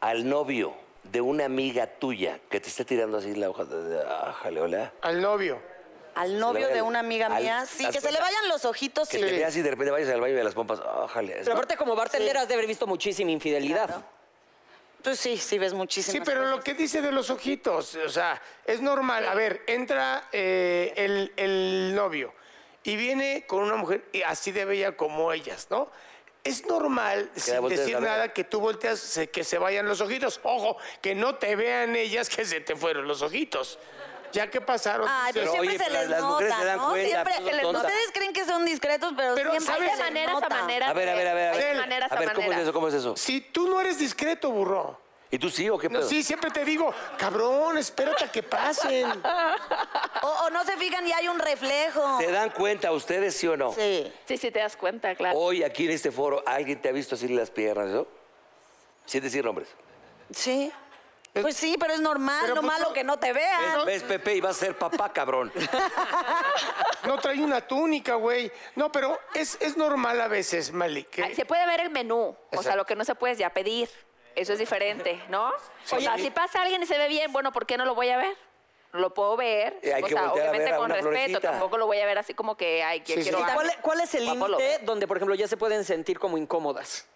al 0.00 0.28
novio 0.28 0.74
de 1.10 1.20
una 1.20 1.44
amiga 1.44 1.86
tuya 1.86 2.40
que 2.50 2.60
te 2.60 2.68
esté 2.68 2.84
tirando 2.84 3.18
así 3.18 3.34
la 3.34 3.50
hoja 3.50 3.64
de... 3.64 3.82
de- 3.82 4.02
ájale, 4.04 4.60
hola? 4.60 4.92
Al 5.02 5.20
novio. 5.20 5.60
Al 6.14 6.38
novio 6.38 6.68
de 6.68 6.80
una 6.80 7.00
amiga 7.00 7.26
al- 7.26 7.42
mía, 7.42 7.66
sí, 7.66 7.86
que 7.90 8.00
se 8.00 8.10
le 8.10 8.18
vayan 8.18 8.48
los 8.48 8.64
ojitos. 8.64 9.08
Que 9.08 9.18
sí. 9.18 9.24
veas 9.24 9.54
y 9.56 9.62
de 9.62 9.70
repente 9.70 9.90
vayas 9.90 10.08
al 10.10 10.20
baño 10.20 10.34
de 10.34 10.44
las 10.44 10.54
pompas, 10.54 10.80
ájale. 10.80 11.36
Pero 11.40 11.52
aparte, 11.52 11.76
como 11.76 11.94
bartender, 11.94 12.36
has 12.38 12.48
de 12.48 12.54
haber 12.54 12.66
visto 12.66 12.86
muchísima 12.86 13.30
infidelidad. 13.30 14.02
Pues 15.02 15.20
sí, 15.20 15.36
sí 15.36 15.58
ves 15.58 15.72
muchísimas 15.74 16.12
Sí, 16.14 16.20
pero 16.24 16.40
cosas. 16.40 16.56
lo 16.56 16.62
que 16.64 16.74
dice 16.74 17.00
de 17.02 17.12
los 17.12 17.30
ojitos, 17.30 17.94
o 17.96 18.08
sea, 18.08 18.40
es 18.64 18.80
normal. 18.80 19.26
A 19.28 19.34
ver, 19.34 19.62
entra 19.66 20.28
eh, 20.32 20.92
el, 20.96 21.32
el 21.36 21.94
novio 21.94 22.32
y 22.82 22.96
viene 22.96 23.44
con 23.46 23.62
una 23.62 23.76
mujer 23.76 24.04
y 24.12 24.22
así 24.22 24.50
de 24.52 24.64
bella 24.64 24.96
como 24.96 25.32
ellas, 25.32 25.68
¿no? 25.70 25.90
Es 26.46 26.64
normal, 26.66 27.30
sin 27.36 27.68
decir 27.68 27.96
a 27.96 28.00
ver. 28.00 28.10
nada, 28.10 28.32
que 28.32 28.44
tú 28.44 28.60
volteas, 28.60 28.98
se- 28.98 29.28
que 29.30 29.44
se 29.44 29.58
vayan 29.58 29.86
los 29.86 30.00
ojitos. 30.00 30.40
Ojo, 30.42 30.76
que 31.00 31.14
no 31.14 31.34
te 31.36 31.56
vean 31.56 31.96
ellas 31.96 32.28
que 32.28 32.44
se 32.44 32.60
te 32.60 32.76
fueron 32.76 33.06
los 33.08 33.22
ojitos. 33.22 33.78
Ya 34.32 34.50
que 34.50 34.60
pasaron. 34.60 35.06
Ay, 35.08 35.32
pero 35.32 35.52
Pero, 35.52 35.64
siempre 35.64 35.76
oye, 35.76 35.84
se 35.84 35.90
les 35.90 36.08
las 36.10 36.22
mujeres 36.22 36.50
nota, 36.50 36.60
se 36.60 36.66
dan 36.66 36.76
¿no? 36.78 36.88
cuenta, 36.90 37.08
siempre 37.08 37.32
pues, 37.36 37.46
se 37.48 37.52
les 37.54 37.62
tonta. 37.62 37.78
Ustedes 37.80 38.10
creen 38.12 38.32
que 38.32 38.44
son 38.44 38.64
discretos, 38.66 39.14
pero, 39.16 39.34
Pero 39.34 39.50
siempre 39.52 39.74
¿sabes? 39.74 39.90
Hay 39.92 39.96
de 39.96 40.02
maneras 40.04 40.30
a 40.36 40.40
nota. 40.40 40.48
maneras. 40.48 40.88
A 40.90 40.92
ver, 40.92 41.08
a 41.08 41.14
ver, 41.14 41.28
a 41.28 41.34
ver, 41.34 41.48
a 41.48 41.50
Hay 41.52 41.58
de 41.58 41.64
ver. 41.64 42.02
A 42.02 42.06
a 42.06 42.18
ver, 42.18 42.32
¿cómo 42.34 42.52
es 42.52 42.58
eso? 42.58 42.72
¿Cómo 42.72 42.88
es 42.88 42.94
eso? 42.94 43.16
Si 43.16 43.40
tú 43.40 43.68
no 43.68 43.80
eres 43.80 43.98
discreto, 43.98 44.50
burro. 44.50 45.05
¿Y 45.30 45.38
tú 45.38 45.50
sí 45.50 45.68
o 45.68 45.76
qué 45.76 45.88
No, 45.88 45.98
pedo? 45.98 46.08
sí, 46.08 46.22
siempre 46.22 46.50
te 46.50 46.64
digo, 46.64 46.94
cabrón, 47.18 47.76
espérate 47.78 48.24
a 48.24 48.30
que 48.32 48.42
pasen. 48.44 49.10
O, 50.22 50.28
o 50.44 50.50
no 50.50 50.64
se 50.64 50.76
fijan 50.76 51.06
y 51.06 51.12
hay 51.12 51.26
un 51.28 51.38
reflejo. 51.38 52.18
¿Se 52.20 52.30
dan 52.30 52.50
cuenta 52.50 52.92
ustedes, 52.92 53.36
sí 53.36 53.48
o 53.48 53.56
no? 53.56 53.72
Sí. 53.72 54.12
Sí, 54.26 54.36
sí, 54.38 54.50
te 54.52 54.60
das 54.60 54.76
cuenta, 54.76 55.14
claro. 55.16 55.36
Hoy 55.38 55.62
aquí 55.64 55.86
en 55.86 55.90
este 55.92 56.12
foro, 56.12 56.42
¿alguien 56.46 56.80
te 56.80 56.88
ha 56.88 56.92
visto 56.92 57.16
así 57.16 57.26
las 57.28 57.50
piernas, 57.50 57.88
no? 57.88 58.06
Sin 59.04 59.22
decir 59.22 59.44
nombres. 59.44 59.68
Sí. 60.32 60.72
Pues 61.42 61.54
sí, 61.54 61.76
pero 61.78 61.92
es 61.92 62.00
normal, 62.00 62.38
Pero 62.42 62.54
lo 62.54 62.60
pues 62.62 62.72
malo 62.72 62.88
no- 62.88 62.94
que 62.94 63.04
no 63.04 63.18
te 63.18 63.32
vean. 63.34 63.84
¿Ves, 63.84 64.02
Pepe? 64.04 64.36
Y 64.36 64.40
vas 64.40 64.56
a 64.56 64.60
ser 64.66 64.78
papá, 64.78 65.12
cabrón. 65.12 65.52
No 67.04 67.18
trae 67.18 67.38
una 67.42 67.60
túnica, 67.60 68.14
güey. 68.14 68.50
No, 68.74 68.90
pero 68.90 69.18
es, 69.34 69.58
es 69.60 69.76
normal 69.76 70.18
a 70.20 70.28
veces, 70.28 70.72
Malik. 70.72 71.10
que- 71.10 71.22
Ay, 71.22 71.34
Se 71.34 71.44
puede 71.44 71.66
ver 71.66 71.80
el 71.80 71.90
menú, 71.90 72.16
o 72.20 72.36
sea, 72.52 72.58
Exacto. 72.60 72.76
lo 72.78 72.86
que 72.86 72.96
no 72.96 73.04
se 73.04 73.14
puede 73.14 73.34
es 73.34 73.38
ya 73.38 73.50
pedir. 73.50 73.90
Eso 74.36 74.52
es 74.52 74.58
diferente, 74.58 75.20
¿no? 75.30 75.48
O 75.48 75.98
sea, 76.00 76.16
si 76.18 76.30
pasa 76.30 76.62
alguien 76.62 76.82
y 76.82 76.86
se 76.86 76.96
ve 76.98 77.08
bien, 77.08 77.32
bueno, 77.32 77.52
¿por 77.52 77.66
qué 77.66 77.76
no 77.76 77.84
lo 77.86 77.94
voy 77.94 78.10
a 78.10 78.18
ver? 78.18 78.36
Lo 78.92 79.12
puedo 79.12 79.36
ver, 79.36 79.78
Eh, 79.82 79.92
hay 79.94 80.02
o 80.02 80.06
que 80.06 80.12
sea, 80.12 80.32
obviamente 80.32 80.64
ver 80.66 80.74
a 80.74 80.76
con 80.76 80.88
respeto, 80.90 81.08
florecita. 81.10 81.40
tampoco 81.40 81.76
lo 81.78 81.86
voy 81.86 81.98
a 82.00 82.06
ver 82.06 82.18
así 82.18 82.34
como 82.34 82.56
que, 82.56 82.82
ay, 82.82 83.00
que 83.00 83.14
Sí, 83.14 83.22
quiero... 83.22 83.38
sí. 83.38 83.44
¿Cuál, 83.52 83.72
cuál 83.82 84.00
es 84.00 84.14
el 84.14 84.24
límite 84.26 84.78
donde, 84.82 85.06
por 85.08 85.16
ejemplo, 85.16 85.34
ya 85.34 85.48
se 85.48 85.56
pueden 85.56 85.84
sentir 85.84 86.18
como 86.18 86.38
incómodas? 86.38 87.08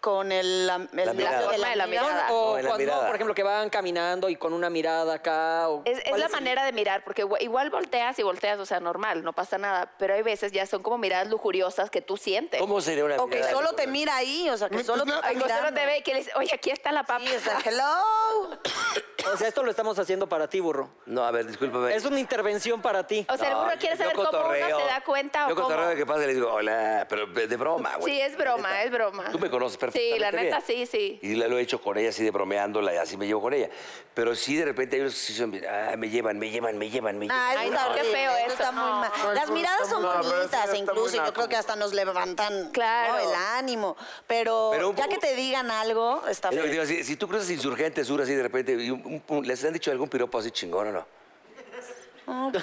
Con 0.00 0.30
el, 0.30 0.66
la, 0.66 0.76
el 0.76 0.88
La 1.06 1.12
mirada. 1.12 1.40
lazo 1.40 1.50
de 1.50 1.58
La 1.58 1.74
la, 1.76 1.86
mirada. 1.88 2.08
mirada. 2.08 2.32
O 2.32 2.50
No, 2.56 2.62
la 2.62 2.68
cuando, 2.68 2.78
mirada. 2.78 3.06
por 3.06 3.14
ejemplo, 3.16 3.34
que 3.34 3.42
van 3.42 3.68
caminando 3.68 4.28
y 4.28 4.36
con 4.36 4.52
una 4.52 4.70
mirada 4.70 5.14
acá. 5.14 5.68
o- 5.68 5.82
Es, 5.84 5.98
es 5.98 6.04
¿cuál 6.08 6.20
la 6.20 6.26
el- 6.26 6.32
manera 6.32 6.64
de 6.64 6.72
mirar, 6.72 7.02
porque 7.02 7.26
igual, 7.40 7.70
volteas 7.70 8.16
y 8.18 8.22
volteas, 8.22 8.60
o 8.60 8.66
sea, 8.66 8.78
normal, 8.78 9.24
no 9.24 9.32
pasa 9.32 9.58
nada. 9.58 9.90
Pero 9.98 10.14
hay 10.14 10.22
veces 10.22 10.52
ya 10.52 10.66
son 10.66 10.82
como 10.84 10.98
miradas 10.98 11.26
lujuriosas 11.28 11.90
que 11.90 12.00
tú 12.00 12.16
sientes. 12.16 12.60
¿Cómo 12.60 12.80
sería 12.80 13.04
una 13.04 13.16
O 13.16 13.26
que 13.26 13.36
mirada? 13.36 13.52
solo 13.52 13.72
te 13.72 13.86
mira 13.88 14.14
ahí, 14.16 14.48
o 14.50 14.56
sea, 14.56 14.68
que 14.68 14.74
Pues 14.76 14.86
solo 14.86 15.02
te 15.04 15.10
no, 15.10 15.16
está 15.16 15.28
Ay, 15.28 15.36
que 15.36 15.48
solo 15.48 15.74
te 15.74 15.84
ve 15.86 15.98
y 15.98 16.02
que 16.02 16.12
le 16.12 16.18
dice, 16.20 16.30
oye, 16.36 16.54
aquí 16.54 16.70
está 16.70 16.92
la 16.92 17.02
papa. 17.02 17.24
Sí, 17.26 17.34
o 17.34 17.40
sea, 17.40 17.58
hello. 17.64 18.58
O 19.32 19.36
sea, 19.36 19.48
esto 19.48 19.62
lo 19.62 19.70
estamos 19.70 19.98
haciendo 19.98 20.28
para 20.28 20.48
ti, 20.48 20.60
burro. 20.60 20.88
No, 21.06 21.24
a 21.24 21.30
ver, 21.30 21.46
discúlpame. 21.46 21.94
Es 21.94 22.04
una 22.04 22.18
intervención 22.20 22.80
para 22.82 23.06
ti. 23.06 23.26
O 23.28 23.36
sea, 23.36 23.48
el 23.48 23.54
No, 23.54 23.64
burro 23.64 23.76
quiere 23.78 23.96
yo 23.96 24.02
saber 24.02 24.16
cómo 24.16 24.28
uno 24.30 24.54
se 24.54 24.84
da 24.86 25.00
cuenta 25.04 25.46
o 25.46 25.48
Yo 25.50 25.54
cómo. 25.54 25.68
cotorreo 25.68 25.88
de 25.90 25.96
que 25.96 26.06
pasa 26.06 26.24
y 26.24 26.26
le 26.28 26.34
digo, 26.34 26.52
hola, 26.52 27.06
pero 27.08 27.26
de 27.26 27.56
broma, 27.56 27.96
güey. 27.96 28.14
Sí, 28.14 28.20
es 28.20 28.36
broma, 28.36 28.68
Neta. 28.70 28.82
es 28.84 28.90
broma. 28.90 29.30
Tú 29.30 29.38
me 29.38 29.50
conoces 29.50 29.76
perfectamente 29.78 30.14
Sí, 30.14 30.20
la 30.20 30.30
neta, 30.32 30.60
bien. 30.66 30.86
sí, 30.86 30.86
sí. 30.86 31.18
Y 31.22 31.34
la- 31.34 31.48
lo 31.48 31.58
he 31.58 31.62
hecho 31.62 31.80
con 31.80 31.98
ella 31.98 32.10
así 32.10 32.24
de 32.24 32.30
bromeándola 32.30 32.94
y 32.94 32.96
así 32.96 33.16
me 33.16 33.26
llevo 33.26 33.42
con 33.42 33.52
ella. 33.54 33.68
Pero 34.14 34.34
sí, 34.34 34.56
de 34.56 34.64
repente 34.64 34.96
hay 34.96 35.02
unos 35.02 35.14
que 35.14 35.20
sí 35.20 35.34
son, 35.34 35.52
ah, 35.68 35.94
me 35.96 36.08
llevan, 36.10 36.38
me 36.38 36.50
llevan, 36.50 36.76
me 36.78 36.90
llevan, 36.90 37.18
me 37.18 37.26
llevan. 37.26 37.38
Ah, 37.40 37.54
Ay, 37.58 37.68
está 37.68 37.88
no, 37.88 37.94
qué 37.94 38.00
horrible, 38.00 38.18
feo 38.18 38.32
eso, 38.36 38.52
está 38.52 38.72
muy 38.72 38.82
no. 38.90 39.00
mal. 39.00 39.10
No, 39.22 39.32
Las 39.34 39.50
miradas 39.50 39.80
está 39.82 39.90
son 39.94 40.02
muy- 40.02 40.12
no, 40.14 40.20
pero 40.22 40.36
bonitas, 40.36 40.74
incluso 40.74 41.14
yo 41.16 41.22
naco. 41.22 41.32
creo 41.34 41.48
que 41.48 41.56
hasta 41.56 41.76
nos 41.76 41.92
levantan 41.92 42.70
Claro. 42.72 43.12
¿no? 43.14 43.18
el 43.30 43.34
ánimo. 43.56 43.96
Pero, 44.26 44.70
Pero 44.72 44.88
un 44.90 44.96
ya 44.96 45.04
poco- 45.04 45.14
que 45.14 45.26
te 45.26 45.34
digan 45.34 45.70
algo, 45.70 46.22
está 46.28 46.48
Es 46.48 46.56
lo 46.56 46.62
que 46.62 46.68
te 46.70 46.74
feo. 46.74 46.86
si, 46.86 47.04
si 47.04 47.16
tú 47.16 47.28
cruzas 47.28 47.48
insurgentes 47.50 48.06
sur 48.06 48.20
así 48.20 48.34
de 48.34 48.42
repente, 48.42 48.72
y 48.72 48.90
un- 48.90 49.02
un- 49.04 49.17
¿les 49.44 49.64
han 49.64 49.72
dicho 49.72 49.90
algún 49.90 50.08
piropo 50.08 50.38
así 50.38 50.50
chingón 50.50 50.88
o 50.88 50.92
no? 50.92 52.58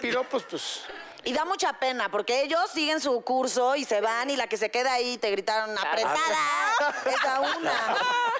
Piropos, 0.00 0.44
pues. 0.44 0.82
Y 1.24 1.32
da 1.32 1.44
mucha 1.44 1.72
pena, 1.74 2.10
porque 2.10 2.42
ellos 2.42 2.68
siguen 2.72 3.00
su 3.00 3.20
curso 3.22 3.76
y 3.76 3.84
se 3.84 4.00
van 4.00 4.28
y 4.30 4.36
la 4.36 4.48
que 4.48 4.56
se 4.56 4.70
queda 4.72 4.92
ahí 4.94 5.18
te 5.18 5.30
gritaron 5.30 5.76
apretada. 5.78 6.18
Esa 7.06 7.40
una. 7.40 7.72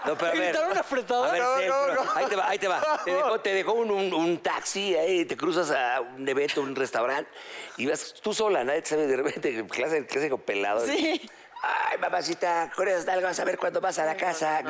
No, 0.04 0.18
pero 0.18 0.32
a 0.32 0.34
ver. 0.34 0.42
¿Gritaron 0.52 0.76
apretado? 0.78 1.24
A 1.24 1.32
ver, 1.32 1.42
No, 1.68 1.86
no, 1.86 1.94
no. 2.04 2.12
ahí 2.16 2.26
te 2.26 2.34
va, 2.36 2.48
ahí 2.48 2.58
te 2.58 2.66
va. 2.66 3.00
Te 3.04 3.10
dejó, 3.14 3.40
te 3.40 3.54
dejó 3.54 3.72
un, 3.74 3.90
un- 3.92 4.12
un 4.12 4.38
taxi 4.42 4.96
ahí, 4.96 5.24
te 5.24 5.36
cruzas 5.36 5.70
a 5.70 6.00
un 6.00 6.28
evento, 6.28 6.60
un 6.60 6.74
restaurante, 6.74 7.30
y 7.76 7.86
vas 7.86 8.14
tú 8.20 8.34
sola, 8.34 8.64
nadie 8.64 8.82
te 8.82 8.88
sabe 8.88 9.06
de 9.06 9.16
repente, 9.16 9.64
clase, 9.68 10.04
clase 10.04 10.28
con 10.28 10.40
pelado. 10.40 10.84
Sí. 10.84 11.30
Ay, 11.62 11.98
mamacita, 11.98 12.72
con 12.74 12.88
eso 12.88 13.08
algo 13.08 13.28
vas 13.28 13.38
a 13.38 13.44
ver 13.44 13.56
cuando 13.58 13.80
vas 13.80 13.96
a 14.00 14.04
la 14.04 14.16
casa. 14.16 14.60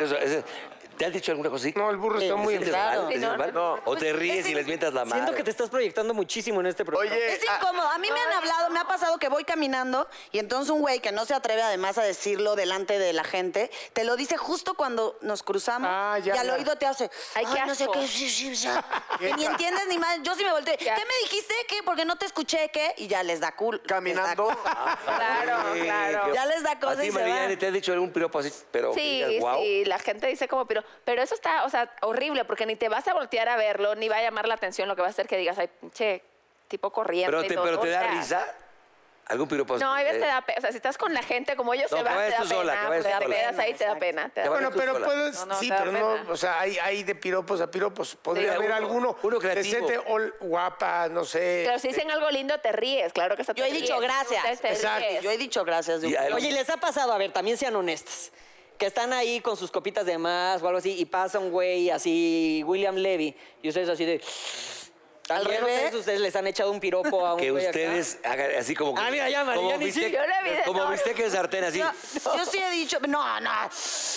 ¿Te 0.97 1.07
han 1.07 1.13
dicho 1.13 1.33
alguna 1.33 1.51
cosa 1.51 1.65
así? 1.67 1.75
No, 1.77 1.91
el 1.91 1.97
burro 1.97 2.19
está 2.21 2.35
¿Te 2.35 2.41
muy 2.41 2.59
claro. 2.59 3.07
¿Te 3.09 3.15
Sí, 3.15 3.19
sientes 3.21 3.39
mal? 3.39 3.53
no. 3.55 3.79
O 3.85 3.97
te 3.97 4.13
ríes 4.13 4.45
es 4.45 4.51
y 4.51 4.55
les 4.55 4.67
mientas 4.67 4.93
la 4.95 5.05
madre. 5.05 5.21
Siento 5.23 5.35
que 5.37 5.43
te 5.45 5.51
estás 5.51 5.69
proyectando 5.71 6.15
muchísimo 6.15 6.61
en 6.61 6.67
este 6.67 6.85
programa. 6.85 7.15
Oye, 7.15 7.33
Es 7.35 7.41
ah, 7.49 7.59
incómodo. 7.61 7.89
A 7.89 7.99
mí 7.99 8.09
me 8.13 8.21
han 8.21 8.33
hablado, 8.33 8.71
me 8.71 8.79
ha 8.81 8.85
pasado 8.85 9.19
que 9.19 9.29
voy 9.29 9.45
caminando 9.45 10.09
y 10.31 10.39
entonces 10.39 10.71
un 10.71 10.81
güey 10.81 11.01
que 11.01 11.13
no 11.13 11.25
se 11.25 11.35
atreve 11.35 11.63
además 11.63 11.99
a 11.99 12.03
decirlo 12.03 12.57
delante 12.57 12.99
de 12.99 13.13
la 13.13 13.25
gente, 13.25 13.71
te 13.93 14.05
lo 14.05 14.17
dice 14.17 14.37
justo 14.37 14.75
cuando 14.75 15.17
nos 15.23 15.43
cruzamos 15.43 15.89
Ah, 15.93 16.19
ya, 16.23 16.35
y 16.37 16.39
al 16.39 16.47
ya. 16.47 16.55
oído 16.55 16.77
te 16.77 16.87
hace, 16.87 17.11
Ay, 17.35 17.47
qué 17.53 17.61
no 17.67 17.75
sé 17.75 17.87
qué, 17.93 18.07
sí, 18.07 18.29
sí, 18.31 18.55
sí". 18.57 18.69
Y 19.21 19.33
ni 19.35 19.45
entiendes 19.47 19.87
ni 19.89 19.99
mal. 19.99 20.23
Yo 20.23 20.35
sí 20.35 20.45
me 20.45 20.53
volteé. 20.53 20.77
¿Qué 20.77 20.91
me 20.91 21.17
dijiste? 21.25 21.55
¿Qué? 21.69 21.83
Porque 21.85 22.05
no 22.05 22.17
te 22.17 22.27
escuché, 22.27 22.71
¿qué? 22.73 22.95
Y 22.99 23.07
ya 23.09 23.23
les 23.23 23.41
da 23.41 23.55
cool. 23.57 23.81
caminando. 23.83 24.49
Claro, 25.05 25.75
Sí, 25.75 25.81
claro. 25.81 26.25
qué- 26.27 26.35
Ya 26.35 26.47
les 26.47 26.63
da 26.63 26.79
cosa 26.79 26.93
¿A 26.93 27.01
ti, 27.01 27.07
y 27.09 27.11
se 27.11 27.19
Mariana, 27.19 27.47
van. 27.49 27.59
te 27.59 27.67
han 27.67 27.73
dicho 27.75 27.93
algún 27.93 28.11
piropo 28.13 28.39
así? 28.39 28.53
Pero 28.71 28.95
Sí, 28.95 29.01
digas, 29.25 29.41
"Guau"? 29.41 29.61
sí, 29.63 29.85
la 29.85 29.99
gente 29.99 30.27
dice 30.27 30.49
como, 30.49 30.67
pero, 30.83 31.01
pero 31.05 31.23
eso 31.23 31.35
está, 31.35 31.64
o 31.64 31.68
sea, 31.71 31.90
horrible, 32.03 32.45
porque 32.45 32.66
ni 32.66 32.77
te 32.77 32.88
vas 32.88 33.07
a 33.09 33.14
voltear 33.14 33.49
a 33.49 33.57
verlo, 33.57 33.95
ni 33.95 34.09
va 34.09 34.16
a 34.18 34.23
llamar 34.23 34.49
la 34.49 34.55
atención, 34.55 34.88
lo 34.88 34.97
que 34.97 35.03
va 35.03 35.09
a 35.09 35.11
hacer 35.11 35.27
que 35.27 35.37
digas, 35.37 35.59
ay, 35.59 35.68
che, 35.92 36.23
tipo 36.68 36.90
corriente. 36.90 37.31
Pero 37.31 37.45
y 37.45 37.49
te, 37.49 37.55
todo, 37.55 37.64
pero 37.64 37.79
te 37.81 37.88
da 37.90 38.03
risa. 38.09 38.47
¿Algún 39.29 39.47
piropo? 39.49 39.79
No, 39.79 39.92
hay 39.95 40.05
veces 40.05 40.18
Eh, 40.18 40.23
te 40.23 40.27
da 40.27 40.40
pena, 40.42 40.59
o 40.59 40.61
sea, 40.62 40.71
si 40.73 40.77
estás 40.79 40.99
con 40.99 41.14
la 41.14 41.23
gente 41.23 41.55
como 41.55 41.73
ellos 41.73 41.90
No, 41.92 41.97
se 41.99 42.03
van, 42.03 42.18
te 42.18 42.31
da 42.31 42.45
sola, 42.45 42.73
pena, 42.73 42.88
vayas 42.88 43.05
te 43.05 43.09
tú 43.09 43.14
da 43.14 43.21
sola. 43.23 43.37
pena, 43.37 43.62
ahí 43.62 43.75
te 43.75 43.85
da 43.85 43.95
pena. 43.97 44.29
te 44.29 44.40
da 44.40 44.45
Que 44.47 44.51
pena. 44.51 44.51
vayas 44.51 44.75
Bueno, 44.75 44.77
pero 44.77 44.92
sola. 44.95 45.07
puedes, 45.07 45.38
No, 45.38 45.47
no, 45.47 45.55
sí, 45.61 45.73
pero 45.79 45.92
no, 45.92 46.33
o 46.33 46.37
sea, 46.37 46.61
hay, 46.61 46.77
hay 46.79 47.03
de 47.05 47.14
piropos 47.14 47.61
a 47.61 47.71
piropos. 47.71 48.16
Podría 48.16 48.49
Sí, 48.51 48.55
haber 48.57 48.66
uno- 48.66 48.75
alguno 48.77 49.16
uno 49.23 49.38
que 49.38 49.49
creativo. 49.49 49.87
te 49.87 49.99
ol- 50.01 50.35
guapa, 50.40 51.09
no 51.09 51.25
sé. 51.25 51.62
Pero 51.64 51.79
si 51.79 51.88
dicen 51.88 52.11
algo 52.11 52.29
lindo, 52.31 52.59
te 52.59 52.73
ríes, 52.73 53.12
claro 53.12 53.37
que 53.37 53.42
hasta 53.42 53.55
Yo 53.55 53.64
he 53.64 53.73
dicho 53.73 53.99
gracias. 54.01 54.45
Exacto. 54.61 55.07
ríes. 55.09 55.23
Yo 55.23 55.31
he 55.31 55.38
dicho 55.38 55.64
gracias. 55.64 56.01
de 56.01 56.09
un- 56.09 56.12
Y 56.12 56.16
Oye, 56.35 56.49
¿y 56.49 56.53
les 56.53 56.68
ha 56.68 56.77
pasado? 56.79 57.12
A 57.12 57.18
ver, 57.18 57.31
también 57.33 57.57
sean 57.57 57.77
honestas. 57.77 58.33
Que 58.83 58.88
están 58.88 59.12
ahí 59.12 59.40
con 59.40 59.57
sus 59.57 59.71
copitas 59.71 60.05
de 60.07 60.18
más 60.18 60.61
o 60.61 60.66
algo 60.66 60.79
así 60.81 60.99
y 60.99 61.05
pasa 61.05 61.38
un 61.38 61.53
güey 61.53 61.88
así, 61.88 62.64
William 62.66 62.97
Levy, 62.97 63.33
y 63.62 63.68
ustedes 63.68 63.88
así 63.88 64.05
de... 64.05 64.21
Al 65.29 65.45
revés. 65.45 65.61
ustedes, 65.62 65.95
ustedes 65.95 66.21
les 66.21 66.35
han 66.35 66.49
echado 66.49 66.73
un 66.73 66.81
piropo 66.81 67.25
a 67.25 67.35
un 67.35 67.38
Que 67.40 67.53
güey 67.53 67.64
acá? 67.64 67.79
ustedes 67.79 68.18
hagan 68.25 68.51
así 68.59 68.75
como. 68.75 69.01
Ah, 69.01 69.09
mira, 69.12 69.31
ya, 69.31 69.45
María, 69.45 69.62
como 69.62 69.77
ni 69.79 69.92
sí. 69.92 70.11
Yo 70.11 70.18
lo 70.18 70.35
vi 70.42 70.51
de- 70.51 70.62
Como 70.64 70.81
no, 70.83 70.90
bistec 70.90 71.16
en 71.21 71.31
sartén, 71.31 71.62
así. 71.62 71.79
Yo 72.37 72.45
sí 72.45 72.59
he 72.59 72.71
dicho, 72.73 72.99
no, 73.07 73.38
no. 73.40 73.51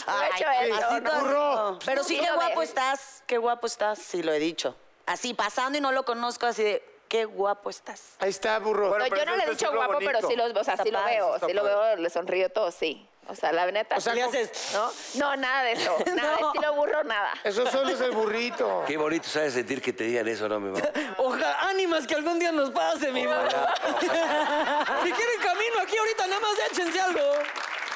Ay, 0.07 0.31
hecho 0.35 0.45
eso, 0.63 0.75
así 0.83 0.95
no. 0.99 1.11
todo- 1.11 1.19
Burro. 1.19 1.79
Pero 1.85 2.03
sí, 2.03 2.19
qué 2.19 2.31
guapo 2.31 2.63
estás, 2.63 3.23
qué 3.27 3.37
guapo 3.37 3.67
estás, 3.67 3.99
sí 3.99 4.23
lo 4.23 4.33
he 4.33 4.39
dicho. 4.39 4.75
Así 5.05 5.35
pasando 5.35 5.77
y 5.77 5.81
no 5.81 5.91
lo 5.91 6.05
conozco, 6.05 6.47
así 6.47 6.63
de, 6.63 6.83
qué 7.07 7.25
guapo 7.25 7.69
estás. 7.69 8.15
Ahí 8.17 8.31
está, 8.31 8.57
burro. 8.57 8.89
Bueno, 8.89 9.05
yo 9.05 9.25
no 9.25 9.35
le 9.35 9.43
he 9.43 9.51
es 9.51 9.57
dicho 9.59 9.71
guapo, 9.71 9.99
pero 9.99 10.27
sí, 10.27 10.35
lo, 10.35 10.45
o 10.45 10.63
sea, 10.63 10.75
sí 10.75 10.89
lo 10.89 11.03
veo, 11.05 11.37
sí 11.45 11.53
lo 11.53 11.63
veo, 11.63 11.97
le 11.97 12.09
sonrío 12.09 12.49
todo, 12.49 12.71
sí. 12.71 13.07
O 13.27 13.33
sea, 13.35 13.51
la 13.51 13.69
neta. 13.71 13.95
O 13.97 14.01
sea, 14.01 14.13
Le 14.13 14.21
¿cómo- 14.21 14.33
haces... 14.33 14.51
¿no? 14.73 14.91
No, 15.15 15.35
nada 15.35 15.63
de 15.63 15.71
eso. 15.71 15.95
Nada, 16.15 16.37
No. 16.39 16.47
estilo 16.53 16.73
burro, 16.75 17.03
nada. 17.03 17.33
Eso 17.43 17.65
solo 17.71 17.89
es 17.89 18.01
el 18.01 18.11
burrito. 18.11 18.83
Qué 18.85 18.97
bonito 18.97 19.27
sabes 19.27 19.53
sentir 19.53 19.81
que 19.81 19.93
te 19.93 20.03
digan 20.03 20.27
eso, 20.27 20.47
¿no, 20.47 20.59
mi 20.59 20.71
mamá? 20.71 20.87
Ojalá, 21.17 21.59
ánimas 21.69 22.05
que 22.05 22.13
algún 22.15 22.37
día 22.39 22.51
nos 22.51 22.69
pase, 22.69 23.11
mi 23.11 23.25
mamá. 23.25 23.49
si 25.03 25.11
quieren 25.11 25.39
camino 25.41 25.75
aquí 25.81 25.97
ahorita, 25.97 26.27
nada 26.27 26.39
más 26.41 26.51
échense 26.71 26.99
algo. 27.01 27.33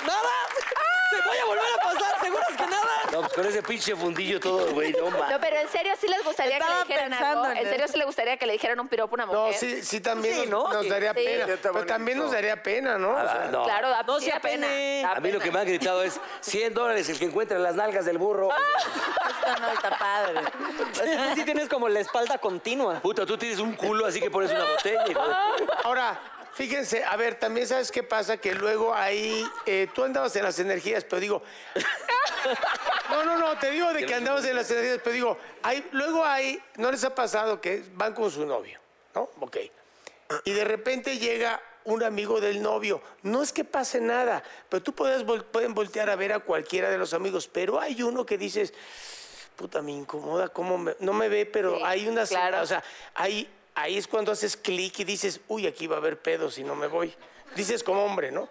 ¿Nada? 0.05 0.29
¿Se 1.09 1.27
voy 1.27 1.37
a 1.37 1.45
volver 1.45 1.63
a 1.79 1.83
pasar? 1.83 2.19
¿Seguras 2.21 2.47
que 2.49 2.65
nada? 2.65 2.85
No, 3.11 3.21
pues 3.21 3.33
con 3.33 3.45
ese 3.47 3.63
pinche 3.63 3.95
fundillo 3.95 4.39
todo, 4.39 4.71
güey, 4.73 4.91
no 4.93 5.09
mames. 5.09 5.29
No, 5.31 5.39
pero 5.39 5.55
en 5.57 5.67
serio 5.69 5.93
sí 5.99 6.07
les 6.07 6.23
gustaría 6.23 6.59
que 6.59 6.65
le 6.65 6.77
dijeran 6.83 7.09
pensando 7.09 7.43
algo. 7.43 7.51
en 7.51 7.57
En 7.57 7.69
serio 7.69 7.87
sí 7.87 7.97
les 7.97 8.05
gustaría 8.05 8.37
que 8.37 8.45
le 8.45 8.53
dijeran 8.53 8.79
un 8.79 8.87
piropo 8.87 9.13
a 9.13 9.15
una 9.15 9.25
mujer. 9.25 9.53
No, 9.53 9.57
sí, 9.57 9.83
sí 9.83 9.99
también 10.01 10.35
Sí, 10.35 10.41
nos, 10.47 10.49
¿no? 10.67 10.73
nos 10.73 10.83
Sí. 10.83 10.89
daría 10.89 11.13
Sí. 11.13 11.21
pena. 11.25 11.53
Está 11.53 11.71
Pero 11.71 11.85
también 11.85 12.17
nos 12.19 12.31
daría 12.31 12.61
pena, 12.61 12.97
¿no? 12.97 13.09
O 13.11 13.17
Ah, 13.17 13.47
no. 13.51 13.63
Claro, 13.63 13.89
da, 13.89 14.03
No 14.03 14.19
sí 14.19 14.25
se 14.25 14.31
da 14.31 14.39
pena. 14.39 14.67
apene. 14.67 15.01
da 15.01 15.11
A 15.13 15.19
mí 15.19 15.31
lo 15.31 15.39
pena. 15.39 15.43
que 15.45 15.51
me 15.51 15.59
han 15.59 15.65
gritado 15.67 16.03
es 16.03 16.19
100 16.41 16.73
dólares 16.73 17.09
el 17.09 17.17
que 17.17 17.25
encuentre 17.25 17.57
las 17.59 17.75
nalgas 17.75 18.05
del 18.05 18.17
burro. 18.17 18.49
Esto 18.51 19.61
no 19.61 19.69
está 19.71 19.97
padre. 19.97 20.41
Tú 20.93 21.35
sí 21.35 21.43
tienes 21.45 21.67
como 21.69 21.89
la 21.89 21.99
espalda 22.01 22.37
continua. 22.37 22.99
Puta, 22.99 23.25
tú 23.25 23.37
tienes 23.37 23.59
un 23.59 23.73
culo 23.75 24.05
así 24.05 24.19
que 24.19 24.29
pones 24.29 24.51
una 24.51 24.63
botella. 24.65 25.03
hijo 25.09 25.27
de- 25.27 25.35
Ahora, 25.83 26.19
fíjense, 26.63 27.05
a 27.05 27.15
ver, 27.15 27.35
también 27.35 27.65
sabes 27.65 27.89
qué 27.89 28.03
pasa, 28.03 28.35
que 28.35 28.53
luego 28.53 28.93
ahí, 28.93 29.45
eh, 29.65 29.87
tú 29.95 30.03
andabas 30.03 30.35
en 30.35 30.43
las 30.43 30.59
energías, 30.59 31.05
pero 31.05 31.21
digo, 31.21 31.41
no, 33.09 33.23
no, 33.23 33.37
no, 33.37 33.57
te 33.57 33.71
digo 33.71 33.93
de 33.93 34.05
que 34.05 34.13
andabas 34.13 34.43
en 34.43 34.57
las 34.57 34.69
energías, 34.69 34.99
pero 35.01 35.13
digo, 35.13 35.37
hay, 35.63 35.87
luego 35.93 36.25
hay, 36.25 36.61
¿no 36.75 36.91
les 36.91 37.01
ha 37.05 37.15
pasado 37.15 37.61
que 37.61 37.81
van 37.93 38.13
con 38.13 38.29
su 38.29 38.45
novio, 38.45 38.77
no? 39.15 39.29
Ok. 39.39 39.55
Y 40.43 40.51
de 40.51 40.65
repente 40.65 41.17
llega 41.17 41.61
un 41.85 42.03
amigo 42.03 42.41
del 42.41 42.61
novio, 42.61 43.01
no 43.23 43.41
es 43.41 43.53
que 43.53 43.63
pase 43.63 44.01
nada, 44.01 44.43
pero 44.67 44.83
tú 44.83 44.93
puedes, 44.93 45.25
vol- 45.25 45.45
pueden 45.45 45.73
voltear 45.73 46.09
a 46.09 46.17
ver 46.17 46.33
a 46.33 46.39
cualquiera 46.39 46.89
de 46.89 46.97
los 46.97 47.13
amigos, 47.13 47.47
pero 47.47 47.79
hay 47.79 48.03
uno 48.03 48.25
que 48.25 48.37
dices, 48.37 48.73
puta, 49.55 49.81
me 49.81 49.93
incomoda, 49.93 50.49
cómo 50.49 50.77
me- 50.77 50.97
no 50.99 51.13
me 51.13 51.29
ve, 51.29 51.45
pero 51.45 51.77
Sí, 51.77 51.83
hay 51.85 52.05
una, 52.09 52.25
claro. 52.25 52.61
o 52.61 52.65
sea, 52.65 52.83
ahí, 53.15 53.49
ahí 53.75 53.97
es 53.97 54.07
cuando 54.07 54.31
haces 54.31 54.55
clic 54.57 54.99
y 54.99 55.03
dices, 55.03 55.39
uy, 55.47 55.67
aquí 55.67 55.87
va 55.87 55.95
a 55.95 55.99
haber 55.99 56.21
pedo 56.21 56.49
si 56.51 56.63
no 56.63 56.75
me 56.75 56.87
voy. 56.87 57.13
Dices 57.55 57.83
como 57.83 58.03
hombre, 58.05 58.31
¿no? 58.31 58.47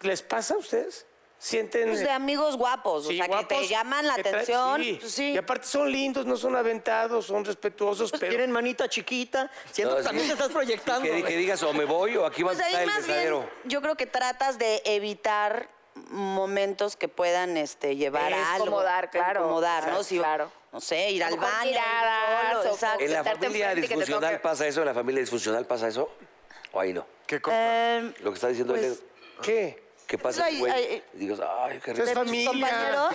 ¿Les 0.00 0.22
pasa 0.22 0.54
a 0.54 0.58
ustedes? 0.58 1.06
¿Sienten...? 1.38 1.88
Pues 1.88 2.00
de 2.00 2.10
amigos 2.10 2.56
guapos, 2.56 3.08
Sí, 3.08 3.20
o 3.20 3.24
sea, 3.24 3.38
que 3.38 3.44
te 3.46 3.66
llaman 3.66 4.06
la 4.06 4.14
atención. 4.14 4.80
sí. 4.80 4.96
pues 5.00 5.12
sí. 5.12 5.32
Y 5.32 5.36
aparte 5.36 5.66
son 5.66 5.90
lindos, 5.90 6.24
no 6.24 6.36
son 6.36 6.54
aventados, 6.54 7.26
son 7.26 7.44
respetuosos, 7.44 8.12
pero... 8.12 8.28
Tienen 8.28 8.52
manita 8.52 8.88
chiquita. 8.88 9.50
Siento 9.72 9.90
No, 9.94 9.96
que 9.96 10.02
sí. 10.02 10.08
también 10.08 10.28
te 10.28 10.34
estás 10.34 10.52
proyectando. 10.52 11.02
Que, 11.02 11.36
digas 11.36 11.60
o 11.64 11.72
me 11.72 11.84
voy 11.84 12.16
o 12.16 12.24
aquí 12.24 12.44
va 12.44 12.52
a 12.52 12.54
Pues 12.54 12.64
estar 12.64 12.82
el 12.82 12.86
más 12.88 13.06
bien, 13.06 13.44
yo 13.64 13.82
creo 13.82 13.96
que 13.96 14.06
tratas 14.06 14.56
de 14.58 14.82
evitar 14.84 15.68
momentos 16.10 16.96
que 16.96 17.08
puedan 17.08 17.56
este, 17.56 17.96
llevar 17.96 18.32
a 18.32 18.54
algo. 18.54 18.66
Incomodar, 18.66 19.10
claro. 19.10 19.40
Incomodar, 19.40 19.82
¿no? 19.82 19.88
Exacto, 19.88 20.04
Si, 20.04 20.18
claro. 20.18 20.52
No 20.72 20.80
sé, 20.80 21.10
ir 21.10 21.22
al 21.22 21.36
baño. 21.36 21.64
ir 21.64 21.68
miradas, 21.72 22.56
solo, 22.58 22.70
o 22.70 22.74
exacto. 22.74 23.04
¿En 23.04 23.12
la 23.12 23.24
familia 23.24 23.74
disfuncional 23.74 24.40
pasa 24.40 24.66
eso? 24.66 24.80
¿En 24.80 24.86
la 24.86 24.94
familia 24.94 25.20
disfuncional 25.20 25.66
pasa 25.66 25.88
eso? 25.88 26.10
¿O 26.72 26.80
ahí 26.80 26.94
no? 26.94 27.06
¿Qué 27.26 27.40
cosa? 27.42 27.56
Eh, 27.98 28.14
Lo 28.20 28.30
que 28.30 28.34
está 28.36 28.48
diciendo 28.48 28.72
Pues, 28.72 28.86
él. 28.86 29.00
¿Qué? 29.42 29.82
¿Qué 30.06 30.18
pasa, 30.18 30.44
Ay, 30.46 30.58
güey? 30.58 30.72
ay, 30.72 31.02
Y 31.14 31.18
digas, 31.18 31.40
ay, 31.40 31.78
qué 31.82 31.92
Es 31.92 32.08
rico. 32.08 32.24
mis 32.24 32.44
familia. 32.46 33.10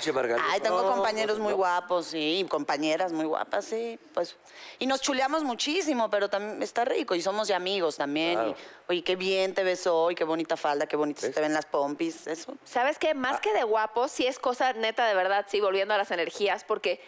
Ay, 0.49 0.59
tengo 0.61 0.81
No, 0.81 0.91
compañeros 0.93 1.37
muy 1.37 1.51
no. 1.51 1.57
guapos, 1.57 2.07
sí, 2.07 2.39
y 2.39 2.43
compañeras 2.45 3.11
muy 3.11 3.25
guapas, 3.25 3.65
sí, 3.65 3.99
pues. 4.13 4.35
Y 4.79 4.87
nos 4.87 5.01
chuleamos 5.01 5.43
muchísimo, 5.43 6.09
pero 6.09 6.27
también 6.29 6.61
está 6.63 6.85
rico 6.85 7.13
y 7.13 7.21
somos 7.21 7.47
ya 7.47 7.57
amigos 7.57 7.97
también. 7.97 8.33
Claro. 8.33 8.49
Y, 8.51 8.91
oye, 8.91 9.03
qué 9.03 9.15
bien 9.15 9.53
te 9.53 9.63
ves 9.63 9.85
hoy, 9.85 10.15
qué 10.15 10.23
bonita 10.23 10.57
falda, 10.57 10.87
qué 10.87 10.95
bonitas 10.95 11.21
se 11.25 11.29
te 11.31 11.41
ven 11.41 11.53
las 11.53 11.65
pompis, 11.65 12.25
eso. 12.25 12.55
¿Sabes 12.63 12.97
qué? 12.97 13.13
Más 13.13 13.39
que 13.41 13.53
de 13.53 13.63
guapo, 13.63 14.07
sí 14.07 14.25
es 14.25 14.39
cosa 14.39 14.73
neta 14.73 15.07
de 15.07 15.13
verdad, 15.13 15.45
sí, 15.49 15.59
volviendo 15.59 15.93
a 15.93 15.97
las 15.97 16.09
energías, 16.09 16.63
porque 16.63 16.99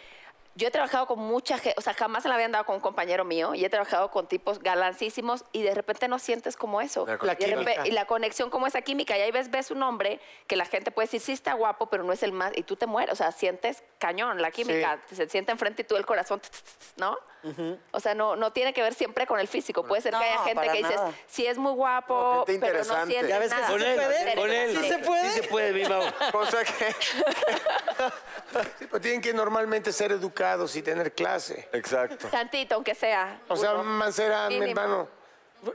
yo 0.56 0.68
he 0.68 0.70
trabajado 0.70 1.06
con 1.06 1.18
mucha 1.20 1.56
gente, 1.58 1.74
o 1.78 1.80
sea, 1.80 1.94
jamás 1.94 2.22
se 2.24 2.28
la 2.28 2.34
había 2.34 2.46
andado 2.46 2.66
con 2.66 2.74
un 2.76 2.80
compañero 2.80 3.24
mío, 3.24 3.54
y 3.54 3.64
he 3.64 3.70
trabajado 3.70 4.10
con 4.10 4.26
tipos 4.26 4.58
galancísimos, 4.58 5.44
y 5.52 5.62
de 5.62 5.74
repente 5.74 6.08
no 6.08 6.18
sientes 6.18 6.56
como 6.56 6.80
eso. 6.80 7.06
La 7.22 7.32
Y 7.34 7.36
química. 7.36 7.84
la 7.86 8.04
conexión 8.06 8.50
como 8.50 8.66
esa 8.66 8.82
química, 8.82 9.16
y 9.16 9.20
ahí 9.22 9.30
ves, 9.30 9.50
ves 9.50 9.70
un 9.70 9.82
hombre 9.82 10.20
que 10.46 10.56
la 10.56 10.64
gente 10.66 10.90
puede 10.90 11.06
decir, 11.06 11.20
sí 11.20 11.32
está 11.32 11.54
guapo, 11.54 11.86
pero 11.86 12.02
no 12.02 12.12
es 12.12 12.22
el 12.22 12.32
más, 12.32 12.52
y 12.56 12.62
tú 12.64 12.76
te 12.76 12.86
mueres, 12.86 13.12
o 13.12 13.16
sea, 13.16 13.32
sientes 13.32 13.82
cañón, 13.98 14.42
la 14.42 14.50
química, 14.50 15.00
se 15.12 15.28
siente 15.28 15.52
enfrente 15.52 15.82
y 15.82 15.84
tú 15.84 15.96
el 15.96 16.04
corazón, 16.06 16.40
¿no? 16.96 17.16
O 17.92 18.00
sea, 18.00 18.14
no, 18.14 18.36
no 18.36 18.52
tiene 18.52 18.74
que 18.74 18.82
ver 18.82 18.92
siempre 18.92 19.26
con 19.26 19.40
el 19.40 19.48
físico, 19.48 19.84
puede 19.86 20.02
ser 20.02 20.12
que 20.12 20.18
haya 20.24 20.38
gente 20.44 20.66
que 20.68 20.78
dices, 20.78 20.96
nada. 20.96 21.12
sí 21.26 21.46
es 21.46 21.56
muy 21.56 21.72
guapo, 21.72 22.14
No, 22.40 22.44
gente 22.46 22.60
pero 22.66 22.84
no 22.84 23.02
interesante. 23.02 23.12
sientes 23.12 23.30
Ya 23.30 23.38
ves 23.38 23.54
que 23.54 23.60
nada. 23.60 23.66
sí 23.66 23.72
Con 23.72 23.80
se 23.80 23.92
él, 23.94 24.00
puede. 24.04 24.34
con 24.34 24.50
él. 24.50 24.76
¿Sí 24.76 24.88
se 24.88 24.98
puede? 24.98 25.30
Sí 25.30 25.40
se 25.40 25.48
puede, 25.48 25.72
mi. 25.72 25.84
Cosa 26.32 26.58
que... 26.64 26.94
Sí, 28.78 28.86
pero 28.90 29.00
tienen 29.00 29.20
que 29.20 29.32
normalmente 29.32 29.92
ser 29.92 30.10
educados 30.12 30.39
y 30.74 30.82
tener 30.82 31.12
clase. 31.12 31.68
Exacto. 31.72 32.28
Tantito, 32.28 32.74
aunque 32.74 32.94
sea. 32.94 33.40
O 33.48 33.56
sea. 33.56 33.74
Mancera, 33.74 34.48
mi 34.48 34.70
hermano. 34.70 35.08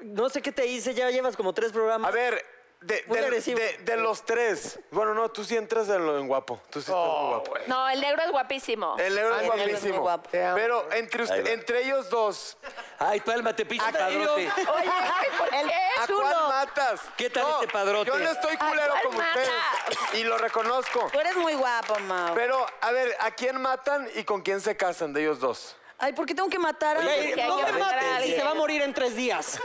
No 0.01 0.29
sé 0.29 0.41
qué 0.41 0.51
te 0.51 0.65
hice, 0.65 0.93
ya 0.95 1.11
llevas 1.11 1.35
como 1.35 1.53
tres 1.53 1.71
programas. 1.71 2.09
A 2.09 2.11
ver, 2.11 2.43
de, 2.85 3.01
de- 3.07 3.41
de- 3.41 3.77
de 3.83 3.97
los 3.97 4.23
tres. 4.25 4.79
Bueno, 4.91 5.13
no, 5.13 5.29
tú 5.29 5.43
sí 5.43 5.57
entras 5.57 5.89
en 5.89 6.05
lo 6.05 6.19
en 6.19 6.27
guapo. 6.27 6.61
Tú 6.69 6.81
sí 6.81 6.91
estás 6.91 6.95
muy 6.95 7.29
guapo. 7.29 7.53
No, 7.67 7.89
el 7.89 7.99
negro 7.99 8.21
es 8.23 8.31
guapísimo. 8.31 8.95
El 8.99 9.15
negro 9.15 9.35
es 9.35 9.41
Ay, 9.41 9.49
el 9.49 9.57
negro 9.57 9.77
es 9.77 9.83
muy 9.83 9.91
guapísimo. 9.97 10.01
guapo. 10.01 10.29
Pero 10.31 10.91
entre, 10.93 11.23
usted- 11.23 11.47
entre 11.47 11.81
ellos 11.83 12.09
dos, 12.09 12.57
Ay, 12.99 13.19
pálmate, 13.21 13.65
pinche 13.65 13.91
padrote. 13.91 14.31
Oye, 14.31 14.51
ay, 14.57 15.27
¿por 15.37 15.49
qué? 15.49 15.57
¿a 15.57 16.07
cuál 16.07 16.47
matas? 16.47 17.01
¿Qué 17.17 17.29
tal 17.29 17.45
este 17.53 17.67
padrote? 17.67 18.09
Yo 18.11 18.19
no 18.19 18.29
estoy 18.29 18.55
culero 18.57 18.83
¿A 18.83 18.87
cuál 18.89 19.03
como 19.03 19.17
matas? 19.17 19.47
ustedes. 19.89 20.19
Y 20.21 20.23
lo 20.23 20.37
reconozco. 20.37 21.09
Tú 21.11 21.19
eres 21.19 21.35
muy 21.37 21.53
guapo, 21.55 21.99
Mau. 22.01 22.33
Pero, 22.35 22.65
a 22.81 22.91
ver, 22.91 23.15
¿a 23.19 23.31
quién 23.31 23.59
matan 23.61 24.07
y 24.15 24.23
con 24.23 24.41
quién 24.41 24.61
se 24.61 24.77
casan 24.77 25.11
de 25.11 25.21
ellos 25.21 25.39
dos? 25.39 25.75
Ay, 25.97 26.11
¿por 26.11 26.25
qué 26.25 26.35
tengo 26.35 26.49
que 26.49 26.59
matar 26.59 26.97
a 26.97 26.99
alguien? 26.99 27.33
que 27.33 27.41
hay 27.41 27.47
no 27.47 27.55
que 27.57 27.71
me 27.71 27.79
mates, 27.79 28.35
se 28.35 28.43
va 28.43 28.51
a 28.51 28.53
morir 28.53 28.81
en 28.81 28.93
tres 28.93 29.15
días. 29.15 29.59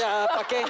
¿para 0.00 0.44
qué? 0.48 0.64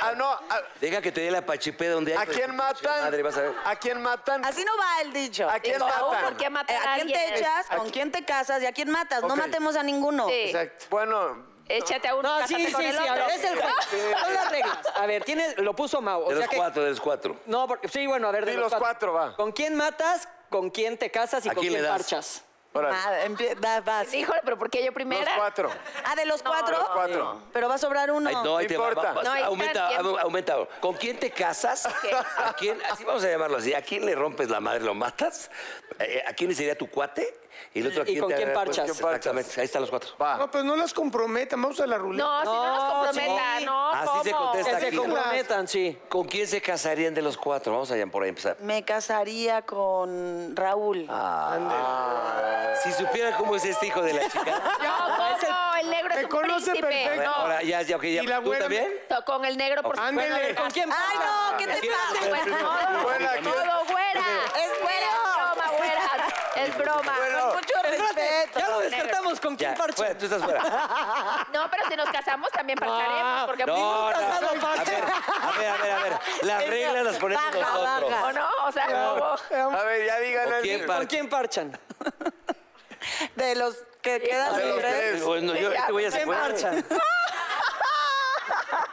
Ah, 0.00 0.12
no, 0.16 0.28
a, 0.30 0.60
Deja 0.80 1.00
que 1.00 1.10
te 1.10 1.22
dé 1.22 1.30
la 1.30 1.44
pachipé 1.44 1.88
donde 1.88 2.14
hay. 2.16 2.18
¿a 2.22 2.26
quién 2.30 2.54
matan? 2.54 3.04
Madre, 3.04 3.22
vas 3.22 3.36
a 3.38 3.40
ver. 3.42 3.54
¿A 3.64 3.76
quién 3.76 4.02
matan? 4.02 4.44
Así 4.44 4.62
no 4.64 4.72
va 4.76 5.00
el 5.00 5.12
dicho. 5.12 5.48
¿A 5.48 5.58
quién 5.60 5.74
Digo, 5.74 5.86
matan? 5.86 6.24
¿Por 6.24 6.36
qué 6.36 6.44
Eh, 6.46 6.50
matar 6.50 6.76
a 6.86 6.92
¿A 6.92 6.96
quién 6.96 7.08
te 7.08 7.34
echas? 7.38 7.66
¿Con 7.74 7.90
quién 7.90 8.12
te 8.12 8.24
casas? 8.24 8.62
¿Y 8.62 8.66
a 8.66 8.72
quién 8.72 8.90
matas? 8.90 9.22
No 9.22 9.34
matemos 9.34 9.76
a 9.76 9.82
ninguno. 9.82 10.28
Sí. 10.28 10.34
Exacto. 10.34 10.86
Bueno, 10.90 11.46
Échate 11.70 12.08
a 12.08 12.14
uno, 12.14 12.40
No, 12.40 12.46
sí, 12.46 12.54
sí, 12.54 12.66
sí. 12.66 12.74
A 12.96 13.02
otro. 13.12 13.14
ver, 13.14 13.30
es 13.30 13.44
el 13.44 13.60
juego. 13.60 13.76
Son 14.24 14.34
las 14.34 14.50
reglas. 14.50 14.78
A 14.96 15.06
ver, 15.06 15.22
tiene, 15.24 15.54
lo 15.58 15.74
puso 15.76 16.00
Mau. 16.00 16.22
O 16.22 16.28
De 16.28 16.36
sea 16.36 16.40
los 16.40 16.48
que, 16.50 16.56
cuatro, 16.56 16.82
de 16.82 16.90
los 16.90 17.00
cuatro. 17.00 17.36
No, 17.46 17.66
porque, 17.68 17.88
sí, 17.88 18.06
bueno, 18.06 18.28
a 18.28 18.32
ver. 18.32 18.46
de 18.46 18.52
Sí, 18.52 18.58
los 18.58 18.74
cuatro, 18.74 19.12
va. 19.12 19.36
¿Con 19.36 19.52
quién 19.52 19.74
matas? 19.74 20.28
¿Con 20.48 20.70
quién 20.70 20.96
te 20.96 21.10
casas? 21.10 21.44
¿Y 21.44 21.50
¿A 21.50 21.54
con 21.54 21.62
quién 21.66 21.84
parchas? 21.86 22.42
Órale. 22.78 22.96
Ah, 22.96 23.26
empie- 23.26 23.54
da- 23.56 23.80
vas. 23.80 24.12
Híjole, 24.14 24.40
pero 24.44 24.58
¿por 24.58 24.70
qué 24.70 24.78
yo 24.80 24.86
Los 24.86 24.94
primera? 24.94 25.32
cuatro. 25.36 25.70
Ah, 26.04 26.14
de 26.14 26.24
los 26.26 26.42
cuatro. 26.42 26.78
Los 26.78 26.88
cuatro. 26.90 27.42
Pero 27.52 27.68
va 27.68 27.74
a 27.74 27.78
sobrar 27.78 28.10
uno. 28.10 28.28
Ay, 28.28 28.34
no, 28.36 28.56
ahí 28.56 28.64
No 28.64 28.68
te 28.68 28.76
va, 28.78 28.88
importa. 28.88 29.08
va, 29.08 29.14
va, 29.14 29.22
No, 29.22 29.30
ahí 29.32 29.36
está 29.38 29.46
aumenta, 29.48 29.88
el 29.90 29.98
tiempo. 29.98 30.18
aumenta. 30.18 30.56
¿Con 30.80 30.94
quién 30.94 31.18
te 31.18 31.30
casas? 31.30 31.88
¿Qué? 32.02 32.10
¿A 32.14 32.52
quién, 32.58 32.78
así 32.90 33.04
vamos 33.04 33.22
a 33.24 33.28
llamarlo 33.28 33.58
así, 33.58 33.74
¿a 33.74 33.82
quién 33.82 34.04
le 34.06 34.14
rompes 34.14 34.48
la 34.48 34.60
madre, 34.60 34.80
lo 34.80 34.94
matas? 34.94 35.50
Eh, 35.98 36.22
¿A 36.26 36.32
quién 36.32 36.54
sería 36.54 36.76
tu 36.78 36.88
cuate? 36.90 37.34
Y 37.74 37.80
el 37.80 37.86
otro, 37.88 38.02
¿a 38.02 38.04
¿Y 38.04 38.06
quién 38.06 38.20
con 38.20 38.28
te 38.30 38.36
quién? 38.36 38.52
Pues, 38.52 38.64
parchas? 38.66 38.88
Exactamente, 38.90 39.60
ahí 39.60 39.64
están 39.64 39.82
los 39.82 39.90
cuatro. 39.90 40.10
Va. 40.20 40.36
No, 40.38 40.50
pues 40.50 40.64
no 40.64 40.76
las 40.76 40.92
comprometan, 40.94 41.60
vamos 41.62 41.78
a 41.80 41.86
la 41.86 41.98
ruleta. 41.98 42.24
No, 42.24 42.40
si 42.40 42.46
no 42.46 42.66
nos 42.66 42.82
No, 42.82 42.88
comprometa, 43.04 43.58
sí. 43.58 43.64
no, 43.64 43.90
Así 43.90 44.18
se 44.24 44.32
contesta. 44.32 44.70
Que 44.74 44.80
se 44.80 44.86
aquí. 44.88 44.96
comprometan, 44.96 45.68
sí. 45.68 45.98
¿Con 46.08 46.26
quién 46.26 46.46
se 46.46 46.60
casarían 46.60 47.14
de 47.14 47.22
los 47.22 47.36
cuatro? 47.36 47.72
Vamos 47.72 47.90
allá 47.90 48.06
por 48.06 48.22
ahí 48.22 48.28
a 48.28 48.30
empezar. 48.30 48.56
Me 48.60 48.84
casaría 48.84 49.62
con 49.62 50.54
Raúl. 50.56 51.06
Ah. 51.08 52.74
Si 52.82 52.92
supieran 52.92 53.34
cómo 53.34 53.56
es 53.56 53.64
este 53.64 53.86
hijo 53.86 54.02
de 54.02 54.14
la 54.14 54.22
chica. 54.28 54.44
No, 54.82 55.16
¿cómo? 55.16 55.76
El 55.80 55.90
negro 55.90 56.08
es 56.10 56.16
Me 56.16 56.24
un 56.24 56.30
conoce 56.30 56.70
príncipe. 56.72 56.86
perfecto. 56.88 57.22
No, 57.24 57.34
Ahora, 57.34 57.62
ya, 57.62 57.82
ya, 57.82 57.96
ok, 57.96 58.02
ya. 58.02 58.22
Y 58.22 58.26
la 58.26 58.40
¿Tú 58.42 58.52
también? 58.54 58.92
con 59.24 59.44
el 59.44 59.56
negro, 59.56 59.82
por 59.82 59.98
Ándele. 59.98 60.28
supuesto. 60.28 60.54
Bueno, 60.54 60.60
¿Con 60.62 60.70
quién 60.70 60.90
Ay, 60.92 61.16
no, 61.18 61.56
¿qué 61.58 61.66
te 61.66 61.88
pasa? 61.88 62.28
Bueno, 62.28 62.56
todo, 62.58 63.02
Güera, 63.04 63.32
todo, 63.42 63.84
güera. 63.86 64.24
Es 64.56 64.80
güera, 64.82 65.06
es 65.06 65.16
broma, 65.56 65.70
güera. 65.76 66.10
Es 66.56 66.78
broma. 66.78 67.14
Con 67.40 67.54
mucho 67.56 67.74
respeto. 67.82 68.58
Ya 68.58 68.68
lo 68.68 68.80
descartamos. 68.80 69.37
¿Con 69.48 69.56
quién 69.56 69.70
Ya, 69.70 69.76
parchas? 69.78 69.96
fuera, 69.96 70.18
tú 70.18 70.24
estás 70.26 70.42
fuera. 70.42 70.60
No, 71.54 71.70
pero 71.70 71.88
si 71.88 71.96
nos 71.96 72.10
casamos 72.10 72.50
también 72.52 72.78
parcharemos, 72.78 73.46
porque 73.46 73.64
No, 73.64 74.10
no. 74.10 74.12
casado, 74.12 74.48
A 74.48 74.84
ver, 74.84 75.04
a 75.42 75.52
ver, 75.58 75.70
a 75.70 75.76
ver, 75.82 75.92
a 75.92 76.02
ver. 76.02 76.12
Las 76.42 76.66
reglas 76.66 77.04
las 77.04 77.16
ponemos 77.16 77.44
Baja, 77.44 77.58
nosotros. 77.60 78.10
baja. 78.10 78.24
¿O 78.26 78.32
no? 78.32 78.48
O 78.66 78.72
sea, 78.72 78.86
¿cómo? 78.86 79.76
A 79.78 79.82
ver, 79.84 80.06
ya 80.06 80.18
díganle. 80.20 80.52
¿Con 80.52 80.62
quién 80.62 80.86
¿Con 80.86 81.06
quién 81.06 81.28
parchan? 81.30 81.80
De 83.36 83.54
los 83.54 83.74
que 84.02 84.20
quedan 84.20 84.54
libres. 84.58 84.80
tres. 84.82 85.24
Bueno, 85.24 85.54
yo, 85.54 85.72
este 85.72 86.02
ya 86.02 86.10
se 86.10 86.16
¿Quién 86.24 86.28
parchan? 86.28 86.84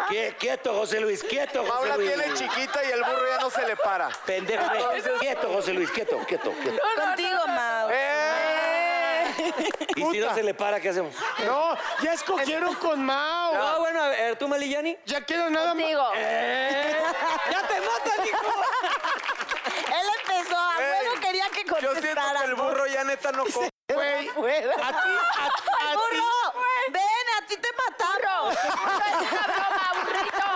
Quie- 0.10 0.36
Quieto, 0.38 0.74
José 0.76 1.00
Luis, 1.00 1.24
quieto, 1.24 1.60
José 1.62 1.72
Paula 1.72 1.98
Luis. 1.98 2.14
tiene 2.14 2.34
chiquita 2.36 2.84
y 2.84 2.92
el 2.92 3.04
burro 3.04 3.28
ya 3.28 3.42
no 3.42 3.50
se 3.50 3.66
le 3.66 3.76
para. 3.76 4.10
Pendejo. 4.26 4.64
Quieto, 5.20 5.52
José 5.52 5.74
Luis, 5.74 5.90
quieto, 5.92 6.20
quieto, 6.28 6.52
quieto. 6.62 6.80
Contigo, 6.96 7.48
Mau. 7.48 7.90
¡Eh! 7.92 8.15
Y 9.96 10.04
si 10.12 10.20
no 10.20 10.34
se 10.36 10.44
le 10.44 10.54
para, 10.54 10.80
¿qué 10.80 10.90
hacemos? 10.90 11.14
No, 11.46 11.76
ya 12.02 12.14
escogieron 12.14 12.76
con 12.76 13.04
Mao. 13.06 13.54
No, 13.54 13.80
bueno, 13.80 14.02
a 14.04 14.08
ver, 14.10 14.38
tú, 14.38 14.48
Malillani. 14.48 14.98
Ya 15.06 15.26
queda 15.26 15.50
nada 15.50 15.74
más. 15.74 15.84
Contigo. 15.84 16.10
¡Ya 17.52 17.68
te 17.68 17.80
matan, 17.82 18.28
hijo! 18.28 18.54
Él 19.88 20.08
empezó, 20.22 20.58
a 20.58 20.76
Ey, 20.80 21.08
huevo 21.08 21.20
quería 21.22 21.50
que 21.50 21.64
Yo 21.64 21.76
siento 21.78 21.94
contestara. 21.94 22.40
que 22.40 22.46
el 22.46 22.56
burro 22.56 22.88
ya 22.88 23.04
neta 23.04 23.32
no 23.32 23.44
come. 23.54 23.70
Güey, 23.88 24.28
a 24.28 24.72
ti, 24.74 24.74
a, 24.82 25.46
a 25.46 25.50
ti. 25.50 25.62
¡Burro! 25.94 26.62
¡Ven, 26.92 27.28
a 27.38 27.46
ti 27.48 27.56
te 27.58 27.70
matamos! 27.72 28.54
No 28.56 28.60
es 29.06 29.32
una 29.32 29.44
broma, 29.48 29.92
burrito. 30.02 30.50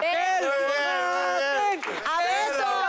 Ven, 0.00 1.80
¡A 2.04 2.18
besos! 2.22 2.88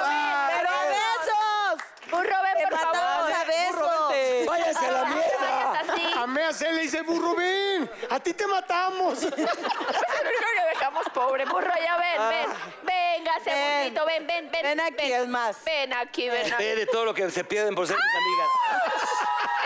¡Pero 0.49 0.69
a 0.69 0.83
besos! 0.85 1.83
burro, 2.11 2.37
ven, 2.43 2.57
¡Te 2.57 2.67
por 2.67 2.79
favor. 2.79 2.95
matamos 2.95 3.31
a 3.31 3.43
¡Burro, 3.43 3.47
besos! 3.47 4.09
vente! 4.09 4.45
¡Váyase 4.49 4.85
a 4.87 4.91
la 4.91 4.99
No 5.03 5.05
te 5.07 5.13
mierda! 5.15 5.65
vayas 5.71 5.89
así. 5.89 6.13
A 6.17 6.27
Mea 6.27 6.53
se 6.53 6.71
le 6.71 6.81
dice, 6.81 7.01
burro, 7.03 7.35
ven. 7.35 7.89
A 8.09 8.19
ti 8.19 8.33
te 8.33 8.47
matamos. 8.67 9.23
Es 9.23 9.27
el 9.27 10.27
único 10.27 10.49
que 10.55 10.69
dejamos 10.73 11.05
pobre. 11.13 11.45
Burro, 11.45 11.71
ya 11.83 11.97
ven, 11.97 12.29
ven. 12.29 12.49
Véngase, 12.83 13.49
Ven. 13.51 13.83
burrito, 13.93 14.05
ven, 14.05 14.27
ven, 14.27 14.49
ven. 14.51 14.61
Ven 14.63 14.81
aquí, 14.81 15.11
es 15.11 15.27
más. 15.27 15.63
Ven 15.65 15.93
aquí, 15.93 16.29
ven 16.29 16.53
aquí. 16.53 16.63
Ve 16.63 16.75
de 16.75 16.85
todo 16.87 17.05
lo 17.05 17.13
que 17.13 17.29
se 17.29 17.43
pierden 17.43 17.75
por 17.75 17.87
ser 17.87 17.95
mis 17.97 18.15
amigas. 18.15 18.49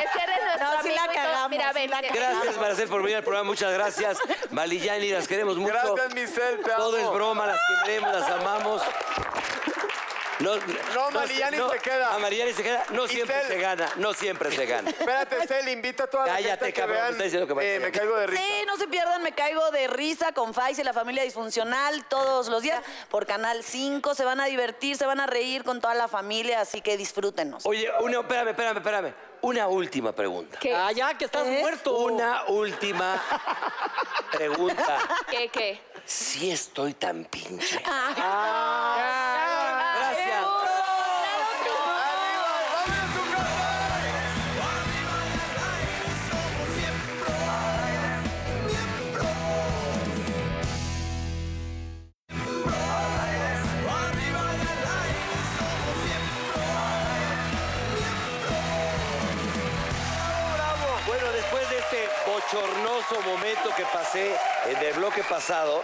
Es 0.03 0.11
que 0.11 0.19
eres 0.23 0.37
nuestro 0.45 0.67
No, 0.73 0.81
sí 0.83 0.89
la 0.89 1.03
amigo 1.03 1.13
y 1.13 1.15
todo. 1.15 1.25
cagamos, 1.25 1.49
Mira, 1.49 1.67
sí 1.73 1.79
ven. 1.79 1.89
la 1.91 2.01
ven. 2.01 2.11
Gracias, 2.13 2.57
Marcel, 2.57 2.89
por 2.89 3.01
venir 3.01 3.17
al 3.17 3.23
programa. 3.23 3.47
Muchas 3.49 3.73
gracias. 3.73 4.17
Malillani, 4.51 5.09
las 5.11 5.27
queremos 5.27 5.57
mucho. 5.57 5.73
Gracias, 5.73 6.13
Michelle, 6.13 6.57
te 6.63 6.71
Todo 6.71 6.97
amo. 6.97 7.07
es 7.07 7.13
broma, 7.13 7.47
las 7.47 7.59
queremos, 7.85 8.11
las 8.13 8.29
amamos. 8.29 8.81
No, 10.47 10.55
No, 10.95 11.11
Mariani 11.11 11.57
se 11.57 11.79
queda. 11.79 12.15
A 12.15 12.19
Mariani 12.19 12.53
se 12.53 12.63
queda. 12.63 12.83
No 12.91 13.07
siempre 13.07 13.35
Cel. 13.41 13.47
se 13.47 13.59
gana. 13.59 13.89
No 13.97 14.13
siempre 14.13 14.51
se 14.51 14.65
gana. 14.65 14.89
Espérate, 14.89 15.47
Cel, 15.47 15.67
invita 15.69 16.03
a 16.05 16.07
toda 16.07 16.25
la 16.27 16.33
Cállate, 16.33 16.49
gente 16.65 16.73
que 16.73 16.79
cabrón, 16.81 16.95
vean. 16.95 17.05
me 17.07 17.11
está 17.11 17.23
diciendo 17.25 17.47
que 17.47 17.53
vaya. 17.53 17.75
eh, 17.75 17.79
me 17.79 17.91
caigo 17.91 18.15
de 18.17 18.27
risa. 18.27 18.41
Sí, 18.41 18.63
no 18.65 18.77
se 18.77 18.87
pierdan, 18.87 19.23
me 19.23 19.31
caigo 19.33 19.71
de 19.71 19.87
risa 19.87 20.31
con 20.31 20.53
Faiz 20.53 20.79
y 20.79 20.83
la 20.83 20.93
familia 20.93 21.23
disfuncional 21.23 22.05
todos 22.05 22.47
los 22.47 22.61
días 22.61 22.81
por 23.09 23.25
Canal 23.25 23.63
5. 23.63 24.15
Se 24.15 24.23
van 24.23 24.39
a 24.39 24.45
divertir, 24.45 24.95
se 24.97 25.05
van 25.05 25.19
a 25.19 25.27
reír 25.27 25.63
con 25.63 25.81
toda 25.81 25.93
la 25.95 26.07
familia, 26.07 26.61
así 26.61 26.81
que 26.81 26.95
disfrútenos. 26.97 27.65
Oye, 27.65 27.89
una, 27.99 28.19
espérame, 28.21 28.49
espérame, 28.49 28.77
espérame. 28.77 29.13
Una 29.41 29.67
última 29.67 30.13
pregunta. 30.13 30.57
¿Qué? 30.59 30.73
Ah, 30.75 30.91
ya, 30.91 31.13
que 31.15 31.25
estás 31.25 31.45
¿Eh? 31.45 31.59
muerto. 31.61 31.95
Una 31.97 32.45
última 32.47 33.21
pregunta. 34.31 34.97
¿Qué, 35.29 35.49
qué? 35.49 35.81
Si 36.05 36.49
estoy 36.51 36.93
tan 36.93 37.25
pinche. 37.25 37.81
Ah. 37.85 39.16
Bochornoso 63.07 63.29
momento 63.29 63.69
que 63.75 63.83
pasé 63.85 64.35
en 64.65 64.77
el 64.77 64.93
bloque 64.93 65.23
pasado, 65.23 65.83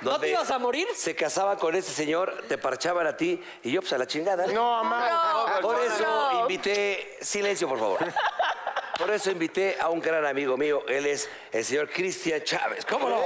¿No 0.00 0.10
te 0.10 0.12
donde 0.12 0.30
ibas 0.30 0.50
a 0.50 0.58
morir? 0.58 0.86
se 0.94 1.14
casaba 1.14 1.56
con 1.56 1.74
ese 1.74 1.92
señor, 1.92 2.44
te 2.48 2.58
parchaban 2.58 3.06
a 3.06 3.16
ti 3.16 3.42
y 3.62 3.72
yo 3.72 3.80
pues 3.80 3.92
a 3.92 3.98
la 3.98 4.06
chingada. 4.06 4.46
No, 4.48 4.76
amá. 4.76 5.58
Por 5.60 5.80
eso 5.80 6.04
no. 6.04 6.40
invité, 6.42 7.18
silencio 7.20 7.68
por 7.68 7.78
favor. 7.78 7.98
Por 8.98 9.10
eso 9.10 9.30
invité 9.30 9.76
a 9.80 9.88
un 9.88 10.00
gran 10.00 10.24
amigo 10.24 10.56
mío, 10.56 10.84
él 10.86 11.06
es 11.06 11.28
el 11.50 11.64
señor 11.64 11.90
Cristian 11.90 12.42
Chávez. 12.42 12.84
¿Cómo 12.84 13.08
no? 13.08 13.20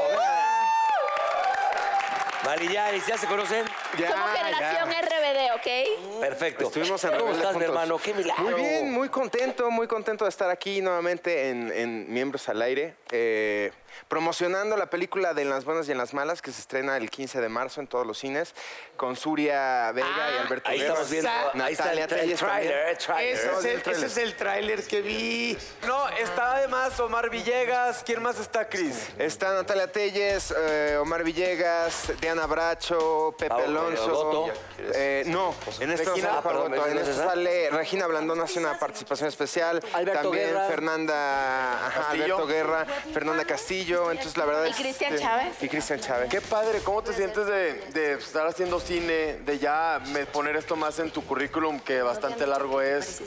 Valillani, 2.45 3.03
¿ya 3.07 3.19
se 3.19 3.27
conocen? 3.27 3.67
Somos 3.97 4.31
generación 4.39 4.89
RBD, 4.91 5.55
¿ok? 5.55 6.21
Perfecto. 6.21 6.65
Estuvimos 6.67 7.03
en 7.05 7.19
¿Cómo 7.19 7.33
estás, 7.33 7.57
mi 7.57 7.65
hermano? 7.65 7.99
Qué 7.99 8.15
milagro. 8.15 8.43
Muy 8.45 8.55
bien, 8.55 8.93
muy 8.93 9.09
contento, 9.09 9.71
muy 9.71 9.87
contento 9.87 10.25
de 10.25 10.31
estar 10.31 10.51
aquí 10.51 10.81
nuevamente 10.81 11.51
en, 11.51 11.73
en 11.73 12.13
Miembros 12.13 12.49
al 12.49 12.61
Aire, 12.63 12.95
eh, 13.11 13.73
promocionando 14.09 14.77
la 14.77 14.87
película 14.91 15.35
de 15.35 15.43
En 15.43 15.51
las 15.51 15.65
Buenas 15.65 15.89
y 15.89 15.93
en 15.93 15.99
las 15.99 16.15
Malas, 16.15 16.43
que 16.43 16.53
se 16.53 16.61
estrena 16.61 16.97
el 16.97 17.11
15 17.11 17.41
de 17.41 17.49
marzo 17.49 17.81
en 17.81 17.87
todos 17.87 18.07
los 18.07 18.19
cines, 18.19 18.55
con 18.97 19.17
Suria 19.17 19.91
Vega 19.93 20.07
y 20.35 20.39
Alberto 20.45 20.69
Ahí 20.71 20.79
Guerra. 20.79 20.89
estamos 20.93 21.11
viendo, 21.11 21.31
ahí 21.65 21.73
está 21.73 21.93
el, 21.93 21.99
Natalia 22.01 22.05
el 22.05 22.09
Telles 22.09 22.39
trailer, 22.39 22.73
también. 22.73 22.89
el 22.89 22.99
trailer. 22.99 23.35
Ese 23.35 23.51
es, 23.53 23.65
el, 23.87 23.93
ese 23.93 24.07
es 24.07 24.17
el 24.19 24.37
tráiler 24.37 24.87
que 24.87 25.01
vi. 25.03 25.59
No, 25.87 26.09
está 26.11 26.57
además 26.57 26.99
Omar 27.01 27.31
Villegas. 27.31 28.03
¿Quién 28.05 28.23
más 28.23 28.39
está, 28.39 28.69
Cris? 28.69 29.09
Está 29.19 29.53
Natalia 29.55 29.91
Telles, 29.91 30.55
eh, 30.57 30.97
Omar 31.01 31.25
Villegas, 31.25 32.13
Diana 32.21 32.47
Bracho, 32.47 33.35
Pepe 33.39 33.55
Ah, 33.55 33.67
Alonso. 33.87 34.13
Goto. 34.13 34.53
Eh, 34.95 35.25
no, 35.27 35.55
en 35.81 35.91
esta, 35.91 36.11
Regina, 36.11 36.29
sale 36.29 36.43
perdón, 36.43 36.71
Goto, 36.73 36.87
en 36.87 36.95
¿no 36.95 37.01
es 37.01 37.09
esta 37.09 37.23
esa? 37.23 37.31
sale 37.31 37.71
Regina 37.71 38.07
Blandón 38.07 38.41
hace 38.41 38.59
una 38.59 38.79
participación 38.79 39.29
especial. 39.29 39.83
Alberto 39.93 40.23
También 40.23 40.49
Guerra. 40.49 40.67
Fernanda 40.69 41.87
ajá. 41.87 42.11
Alberto 42.11 42.47
Guerra, 42.47 42.87
Fernanda 43.13 43.45
Castillo. 43.45 44.11
Entonces 44.11 44.37
la 44.37 44.45
verdad 44.45 44.67
¿Y 44.67 44.71
es- 44.71 44.77
Cristian 44.77 45.13
este, 45.15 45.25
Chávez? 45.27 45.63
Y 45.63 45.69
Cristian 45.69 46.01
Chávez. 46.01 46.29
Qué 46.31 46.41
padre, 46.41 46.81
¿cómo 46.81 47.03
te 47.03 47.13
sientes 47.13 47.47
de, 47.47 47.75
de 47.93 48.13
estar 48.15 48.47
haciendo 48.47 48.81
cine, 48.81 49.39
de 49.45 49.59
ya 49.59 50.01
me- 50.13 50.27
poner 50.27 50.57
esto 50.57 50.77
más 50.77 50.99
en 50.99 51.11
tu 51.11 51.25
currículum, 51.25 51.81
que 51.81 52.03
bastante 52.03 52.47
largo 52.47 52.81
es? 52.81 53.23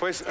Pues, 0.00 0.24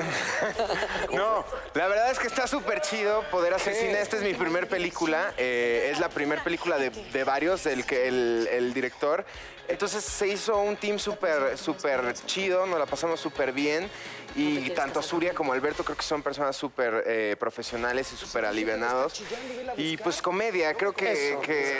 no, 1.13 1.45
la 1.73 1.87
verdad 1.87 2.11
es 2.11 2.19
que 2.19 2.27
está 2.27 2.47
súper 2.47 2.81
chido 2.81 3.23
poder 3.31 3.53
hacer 3.53 3.75
cine. 3.75 4.01
Esta 4.01 4.17
es 4.17 4.23
mi 4.23 4.33
primer 4.33 4.67
película, 4.67 5.33
eh, 5.37 5.89
es 5.91 5.99
la 5.99 6.09
primera 6.09 6.43
película 6.43 6.77
de, 6.77 6.89
de 6.89 7.23
varios, 7.23 7.65
el, 7.65 7.85
que, 7.85 8.07
el, 8.07 8.47
el 8.51 8.73
director. 8.73 9.25
Entonces 9.67 10.03
se 10.03 10.27
hizo 10.27 10.57
un 10.59 10.77
team 10.77 10.97
súper, 10.97 11.57
súper 11.57 12.13
chido, 12.25 12.65
nos 12.65 12.79
la 12.79 12.85
pasamos 12.85 13.19
súper 13.19 13.51
bien. 13.51 13.89
Y 14.35 14.69
tanto 14.71 15.01
Suria 15.01 15.33
como 15.33 15.51
Alberto 15.51 15.83
creo 15.83 15.97
que 15.97 16.03
son 16.03 16.21
personas 16.21 16.55
súper 16.55 17.03
eh, 17.07 17.35
profesionales 17.39 18.11
y 18.13 18.15
súper 18.15 18.45
alivianados. 18.45 19.23
Y 19.77 19.97
pues 19.97 20.21
comedia, 20.21 20.73
creo 20.75 20.93
que, 20.93 21.37
que 21.41 21.73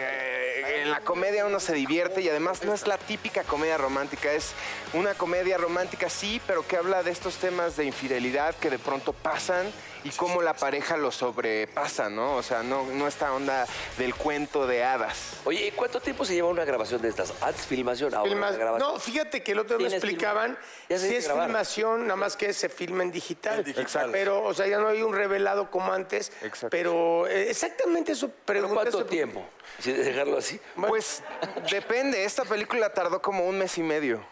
eh, 0.58 0.82
en 0.82 0.90
la 0.90 1.02
comedia 1.02 1.46
uno 1.46 1.60
se 1.60 1.74
divierte 1.74 2.22
y 2.22 2.30
además 2.30 2.64
no 2.64 2.74
es 2.74 2.88
la 2.88 2.98
típica 2.98 3.44
comedia 3.44 3.78
romántica, 3.78 4.32
es 4.32 4.54
una 4.94 5.14
comedia 5.14 5.58
romántica 5.58 6.10
sí, 6.10 6.42
pero 6.48 6.66
que 6.66 6.78
habla 6.78 7.04
de 7.04 7.12
estos 7.12 7.36
temas 7.36 7.78
de 7.78 7.86
infidelidad 7.86 8.56
que 8.56 8.70
de 8.70 8.80
pronto 8.80 9.14
pasan 9.14 9.68
y 10.04 10.10
cómo 10.12 10.42
la 10.42 10.54
pareja 10.54 10.98
lo 10.98 11.12
sobrepasa, 11.12 12.10
¿no? 12.10 12.36
O 12.36 12.44
sea, 12.44 12.64
no, 12.64 12.84
no 12.86 13.08
esta 13.08 13.34
onda 13.34 13.66
del 13.98 14.16
cuento 14.16 14.68
de 14.68 14.84
hadas. 14.84 15.34
Oye, 15.46 15.68
¿y 15.68 15.72
cuánto 15.72 16.00
tiempo 16.00 16.26
se 16.26 16.34
lleva 16.34 16.50
una 16.50 16.66
grabación 16.66 17.02
de 17.02 17.10
estas? 17.10 17.34
Antes 17.42 17.66
filmación, 17.66 18.14
ahora 18.14 18.30
Filma- 18.32 18.52
grabación. 18.52 18.94
No, 18.94 19.00
fíjate 19.00 19.44
que 19.44 19.52
el 19.54 19.60
otro 19.60 19.78
me 19.78 19.86
Tienes 19.86 19.94
explicaban 20.04 20.58
si 20.88 20.94
es 20.94 21.26
grabar. 21.26 21.46
filmación, 21.48 22.04
nada 22.04 22.16
más 22.16 22.36
que 22.38 22.54
se 22.54 22.70
filma 22.70 23.04
en 23.04 23.12
digital. 23.12 23.64
digital. 23.64 24.10
Pero, 24.12 24.44
o 24.44 24.54
sea, 24.54 24.68
ya 24.68 24.78
no 24.80 24.88
hay 24.88 25.02
un 25.02 25.14
revelado 25.16 25.70
como 25.72 25.92
antes. 25.94 26.32
Exacto. 26.42 26.70
Pero 26.70 27.28
eh, 27.28 27.50
exactamente 27.50 28.12
eso 28.14 28.28
¿Pero 28.30 28.44
pregunta. 28.62 28.74
cuánto 28.76 28.98
eso- 29.00 29.06
tiempo? 29.08 29.46
Si 29.80 29.92
dejarlo 29.92 30.38
así. 30.38 30.60
Pues 30.76 31.22
depende, 31.70 32.24
esta 32.24 32.46
película 32.46 32.94
tardó 32.94 33.22
como 33.22 33.46
un 33.46 33.58
mes 33.60 33.78
y 33.78 33.84
medio 33.84 34.24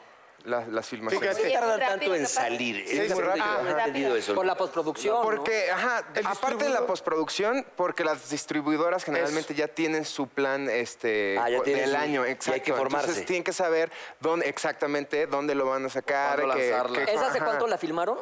la- 0.46 0.66
las 0.68 0.88
filmaciones. 0.88 1.28
¿Por 1.36 1.42
qué 1.44 1.50
tardan 1.52 1.80
tanto 1.80 2.16
en 2.16 2.28
salir? 2.28 2.86
Sí, 2.88 2.98
Es 3.00 3.14
muy 3.14 3.24
rápido. 3.24 3.46
Ajá. 3.46 3.70
entendido 3.80 4.16
eso. 4.16 4.36
Por 4.36 4.46
la 4.46 4.56
postproducción. 4.56 5.16
¿no? 5.16 5.22
Porque, 5.24 5.72
ajá, 5.72 6.04
aparte 6.26 6.64
de 6.66 6.70
la 6.70 6.86
postproducción, 6.86 7.66
porque 7.76 8.04
las 8.04 8.30
distribuidoras 8.30 9.04
generalmente 9.04 9.54
ya 9.54 9.68
tienen 9.68 10.06
su 10.06 10.28
plan 10.28 10.70
este 10.70 11.38
Ah, 11.40 11.50
del 11.50 11.90
su- 11.90 11.96
año, 11.98 12.24
y 12.24 12.28
hay 12.28 12.32
exacto. 12.34 12.64
que 12.64 12.74
formarse. 12.74 13.08
Entonces 13.08 13.26
tienen 13.26 13.44
que 13.44 13.54
saber 13.54 13.92
dónde 14.20 14.48
exactamente 14.48 15.28
dónde 15.28 15.56
lo 15.56 15.66
van 15.68 15.86
a 15.86 15.90
sacar. 15.90 16.40
Que- 16.40 16.48
lanzarla. 16.48 17.06
que- 17.06 17.14
¿Esa 17.14 17.28
hace 17.28 17.40
cuánto 17.40 17.68
la 17.68 17.78
filmaron? 17.78 18.18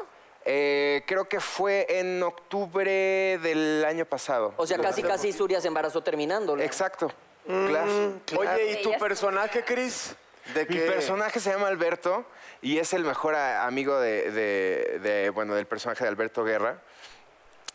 Eh, 0.45 1.03
creo 1.07 1.27
que 1.29 1.39
fue 1.39 1.85
en 1.89 2.21
octubre 2.21 3.39
del 3.41 3.85
año 3.85 4.05
pasado. 4.05 4.53
O 4.57 4.67
sea, 4.67 4.77
casi, 4.77 5.01
casi 5.01 5.31
Suria 5.31 5.61
se 5.61 5.67
embarazó 5.69 6.01
terminando. 6.03 6.57
Exacto. 6.59 7.09
Mm, 7.45 7.67
claro. 7.67 8.13
Oye, 8.37 8.71
¿y 8.79 8.81
tu 8.83 8.91
personaje, 8.97 9.63
Cris? 9.63 10.15
¿De 10.53 10.65
Mi 10.65 10.77
personaje 10.79 11.39
se 11.39 11.51
llama 11.51 11.67
Alberto 11.67 12.25
y 12.61 12.77
es 12.79 12.93
el 12.93 13.03
mejor 13.03 13.35
amigo 13.35 13.99
de, 13.99 14.31
de- 14.31 14.99
de, 15.01 15.29
bueno, 15.29 15.55
del 15.55 15.65
personaje 15.67 16.03
de 16.03 16.09
Alberto 16.09 16.43
Guerra. 16.43 16.79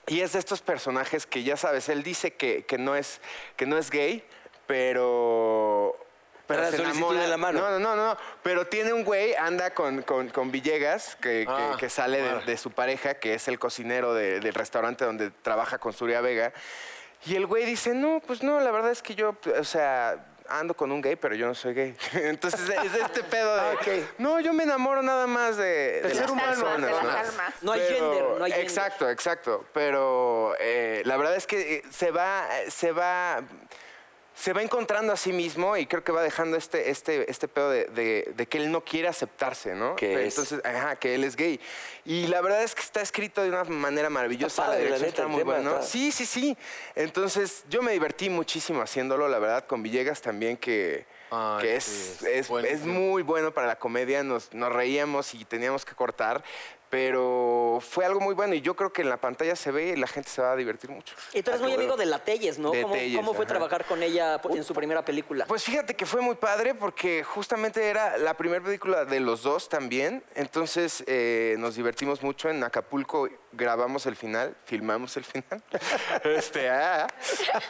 Y 0.07 0.21
es 0.21 0.33
de 0.33 0.39
estos 0.39 0.61
personajes 0.63 1.27
que 1.27 1.43
ya 1.43 1.57
sabes, 1.57 1.89
él 1.89 2.03
dice 2.03 2.35
que, 2.35 2.65
que 2.65 2.79
no, 2.79 2.95
es, 2.97 3.21
que 3.57 3.67
no 3.67 3.77
es 3.79 3.91
gay, 3.91 4.25
pero... 4.67 5.97
Pero 6.47 6.63
la 6.63 6.71
se 6.71 6.83
enamora- 6.83 7.21
de 7.21 7.29
la 7.29 7.37
mano. 7.37 7.61
No, 7.61 7.79
no, 7.79 7.79
no, 7.79 7.97
no. 7.97 8.17
Pero 8.43 8.67
tiene 8.67 8.95
un 8.95 9.05
güey, 9.05 9.35
anda 9.35 9.75
con, 9.75 10.01
con- 10.03 10.31
con 10.31 10.51
Villegas, 10.51 11.15
que, 11.17 11.45
Ah, 11.47 11.77
que 11.79 11.91
sale 11.91 12.23
de, 12.23 12.41
de 12.47 12.57
su 12.57 12.71
pareja, 12.71 13.15
que 13.15 13.35
es 13.35 13.49
el 13.49 13.59
cocinero 13.59 14.15
de- 14.15 14.41
del 14.41 14.55
restaurante 14.55 15.05
donde 15.05 15.31
trabaja 15.31 15.77
con 15.79 15.93
Suria 15.93 16.23
Vega. 16.23 16.55
Y 17.27 17.35
el 17.35 17.45
güey 17.47 17.67
dice, 17.67 17.93
no, 17.93 18.23
pues 18.27 18.43
no, 18.43 18.61
la 18.61 18.71
verdad 18.71 18.91
es 18.93 19.03
que 19.03 19.15
yo, 19.15 19.37
o 19.61 19.65
sea, 19.65 20.25
ando 20.49 20.75
con 20.75 20.91
un 20.93 21.01
gay, 21.01 21.17
pero 21.17 21.35
yo 21.35 21.47
no 21.47 21.55
soy 21.55 21.75
gay. 21.75 21.97
Entonces 22.13 22.61
es 22.69 22.95
este 22.95 23.23
pedo 23.25 23.55
de, 23.55 23.61
Ah, 23.61 23.75
no, 24.19 24.41
yo 24.41 24.53
me 24.53 24.65
enamoro 24.65 25.03
nada 25.03 25.27
más 25.27 25.57
de, 25.57 26.03
de 26.03 26.15
ser 26.15 26.31
humano, 26.31 26.49
personas, 26.51 26.83
de 26.83 26.91
las 26.95 27.03
¿no? 27.05 27.11
almas. 27.11 27.55
No 27.63 27.73
hay 27.73 27.81
Pero- 27.87 28.13
gender, 28.13 28.39
no 28.39 28.45
hay 28.45 28.51
gender. 28.53 28.69
Exacto, 28.69 29.11
exacto. 29.11 29.65
Pero 29.73 30.55
eh, 30.61 31.03
la 31.05 31.17
verdad 31.17 31.37
es 31.37 31.47
que 31.47 31.77
eh, 31.77 31.83
se 31.91 32.11
va, 32.11 32.47
se 32.69 32.93
va, 32.93 33.43
se 34.39 34.53
va 34.53 34.63
encontrando 34.63 35.13
a 35.13 35.17
sí 35.17 35.33
mismo 35.33 35.77
y 35.77 35.87
creo 35.87 36.05
que 36.05 36.13
va 36.13 36.23
dejando 36.23 36.57
este, 36.57 36.91
este, 36.91 37.29
este 37.29 37.49
pedo 37.49 37.71
de, 37.71 37.87
de- 37.87 38.33
de 38.37 38.47
que 38.47 38.59
él 38.59 38.71
no 38.71 38.85
quiere 38.85 39.09
aceptarse, 39.09 39.75
¿no? 39.75 39.97
Que 39.97 40.13
es. 40.27 40.35
Entonces, 40.39 40.61
ajá, 40.65 40.95
que 40.97 41.17
él 41.17 41.25
es 41.25 41.35
gay. 41.35 41.59
Y 42.05 42.29
la 42.29 42.41
verdad 42.41 42.63
es 42.63 42.75
que 42.75 42.83
está 42.83 43.01
escrito 43.01 43.43
de 43.43 43.49
una 43.49 43.65
manera 43.65 44.09
maravillosa. 44.11 44.67
padre, 44.67 44.91
la 44.91 44.97
dirección 44.97 45.07
neta, 45.09 45.23
está 45.23 45.27
muy 45.29 45.39
tema 45.41 45.55
bueno. 45.55 45.71
está- 45.73 45.83
Sí, 45.83 46.13
sí, 46.13 46.25
sí. 46.25 46.57
Entonces, 46.95 47.65
yo 47.69 47.83
me 47.83 47.93
divertí 47.93 48.31
muchísimo 48.31 48.81
haciéndolo, 48.81 49.29
la 49.29 49.39
verdad, 49.41 49.67
con 49.67 49.83
Villegas 49.83 50.23
también, 50.23 50.57
que, 50.57 51.05
Ay, 51.31 51.63
que 51.63 51.81
sí, 51.81 52.25
es, 52.27 52.49
es 52.49 52.65
es, 52.65 52.81
muy 52.85 53.23
bueno 53.23 53.53
para 53.53 53.67
la 53.67 53.77
comedia. 53.79 54.23
Nos, 54.23 54.53
nos 54.55 54.73
reíamos 54.73 55.35
y 55.35 55.45
teníamos 55.45 55.85
que 55.85 55.95
cortar. 55.95 56.45
Pero 56.91 57.81
fue 57.83 58.05
algo 58.05 58.21
muy 58.21 58.35
bueno 58.35 58.55
y 58.55 58.61
yo 58.61 58.75
creo 58.75 58.93
que 58.93 59.03
en 59.03 59.11
la 59.11 59.19
pantalla 59.19 59.55
se 59.57 59.71
ve 59.71 59.89
y 59.89 59.97
la 59.97 60.07
gente 60.07 60.31
se 60.31 60.41
va 60.41 60.53
a 60.53 60.57
divertir 60.57 60.91
mucho. 60.91 61.15
Y 61.35 61.43
tú 61.43 61.51
eres 61.51 61.61
muy 61.61 61.73
amigo 61.73 61.97
de 61.97 62.07
la 62.07 62.19
Telles, 62.25 62.59
¿no? 62.59 62.71
De 62.71 62.83
¿Cómo, 62.83 62.95
Telles, 62.95 63.17
cómo 63.17 63.35
fue 63.35 63.45
ajá. 63.45 63.55
trabajar 63.55 63.85
con 63.85 64.03
ella 64.03 64.41
en 64.51 64.65
su 64.65 64.73
primera 64.73 65.05
película? 65.05 65.45
Pues 65.47 65.65
fíjate 65.65 65.95
que 65.95 66.07
fue 66.07 66.23
muy 66.23 66.37
padre 66.37 66.75
porque 66.75 67.23
justamente 67.25 67.89
era 67.89 68.17
la 68.17 68.35
primera 68.35 68.65
película 68.65 69.05
de 69.05 69.21
los 69.21 69.43
dos 69.43 69.69
también. 69.69 70.23
Entonces 70.35 71.05
eh, 71.07 71.57
nos 71.59 71.75
divertimos 71.75 72.23
mucho. 72.23 72.49
En 72.49 72.65
Acapulco 72.65 73.29
grabamos 73.53 74.07
el 74.07 74.17
final, 74.17 74.55
filmamos 74.65 75.17
el 75.17 75.25
final. 75.25 75.63
este, 76.25 76.69
ah, 76.71 77.07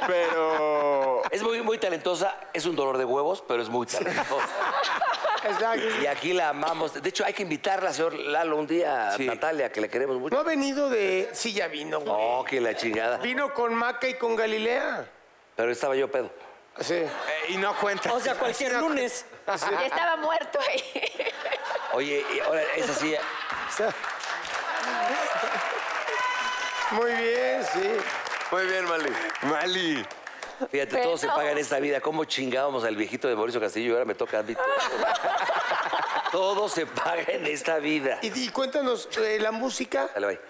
pero 0.07 1.23
Es 1.31 1.43
muy, 1.43 1.63
muy 1.63 1.79
talentosa, 1.79 2.35
es 2.53 2.67
un 2.67 2.77
dolor 2.77 2.99
de 2.99 3.05
huevos, 3.05 3.43
pero 3.47 3.63
es 3.63 3.69
muy 3.69 3.87
talentosa. 3.87 4.47
Exacto. 5.45 5.87
y 6.03 6.07
aquí 6.07 6.33
la 6.33 6.49
amamos. 6.49 6.95
De 7.01 7.09
hecho, 7.09 7.25
hay 7.25 7.33
que 7.33 7.43
invitarla, 7.45 7.93
señor 7.93 8.13
Lalo, 8.15 8.57
un 8.57 8.67
día 8.67 9.09
a 9.11 9.17
Sí. 9.17 9.25
Natalia, 9.25 9.71
que 9.71 9.81
le 9.81 9.89
queremos 9.89 10.17
No 10.17 10.21
mucho. 10.21 10.39
ha 10.39 10.43
venido 10.43 10.91
de. 10.91 11.31
Sí, 11.33 11.53
ya 11.53 11.69
vino, 11.69 12.01
güey. 12.01 12.13
Oh, 12.17 12.45
que 12.45 12.61
la 12.61 12.75
chingada. 12.75 13.19
Vino 13.19 13.55
con 13.55 13.73
Maca 13.73 14.09
y 14.09 14.15
con 14.15 14.35
Galilea. 14.35 15.07
Pero 15.55 15.71
estaba 15.71 15.95
yo 15.95 16.11
pedo. 16.11 16.31
Sí. 16.81 16.95
eh, 16.95 17.11
y 17.51 17.57
no 17.57 17.75
cuenta. 17.77 18.13
O 18.13 18.21
sea, 18.21 18.35
cualquier 18.35 18.73
No 18.73 18.83
cu- 18.83 18.89
lunes. 18.89 19.27
Y 19.47 19.85
estaba 19.85 20.17
muerto 20.17 20.59
ahí. 20.61 20.83
Oye, 21.93 22.25
y 22.35 22.41
ahora 22.41 22.63
es 22.77 22.91
así. 22.91 23.15
Muy 26.93 27.13
bien, 27.13 27.63
sí. 27.73 27.91
Muy 28.51 28.67
bien, 28.67 28.85
Mali. 28.87 29.11
Mali. 29.43 30.07
Fíjate, 30.71 30.91
Pero- 30.91 31.03
todo 31.03 31.19
se 31.19 31.27
paga 31.29 31.53
en 31.53 31.59
esta 31.59 31.79
vida. 31.79 32.01
¿Cómo 32.01 32.25
chingábamos 32.25 32.85
al 32.85 32.97
viejito 32.97 33.29
de 33.29 33.37
Mauricio 33.37 33.61
Castillo 33.61 33.91
y 33.91 33.93
ahora 33.93 34.05
me 34.05 34.15
toca 34.15 34.39
a 34.41 34.43
mí? 34.43 34.55
todo? 34.55 34.65
Todo 36.33 36.69
se 36.69 36.85
paga 36.85 37.23
en 37.29 37.47
esta 37.47 37.79
vida. 37.79 38.19
Y, 38.21 38.39
y 38.39 38.49
cuéntanos, 38.51 39.09
eh, 39.19 39.39
la 39.41 39.51
música. 39.51 40.11
Dale, 40.13 40.27
bye. 40.27 40.41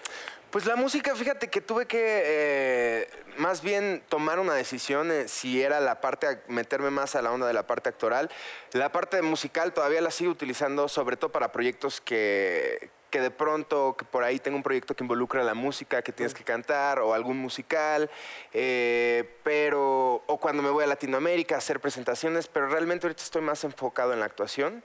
Pues 0.51 0.65
la 0.65 0.75
música, 0.75 1.15
fíjate 1.15 1.47
que 1.47 1.61
tuve 1.61 1.85
que 1.85 2.21
eh, 2.25 3.09
más 3.37 3.61
bien 3.61 4.03
tomar 4.09 4.39
una 4.39 4.55
decisión 4.55 5.09
eh, 5.09 5.29
si 5.29 5.61
era 5.61 5.79
la 5.79 6.01
parte, 6.01 6.41
meterme 6.47 6.89
más 6.89 7.15
a 7.15 7.21
la 7.21 7.31
onda 7.31 7.47
de 7.47 7.53
la 7.53 7.65
parte 7.65 7.87
actoral. 7.87 8.29
La 8.73 8.91
parte 8.91 9.21
musical 9.21 9.71
todavía 9.73 10.01
la 10.01 10.11
sigo 10.11 10.31
utilizando, 10.31 10.89
sobre 10.89 11.15
todo 11.15 11.31
para 11.31 11.51
proyectos 11.53 12.01
que, 12.01 12.89
que 13.09 13.19
de 13.21 13.31
pronto, 13.31 13.95
que 13.97 14.05
por 14.05 14.23
ahí 14.23 14.39
tengo 14.39 14.55
un 14.57 14.63
proyecto 14.63 14.95
que 14.95 15.03
involucra 15.03 15.43
la 15.43 15.53
música 15.53 16.01
que 16.01 16.11
tienes 16.11 16.33
que 16.33 16.43
cantar 16.43 16.99
o 16.99 17.13
algún 17.13 17.37
musical, 17.37 18.09
eh, 18.53 19.37
pero, 19.43 20.23
o 20.27 20.37
cuando 20.39 20.61
me 20.61 20.69
voy 20.69 20.83
a 20.83 20.87
Latinoamérica 20.87 21.55
a 21.55 21.57
hacer 21.57 21.79
presentaciones, 21.79 22.47
pero 22.47 22.67
realmente 22.67 23.07
ahorita 23.07 23.23
estoy 23.23 23.41
más 23.41 23.63
enfocado 23.63 24.13
en 24.13 24.19
la 24.19 24.25
actuación. 24.25 24.83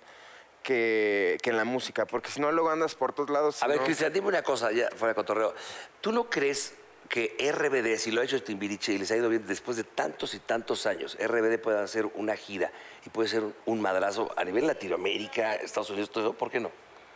Que, 0.63 1.37
que 1.43 1.51
en 1.51 1.59
la 1.59 1.67
música, 1.67 2.07
porque 2.07 2.31
si 2.31 2.41
no 2.41 2.51
luego 2.51 2.71
andas 2.71 2.95
por 2.95 3.13
todos 3.13 3.29
lados. 3.29 3.63
A 3.63 3.67
ver, 3.67 3.77
no- 3.81 3.85
Cristian, 3.85 4.11
dime 4.15 4.29
una 4.29 4.41
cosa, 4.41 4.73
ya 4.73 4.89
fuera 4.97 5.09
de 5.09 5.15
cotorreo. 5.15 5.53
¿Tú 6.01 6.11
no 6.11 6.31
crees 6.31 6.73
que 7.11 7.37
RBD, 7.53 7.99
si 7.99 8.11
lo 8.11 8.23
ha 8.23 8.25
hecho 8.25 8.43
Timbiriche 8.43 8.95
y 8.95 8.99
les 8.99 9.11
ha 9.11 9.17
ido 9.17 9.29
bien 9.29 9.47
después 9.47 9.77
de 9.77 9.85
tantos 9.85 10.33
y 10.33 10.39
tantos 10.39 10.87
años, 10.87 11.19
RBD 11.21 11.59
pueda 11.61 11.83
hacer 11.83 12.07
una 12.15 12.35
gira 12.35 12.73
y 13.05 13.11
puede 13.11 13.29
ser 13.29 13.43
un, 13.43 13.55
un 13.67 13.83
madrazo 13.83 14.33
a 14.39 14.45
nivel 14.45 14.67
Latinoamérica, 14.67 15.55
Estados 15.57 15.91
Unidos, 15.91 16.09
todo 16.11 16.25
eso? 16.25 16.33
¿Por 16.33 16.51
qué 16.51 16.61
no? 16.61 16.71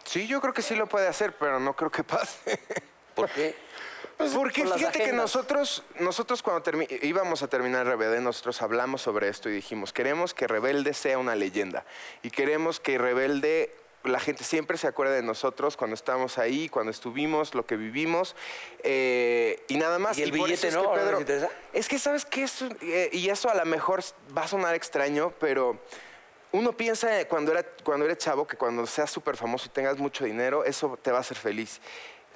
Sí, 0.09 0.26
yo 0.26 0.40
creo 0.40 0.54
que 0.54 0.62
sí 0.62 0.74
lo 0.74 0.86
puede 0.88 1.06
hacer, 1.06 1.36
pero 1.36 1.61
no 1.61 1.76
creo 1.76 1.90
que 1.90 2.02
pase. 2.02 2.59
¿Por 3.14 3.28
qué? 3.30 3.54
Porque 4.16 4.62
por 4.62 4.70
las 4.70 4.78
fíjate 4.78 4.98
que 5.04 5.12
nosotros, 5.12 5.84
nosotros 6.00 6.42
cuando 6.42 6.62
íbamos 7.02 7.42
a 7.42 7.48
terminar 7.48 7.86
Rebelde, 7.86 8.20
nosotros 8.20 8.62
hablamos 8.62 9.02
sobre 9.02 9.28
esto 9.28 9.48
y 9.48 9.52
dijimos, 9.52 9.92
queremos 9.92 10.32
que 10.34 10.46
Rebelde 10.48 10.94
sea 10.94 11.18
una 11.18 11.36
leyenda. 11.36 11.84
Y 12.22 12.30
queremos 12.30 12.80
que 12.80 12.96
Rebelde, 12.98 13.76
la 14.04 14.18
gente 14.18 14.44
siempre 14.44 14.78
se 14.78 14.86
acuerde 14.88 15.14
de 15.16 15.22
nosotros 15.22 15.76
cuando 15.76 15.94
estábamos 15.94 16.38
ahí, 16.38 16.68
cuando 16.68 16.90
estuvimos, 16.90 17.54
lo 17.54 17.66
que 17.66 17.76
vivimos. 17.76 18.34
eh, 18.82 19.62
y 19.68 19.76
nada 19.76 19.98
más. 19.98 20.16
¿Y 20.18 20.22
el 20.22 20.32
billete 20.32 20.54
eso 20.54 20.66
es 20.68 20.74
no? 20.74 20.80
que, 20.82 20.88
¿No 20.88 20.94
Pedro, 20.94 21.11
les 21.12 21.20
interesa? 21.20 21.50
es 21.72 21.88
que, 21.88 21.98
¿sabes 21.98 22.24
qué? 22.24 22.42
Es 22.44 22.62
un- 22.62 22.76
eh, 22.80 23.11
y 23.12 23.28
eso 23.28 23.50
a 23.50 23.54
lo 23.54 23.64
mejor 23.66 24.02
va 24.36 24.42
a 24.44 24.48
sonar 24.48 24.74
extraño, 24.74 25.32
pero... 25.38 25.78
Uno 26.53 26.72
piensa 26.72 27.26
cuando, 27.28 27.53
era, 27.53 27.62
cuando 27.84 28.05
eres 28.07 28.18
chavo 28.18 28.46
que 28.46 28.57
cuando 28.57 28.86
seas 28.86 29.11
súper 29.11 29.36
famoso 29.36 29.66
y 29.66 29.68
tengas 29.70 29.99
mucho 29.99 30.24
dinero, 30.24 30.64
eso 30.64 30.99
te 31.03 31.11
va 31.11 31.18
a 31.18 31.20
hacer 31.20 31.36
feliz. 31.36 31.80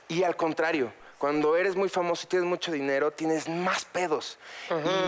Y 0.08 0.22
al 0.22 0.36
contrario, 0.36 0.92
cuando 1.16 1.56
eres 1.56 1.76
muy 1.76 1.88
famoso 1.88 2.24
y 2.24 2.28
tienes 2.28 2.46
mucho 2.46 2.70
dinero, 2.72 3.10
tienes 3.12 3.48
más 3.48 3.84
pedos. 3.86 4.38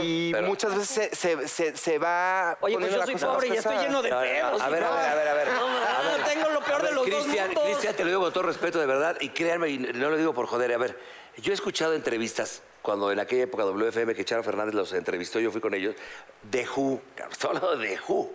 Y 0.02 0.32
Pero- 0.32 0.46
muchas 0.46 0.74
veces 0.76 0.88
se, 1.10 1.14
se- 1.36 1.48
se- 1.48 1.76
se 1.76 1.98
va. 1.98 2.56
Oye, 2.62 2.78
pues 2.78 2.92
yo 2.92 2.96
la 2.98 3.04
soy 3.04 3.16
pobre 3.16 3.48
y 3.48 3.52
estoy 3.52 3.76
lleno 3.76 4.00
de 4.00 4.08
No, 4.10 4.16
no, 4.16 4.22
no. 4.24 4.30
pedos. 4.30 4.62
A 4.62 4.68
ver, 4.70 4.84
a 4.84 4.90
ver, 4.90 5.04
a 5.10 5.14
ver, 5.14 5.28
a 5.28 5.34
ver. 5.34 5.48
No, 5.48 5.66
A 5.66 6.02
no, 6.02 6.10
ver. 6.16 6.24
tengo 6.24 6.48
lo 6.50 6.60
peor 6.60 6.82
de 6.82 6.92
los 6.92 7.04
dos 7.04 7.04
Cristian, 7.24 7.46
mundos. 7.48 7.64
Cristian, 7.64 7.94
te 7.96 8.04
lo 8.04 8.08
digo 8.08 8.20
con 8.22 8.32
todo 8.32 8.44
respeto, 8.44 8.78
de 8.80 8.86
verdad, 8.86 9.16
y 9.20 9.28
créanme, 9.30 9.68
y 9.68 9.78
no 9.78 10.08
lo 10.08 10.16
digo 10.16 10.32
por 10.32 10.46
joder. 10.46 10.72
A 10.72 10.78
ver, 10.78 10.98
yo 11.36 11.50
he 11.50 11.54
escuchado 11.54 11.94
entrevistas, 11.94 12.62
cuando 12.80 13.10
en 13.12 13.18
aquella 13.18 13.42
época 13.42 13.64
WFM 13.64 14.14
que 14.14 14.24
Charo 14.24 14.42
Fernández 14.44 14.74
los 14.74 14.92
entrevistó, 14.94 15.40
yo 15.40 15.50
fui 15.50 15.60
con 15.60 15.74
ellos, 15.74 15.94
de 16.42 16.66
Who, 16.74 17.02
hablando 17.42 17.76
de 17.76 17.98
Who. 18.08 18.32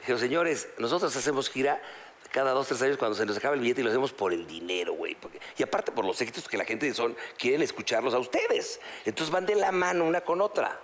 Dijeron, 0.00 0.20
señores, 0.20 0.68
nosotros 0.78 1.14
hacemos 1.16 1.48
gira 1.50 1.80
cada 2.32 2.52
dos, 2.52 2.68
tres 2.68 2.82
años 2.82 2.96
cuando 2.98 3.16
se 3.16 3.24
nos 3.24 3.36
acaba 3.36 3.54
el 3.54 3.60
billete 3.60 3.80
y 3.80 3.84
lo 3.84 3.90
hacemos 3.90 4.12
por 4.12 4.32
el 4.32 4.46
dinero, 4.46 4.92
güey. 4.94 5.14
porque- 5.14 5.40
Y 5.56 5.62
aparte 5.62 5.90
por 5.92 6.04
los 6.04 6.20
éxitos 6.20 6.48
que 6.48 6.56
la 6.56 6.64
gente 6.64 6.92
son, 6.94 7.16
quieren 7.38 7.62
escucharlos 7.62 8.14
a 8.14 8.18
ustedes. 8.18 8.80
Entonces 9.04 9.32
van 9.32 9.46
de 9.46 9.54
la 9.54 9.72
mano 9.72 10.04
una 10.04 10.20
con 10.20 10.40
otra. 10.40 10.80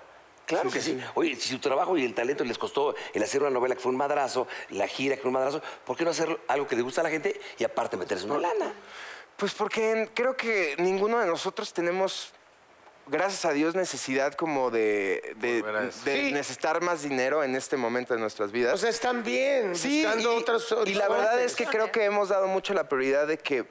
Claro 0.46 0.70
que 0.70 0.80
sí. 0.80 0.98
Oye, 1.14 1.36
si 1.36 1.50
su 1.50 1.58
trabajo 1.60 1.96
y 1.96 2.04
el 2.04 2.14
talento 2.14 2.42
les 2.44 2.58
costó 2.58 2.94
el 3.14 3.22
hacer 3.22 3.42
una 3.42 3.50
novela 3.50 3.74
que 3.74 3.80
fue 3.80 3.90
un 3.90 3.96
madrazo, 3.96 4.48
la 4.70 4.88
gira 4.88 5.14
que 5.14 5.22
fue 5.22 5.28
un 5.28 5.34
madrazo, 5.34 5.62
¿por 5.84 5.96
qué 5.96 6.04
no 6.04 6.10
hacer 6.10 6.36
algo 6.48 6.66
que 6.66 6.74
le 6.76 6.82
gusta 6.82 7.00
a 7.00 7.04
la 7.04 7.10
gente 7.10 7.40
y 7.58 7.64
aparte 7.64 7.96
meterse 7.96 8.24
una 8.26 8.38
lana? 8.38 8.74
Pues 9.36 9.54
porque 9.54 10.10
creo 10.14 10.36
que 10.36 10.74
ninguno 10.78 11.18
de 11.20 11.26
nosotros 11.26 11.72
tenemos, 11.72 12.32
gracias 13.12 13.44
a 13.44 13.52
Dios, 13.52 13.74
necesidad 13.76 14.32
como 14.34 14.70
de, 14.70 15.34
de- 15.36 15.62
Sí. 15.92 16.32
necesitar 16.32 16.80
más 16.82 17.02
dinero 17.02 17.44
en 17.44 17.54
este 17.54 17.76
momento 17.76 18.14
de 18.14 18.20
nuestras 18.20 18.50
vidas. 18.50 18.74
O 18.74 18.78
sea, 18.78 18.90
están 18.90 19.22
bien. 19.22 19.76
Sí, 19.76 20.04
buscando 20.04 20.84
y, 20.86 20.94
la 20.94 21.08
verdad 21.08 21.40
es 21.40 21.54
que 21.54 21.66
creo 21.66 21.92
que 21.92 22.04
hemos 22.04 22.30
dado 22.30 22.48
mucho 22.48 22.74
la 22.74 22.88
prioridad 22.88 23.26
de 23.28 23.38
que 23.38 23.66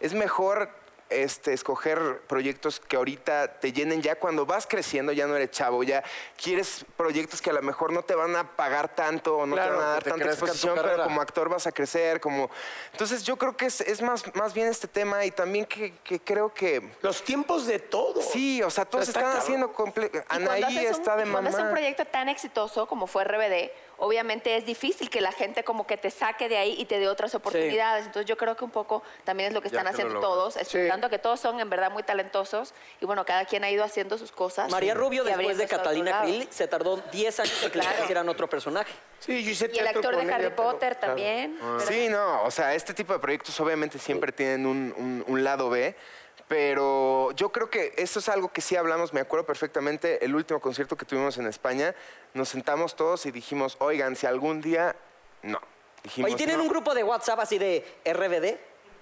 es 0.00 0.14
mejor 0.14 0.70
este, 1.08 1.52
escoger 1.52 2.20
proyectos 2.26 2.80
que 2.80 2.96
ahorita 2.96 3.60
te 3.60 3.72
llenen 3.72 4.02
ya 4.02 4.16
cuando 4.16 4.44
vas 4.46 4.66
creciendo, 4.66 5.12
ya 5.12 5.26
no 5.26 5.36
eres 5.36 5.50
chavo, 5.52 5.82
ya 5.84 6.02
quieres 6.42 6.84
proyectos 6.96 7.40
que 7.40 7.50
a 7.50 7.52
lo 7.52 7.62
mejor 7.62 7.92
no 7.92 8.02
te 8.02 8.14
van 8.14 8.34
a 8.34 8.56
pagar 8.56 8.94
tanto 8.94 9.36
o 9.38 9.46
no 9.46 9.54
Claro, 9.54 9.72
te 9.72 9.76
van 9.78 9.86
a 9.86 9.90
dar 9.92 10.02
tanta 10.04 10.24
exposición, 10.26 10.78
pero 10.82 11.04
como 11.04 11.20
actor 11.20 11.48
vas 11.48 11.66
a 11.66 11.72
crecer, 11.72 12.20
como... 12.20 12.50
Entonces 12.92 13.22
yo 13.22 13.36
creo 13.36 13.56
que 13.56 13.66
es, 13.66 13.80
es 13.82 14.02
más, 14.02 14.24
más 14.34 14.52
bien 14.52 14.66
este 14.68 14.88
tema 14.88 15.24
y 15.24 15.30
también 15.30 15.64
que, 15.66 15.92
que 16.04 16.18
creo 16.20 16.52
que... 16.52 16.90
Los 17.02 17.22
tiempos 17.22 17.66
de 17.66 17.78
todo. 17.78 18.20
Sí, 18.20 18.62
o 18.62 18.70
sea, 18.70 18.84
todos 18.84 19.06
está 19.08 19.20
están 19.20 19.32
cabrón. 19.34 19.42
haciendo... 19.42 19.72
comple- 19.74 20.10
Y 20.12 20.18
Anaí 20.28 20.62
un- 20.64 20.84
está 20.86 21.16
de 21.16 21.30
cuando 21.30 21.50
es 21.50 21.56
un 21.56 21.70
proyecto 21.70 22.04
tan 22.06 22.28
exitoso 22.28 22.86
como 22.86 23.06
fue 23.06 23.24
RBD, 23.24 23.70
obviamente 23.98 24.56
es 24.56 24.66
difícil 24.66 25.08
que 25.10 25.20
la 25.20 25.32
gente 25.32 25.64
como 25.64 25.86
que 25.86 25.96
te 25.96 26.10
saque 26.10 26.48
de 26.48 26.56
ahí 26.58 26.74
y 26.78 26.84
te 26.84 26.98
dé 26.98 27.08
otras 27.08 27.34
oportunidades. 27.34 28.06
Entonces 28.06 28.26
yo 28.28 28.36
creo 28.36 28.56
que 28.56 28.64
un 28.64 28.70
poco 28.70 29.02
también 29.24 29.48
es 29.48 29.54
lo 29.54 29.60
que 29.62 29.68
Ya 29.70 29.78
están 29.78 29.94
que 29.94 30.02
lo 30.02 30.08
haciendo 30.08 30.20
todos, 30.20 30.56
explicando 30.56 31.08
que 31.10 31.18
todos 31.18 31.40
son 31.40 31.60
en 31.60 31.70
verdad 31.70 31.90
muy 31.90 32.02
talentosos 32.02 32.74
y 33.00 33.06
bueno, 33.06 33.24
cada 33.24 33.44
quien 33.44 33.64
ha 33.64 33.70
ido 33.70 33.84
haciendo 33.84 34.18
sus 34.18 34.32
cosas. 34.32 34.70
María 34.70 34.94
Rubio, 34.94 35.24
después 35.24 35.58
de 35.58 35.66
Catalina. 35.66 36.22
Krill, 36.22 36.46
se 36.50 36.68
tardó 36.68 36.96
10 37.12 37.40
años 37.40 37.62
en 37.64 37.70
que 37.70 37.78
le 37.78 37.84
Claro. 37.84 38.02
hicieran 38.04 38.28
otro 38.28 38.48
personaje. 38.48 38.92
Sí, 39.18 39.42
yo 39.42 39.50
hice 39.50 39.70
Y 39.72 39.78
el 39.78 39.86
actor 39.86 40.14
de 40.16 40.22
Harry 40.32 40.44
ella, 40.46 40.54
pero- 40.54 40.56
Potter 40.56 40.96
claro. 40.98 41.14
también. 41.14 41.56
pero- 41.58 41.80
Sí, 41.80 42.08
no, 42.08 42.42
o 42.44 42.50
sea, 42.50 42.74
este 42.74 42.92
tipo 42.94 43.12
de 43.12 43.18
proyectos 43.18 43.58
obviamente 43.60 43.98
siempre 43.98 44.30
tienen 44.32 44.66
un, 44.66 44.94
un- 44.96 45.24
un 45.26 45.42
lado 45.44 45.70
B, 45.70 45.96
pero 46.48 47.32
yo 47.32 47.50
creo 47.50 47.68
que 47.70 47.92
eso 47.96 48.18
es 48.20 48.28
algo 48.28 48.52
que 48.52 48.60
sí 48.60 48.76
hablamos, 48.76 49.12
me 49.12 49.20
acuerdo 49.20 49.46
perfectamente, 49.46 50.24
el 50.24 50.34
último 50.34 50.60
concierto 50.60 50.96
que 50.96 51.04
tuvimos 51.04 51.38
en 51.38 51.46
España, 51.46 51.94
nos 52.34 52.48
sentamos 52.48 52.94
todos 52.94 53.26
y 53.26 53.30
dijimos, 53.32 53.76
oigan, 53.80 54.14
si 54.16 54.26
algún 54.26 54.60
día, 54.60 54.94
no. 55.42 55.60
Dijimos, 56.02 56.28
Oye, 56.28 56.36
¿tienen 56.36 56.58
no. 56.58 56.62
un 56.62 56.68
grupo 56.68 56.94
de 56.94 57.02
WhatsApp 57.02 57.40
así 57.40 57.58
de 57.58 57.84
RBD? 58.04 58.56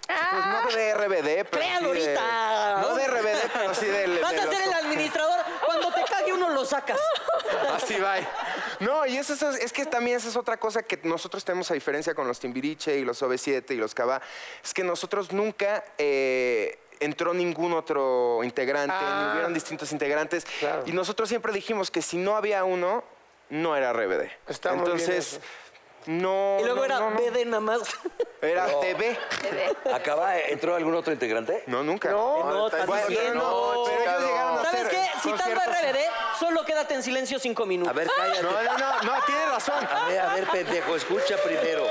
Pues 0.07 0.47
no 0.47 0.71
de 0.71 0.95
RBD, 0.95 1.49
pero 1.51 1.63
Créalo 1.65 1.95
sí 1.95 2.01
de- 2.01 2.19
ahorita. 2.19 2.81
No 2.83 2.95
de 2.95 3.07
RBD, 3.09 3.51
pero 3.55 3.75
sí 3.75 3.87
del... 3.87 4.19
Vas 4.21 4.33
de 4.33 4.41
a 4.41 4.47
ser 4.51 4.63
el 4.63 4.73
administrador. 4.73 5.41
Cuando 5.65 5.93
te 5.93 6.05
cague 6.05 6.33
uno 6.33 6.51
lo 6.51 6.65
sacas. 6.67 6.99
Así 7.75 7.99
va. 7.99 8.17
No, 8.81 9.07
y 9.07 9.17
eso 9.17 9.33
es, 9.33 9.43
es 9.43 9.73
que 9.73 9.87
también 9.87 10.19
esa 10.19 10.29
es 10.29 10.37
otra 10.37 10.59
cosa 10.59 10.83
que 10.83 11.01
nosotros 11.05 11.43
tenemos 11.43 11.71
a 11.71 11.75
diferencia 11.75 12.15
con 12.15 12.29
los 12.29 12.39
Timbiriche 12.39 12.99
y 12.99 13.05
los 13.05 13.23
OV7 13.23 13.71
y 13.71 13.77
los 13.77 13.95
Cava, 13.95 14.21
es 14.63 14.75
que 14.75 14.85
nosotros 14.85 15.33
nunca 15.33 15.83
eh, 15.97 16.79
entró 17.05 17.33
ningún 17.35 17.73
otro 17.73 18.43
integrante, 18.43 18.95
Ah. 18.99 19.25
ni 19.27 19.33
hubieron 19.33 19.55
distintos 19.55 19.93
integrantes. 19.93 20.45
Claro. 20.61 20.83
Y 20.87 20.93
nosotros 20.93 21.29
siempre 21.29 21.53
dijimos 21.53 21.91
que 21.91 22.03
si 22.03 22.17
no 22.17 22.37
había 22.37 22.65
uno, 22.65 23.05
no 23.51 23.77
era 23.77 23.93
RBD. 23.93 24.31
Está 24.49 24.71
muy 24.75 24.85
bien 24.87 24.93
Entonces, 24.99 25.35
eso. 25.35 25.41
no. 26.07 26.57
Y 26.61 26.65
luego 26.65 26.79
no, 26.81 26.85
era 26.85 26.99
no, 27.01 27.11
no. 27.11 27.17
BD 27.21 27.45
nada 27.47 27.61
más. 27.61 27.81
Era 28.43 28.67
TV. 28.81 29.19
¿Acaba, 29.95 30.39
entró 30.39 30.75
algún 30.75 30.95
otro 30.95 31.13
integrante? 31.13 31.63
No, 31.67 31.83
nunca. 31.83 32.11
No, 32.11 32.45
No, 32.45 32.67
estás 32.67 32.87
Bueno, 32.87 33.07
diciendo. 33.09 33.85
pero 33.87 34.03
ellos 34.03 34.23
llegaron 34.29 34.59
a 34.59 34.63
¿Sabes 34.65 34.81
hacer 34.87 34.91
qué? 34.91 35.11
Citando 35.23 35.61
a 35.61 35.65
RBD, 35.65 35.99
solo 36.39 36.65
quédate 36.65 36.95
en 36.95 37.03
silencio 37.03 37.39
cinco 37.39 37.65
minutos. 37.65 37.91
A 37.91 37.95
ver, 37.97 38.11
cállate. 38.15 38.43
No, 38.43 38.51
no, 38.51 38.79
no, 38.79 39.03
no, 39.03 39.25
tiene 39.25 39.47
razón. 39.47 39.87
A 39.91 40.09
ver, 40.09 40.21
a 40.21 40.35
ver, 40.35 40.47
pendejo, 40.49 40.95
escucha 40.97 41.37
primero. 41.43 41.87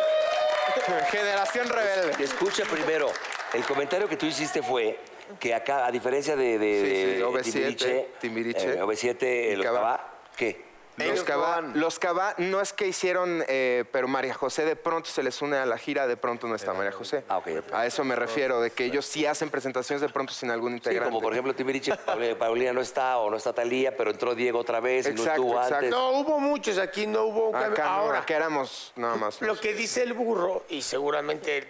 Generación 1.12 1.70
rebelde. 1.70 2.24
Escucha 2.24 2.64
primero. 2.66 3.12
El 3.54 3.64
comentario 3.66 4.08
que 4.08 4.18
tú 4.18 4.26
hiciste 4.26 4.62
fue 4.62 5.00
que 5.40 5.54
acá, 5.54 5.86
a 5.86 5.92
diferencia 5.92 6.36
de, 6.36 6.58
de, 6.58 6.82
Sí, 6.82 6.96
sí, 6.96 7.18
de 7.18 7.26
OV7, 7.26 7.44
Timbiriche, 7.44 8.08
Timbiriche. 8.20 8.74
eh, 8.74 8.82
OV7, 8.82 9.56
los 9.56 9.66
Cabá. 9.66 9.80
Cabá, 9.80 10.14
¿qué? 10.36 10.73
Los 10.98 11.24
Cabá, 11.24 11.62
los 11.74 11.98
Cabá 11.98 12.36
no 12.38 12.62
es 12.62 12.72
que 12.72 12.88
hicieron, 12.88 13.44
eh, 13.48 13.84
pero 13.92 14.08
María 14.08 14.34
José 14.34 14.64
de 14.64 14.76
pronto 14.76 15.10
se 15.10 15.24
les 15.24 15.42
une 15.42 15.58
a 15.58 15.66
la 15.66 15.78
gira, 15.78 16.06
de 16.06 16.18
pronto 16.18 16.48
no 16.48 16.54
está 16.56 16.74
María 16.74 16.92
José. 16.92 17.24
Ah. 17.30 17.42
A 17.74 17.86
eso 17.88 18.04
me 18.04 18.16
refiero, 18.16 18.62
de 18.62 18.70
que 18.72 18.86
ellos 18.86 19.06
sí 19.06 19.26
hacen 19.26 19.50
presentaciones 19.50 20.02
de 20.02 20.10
pronto 20.10 20.34
sin 20.34 20.52
algún 20.52 20.72
Sí, 20.74 20.76
integrante. 20.78 21.10
como 21.10 21.22
por 21.22 21.34
ejemplo 21.34 21.56
Timbiriche, 21.56 21.96
Paulina- 21.96 22.38
Paulina 22.38 22.74
no 22.74 22.82
está 22.82 23.18
o 23.18 23.30
no 23.32 23.38
está 23.38 23.54
Talía, 23.54 23.98
pero 23.98 24.12
entró 24.12 24.36
Diego 24.36 24.60
otra 24.60 24.80
vez 24.80 25.08
y 25.08 25.10
Exacto, 25.10 25.26
no 25.26 25.32
estuvo 25.36 25.54
exacto. 25.56 25.76
antes. 25.78 25.90
No, 25.92 26.10
hubo 26.12 26.40
muchos 26.40 26.78
aquí, 26.78 27.08
no 27.08 27.24
hubo 27.24 27.48
un 27.48 27.54
cambio. 27.54 27.72
Acá 27.74 27.84
no, 27.86 27.90
Ahora, 27.90 28.20
acá 28.20 28.36
éramos 28.36 28.92
nada 28.96 29.16
más. 29.16 29.42
lo 29.42 29.60
que 29.60 29.74
dice 29.74 30.04
el 30.04 30.14
burro, 30.14 30.64
y 30.70 30.82
seguramente 30.84 31.68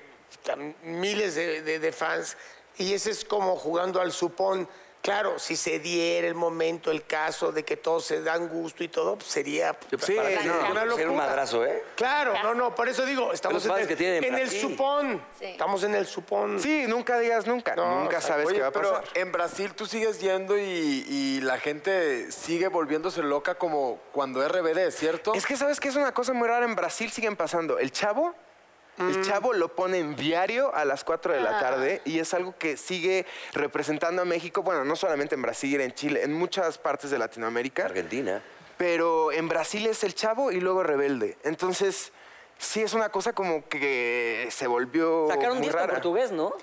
miles 0.84 1.36
de, 1.36 1.62
de- 1.62 1.80
de 1.80 1.92
fans, 1.92 2.36
y 2.78 2.94
ese 2.94 3.12
es 3.12 3.24
como 3.24 3.56
jugando 3.56 4.02
al 4.02 4.12
supón. 4.12 4.68
Claro, 5.04 5.38
si 5.38 5.58
se 5.58 5.80
diera 5.80 6.26
el 6.30 6.34
momento, 6.34 6.90
el 6.90 7.06
caso 7.06 7.52
de 7.52 7.66
que 7.66 7.76
todos 7.76 8.06
se 8.06 8.22
dan 8.22 8.48
gusto 8.48 8.86
y 8.86 8.88
todo, 8.88 9.18
pues 9.18 9.28
sería 9.30 9.76
Sí, 10.00 10.14
Para 10.16 10.30
no, 10.30 10.36
sería- 10.38 10.54
una 10.54 10.64
sería 10.68 10.82
un 10.84 10.88
locura. 10.90 11.12
madrazo, 11.12 11.66
¿eh? 11.66 11.84
Claro, 11.98 12.34
no, 12.42 12.54
no, 12.54 12.74
por 12.74 12.88
eso 12.88 13.06
digo, 13.06 13.34
estamos 13.34 13.66
en 13.66 13.72
el, 13.74 13.86
que 13.90 13.98
tienen 13.98 14.24
en 14.24 14.36
el 14.36 14.50
supón. 14.50 15.22
Sí. 15.38 15.46
Estamos 15.48 15.84
en 15.84 15.96
el 15.96 16.08
supón. 16.08 16.58
Sí, 16.62 16.86
nunca 16.88 17.20
digas 17.20 17.46
nunca. 17.46 17.76
No, 17.76 18.00
nunca 18.00 18.22
sabes 18.22 18.48
Oye, 18.48 18.56
qué 18.56 18.62
va 18.62 18.70
a 18.70 18.72
pero 18.72 18.92
pasar. 18.94 19.10
en 19.16 19.32
Brasil 19.34 19.74
tú 19.74 19.86
sigues 19.86 20.22
yendo 20.22 20.58
y, 20.58 20.62
y 20.64 21.42
la 21.42 21.60
gente 21.60 22.32
sigue 22.32 22.70
volviéndose 22.70 23.22
loca 23.24 23.56
como 23.56 24.00
cuando 24.14 24.42
RBD, 24.48 24.90
¿cierto? 24.92 25.34
Es 25.34 25.46
que 25.46 25.58
sabes 25.58 25.82
que 25.82 25.90
es 25.90 25.98
una 25.98 26.14
cosa 26.14 26.32
muy 26.32 26.48
rara. 26.48 26.64
En 26.66 26.76
Brasil 26.76 27.12
siguen 27.12 27.36
pasando. 27.36 27.78
El 27.78 27.92
chavo. 27.92 28.34
El 29.00 29.22
chavo 29.24 29.54
lo 29.54 29.70
pone 29.76 30.00
en 30.00 30.16
diario 30.16 30.74
a 30.76 30.86
las 30.86 31.04
4 31.04 31.34
de 31.34 31.40
Ah. 31.40 31.44
la 31.44 31.60
tarde 31.60 32.02
y 32.06 32.20
es 32.20 32.34
algo 32.34 32.56
que 32.58 32.78
sigue 32.78 33.26
representando 33.54 34.22
a 34.22 34.26
México. 34.26 34.62
Bueno, 34.64 34.84
no 34.86 34.96
solamente 34.96 35.36
en 35.36 35.42
Brasil, 35.42 35.80
en 35.82 35.94
Chile, 35.94 36.24
en 36.24 36.34
muchas 36.34 36.78
partes 36.78 37.10
de 37.12 37.18
Latinoamérica. 37.18 37.86
Argentina. 37.86 38.42
Pero 38.78 39.32
en 39.32 39.48
Brasil 39.48 39.86
es 39.88 40.04
el 40.04 40.14
chavo 40.16 40.52
y 40.52 40.60
luego 40.60 40.84
rebelde. 40.84 41.38
Entonces, 41.44 42.12
sí 42.58 42.82
es 42.82 42.94
una 42.94 43.10
cosa 43.10 43.34
como 43.34 43.68
que 43.70 44.48
se 44.52 44.68
volvió. 44.68 45.28
Sacaron 45.30 45.58
muy 45.58 45.68
disco 45.68 45.80
en 45.82 45.90
portugués, 45.90 46.32
¿no? 46.32 46.54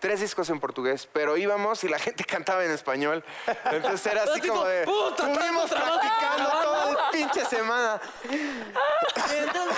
Tres 0.00 0.18
discos 0.20 0.50
en 0.50 0.58
portugués, 0.58 1.08
pero 1.12 1.36
íbamos 1.36 1.84
y 1.84 1.88
la 1.88 2.00
gente 2.00 2.24
cantaba 2.28 2.64
en 2.64 2.72
español. 2.72 3.22
Entonces 3.70 4.04
era 4.12 4.24
así 4.24 4.40
como 4.40 4.64
de. 4.64 4.84
"Puta, 4.84 5.30
Estuvimos 5.30 5.70
trabajo". 5.70 6.00
practicando 6.00 6.50
toda 6.50 6.76
la 6.78 6.81
pinche 7.12 7.44
semana. 7.44 8.00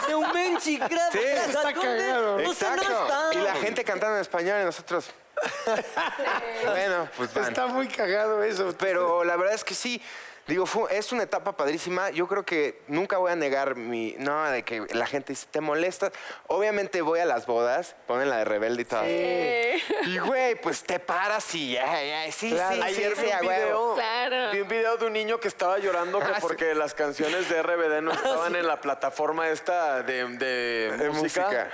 De 0.06 0.14
un 0.14 0.32
menchi, 0.32 0.78
gracias. 0.78 1.12
Sí, 1.12 1.50
está 1.50 1.72
cagado. 1.72 2.40
Exacto. 2.40 3.08
Y 3.32 3.36
la 3.38 3.54
gente 3.54 3.84
cantando 3.84 4.16
en 4.16 4.22
español 4.22 4.60
y 4.62 4.64
nosotros. 4.64 5.10
bueno, 6.64 7.08
pues 7.16 7.34
van. 7.34 7.44
Está 7.48 7.66
muy 7.66 7.88
cagado 7.88 8.42
eso. 8.42 8.74
Pero 8.78 9.24
la 9.24 9.36
verdad 9.36 9.54
es 9.54 9.64
que 9.64 9.74
sí. 9.74 10.00
Digo, 10.46 10.66
fue- 10.66 10.94
es 10.96 11.10
una 11.10 11.22
etapa 11.22 11.56
padrísima. 11.56 12.10
Yo 12.10 12.26
creo 12.28 12.44
que 12.44 12.82
nunca 12.86 13.16
voy 13.16 13.32
a 13.32 13.36
negar 13.36 13.76
mi. 13.76 14.14
No, 14.18 14.44
de 14.50 14.62
que 14.62 14.86
la 14.92 15.06
gente 15.06 15.32
dice, 15.32 15.46
te 15.50 15.62
molesta. 15.62 16.12
Obviamente 16.48 17.00
voy 17.00 17.20
a 17.20 17.24
las 17.24 17.46
bodas, 17.46 17.96
ponen 18.06 18.28
la 18.28 18.36
de 18.38 18.44
rebelde 18.44 18.82
y 18.82 18.84
todo. 18.84 19.04
Y 19.06 20.18
güey, 20.18 20.54
pues 20.56 20.82
te 20.82 20.98
paras 21.00 21.54
y 21.54 21.72
ya, 21.72 22.02
ya. 22.02 22.30
Sí, 22.30 22.50
Claro, 22.50 22.74
sí, 22.76 22.82
ayer 22.82 23.16
sí, 23.16 23.22
vi 23.22 23.28
sí, 23.28 23.34
un 23.34 23.40
video, 23.48 23.94
Claro. 23.94 24.50
vi 24.52 24.60
un 24.60 24.68
video 24.68 24.96
de 24.98 25.06
un 25.06 25.12
niño 25.14 25.40
que 25.40 25.48
estaba 25.48 25.78
llorando 25.78 26.18
que 26.18 26.26
Ah, 26.26 26.34
sí. 26.36 26.40
porque 26.42 26.74
las 26.74 26.92
canciones 26.92 27.48
de 27.48 27.62
RBD 27.62 28.02
no 28.02 28.12
estaban 28.12 28.54
en 28.54 28.66
la 28.66 28.80
plataforma 28.82 29.48
esta 29.48 30.02
de, 30.02 30.26
de 30.28 30.94
De 30.98 31.08
música. 31.10 31.42
música. 31.44 31.70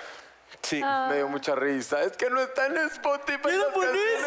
Sí. 0.62 0.80
Me 1.08 1.16
dio 1.16 1.28
mucha 1.28 1.54
risa. 1.56 2.02
Es 2.02 2.16
que 2.16 2.30
no 2.30 2.40
está 2.40 2.66
en 2.66 2.76
Spotify. 2.78 3.48
las 3.48 3.66
canciones 3.72 4.26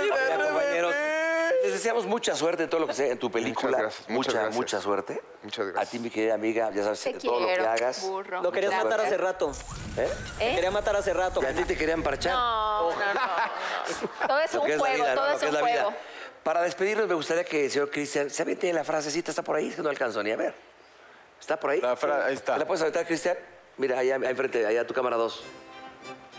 les 1.64 1.74
deseamos 1.74 2.06
mucha 2.06 2.36
suerte 2.36 2.64
en 2.64 2.70
todo 2.70 2.82
lo 2.82 2.88
que 2.88 2.94
sea 2.94 3.08
en 3.08 3.18
tu 3.18 3.32
película. 3.32 3.78
gracias, 3.78 4.10
muchas 4.10 4.16
mucha, 4.28 4.32
gracias. 4.34 4.56
mucha 4.56 4.82
suerte. 4.82 5.22
Muchas 5.44 5.60
A 5.68 5.72
gracias. 5.72 5.90
ti, 5.92 6.00
mi 6.00 6.10
querida 6.10 6.34
amiga, 6.36 6.70
ya 6.72 6.84
sabes, 6.84 7.02
Te 7.02 7.14
todo 7.14 7.40
lo 7.40 7.48
que 7.48 7.54
hagas. 7.62 8.02
burro. 8.02 8.42
Lo 8.42 8.52
querías 8.52 8.74
matar 8.84 9.00
hace 9.02 9.18
rato. 9.18 9.52
¿Eh? 9.98 10.10
Te 10.38 10.52
¿Eh? 10.52 10.56
quería 10.56 10.72
matar 10.72 10.96
hace 10.96 11.14
rato. 11.14 11.42
Y 11.42 11.46
a 11.46 11.54
ti 11.54 11.64
te 11.64 11.76
querían 11.78 12.04
parchar. 12.04 12.34
No, 12.34 12.92
no, 12.92 12.98
no, 12.98 13.14
no. 13.14 14.28
Todo 14.28 14.40
es 14.40 14.54
Lo 14.54 14.62
un 14.62 14.72
es 14.72 14.78
juego, 14.78 15.06
todo 15.16 15.32
es 15.32 15.44
un 15.44 15.54
la 15.54 15.62
vida. 15.62 15.84
juego. 15.84 15.94
Para 16.44 16.62
despedirnos, 16.62 17.08
me 17.08 17.14
gustaría 17.16 17.44
que 17.46 17.66
el 17.66 17.72
señor 17.72 17.90
Cristian 17.90 18.30
se 18.30 18.42
aviente 18.42 18.72
la 18.74 18.84
frasecita, 18.84 19.32
está 19.32 19.44
por 19.44 19.56
ahí, 19.56 19.70
es 19.70 19.76
que 19.76 19.82
no 19.82 19.90
alcanzo 19.90 20.22
ni 20.22 20.32
a 20.32 20.36
ver. 20.36 20.54
¿Está 21.40 21.58
por 21.60 21.70
ahí? 21.70 21.80
La 21.82 21.96
fra- 21.96 22.26
ahí 22.26 22.34
está. 22.34 22.58
¿La 22.58 22.66
puedes 22.68 22.82
aventar, 22.82 23.06
Cristian? 23.06 23.38
Mira, 23.78 24.00
allá, 24.00 24.16
ahí 24.16 24.26
enfrente, 24.30 24.66
allá 24.66 24.86
tu 24.86 24.94
cámara 24.94 25.16
2. 25.18 25.44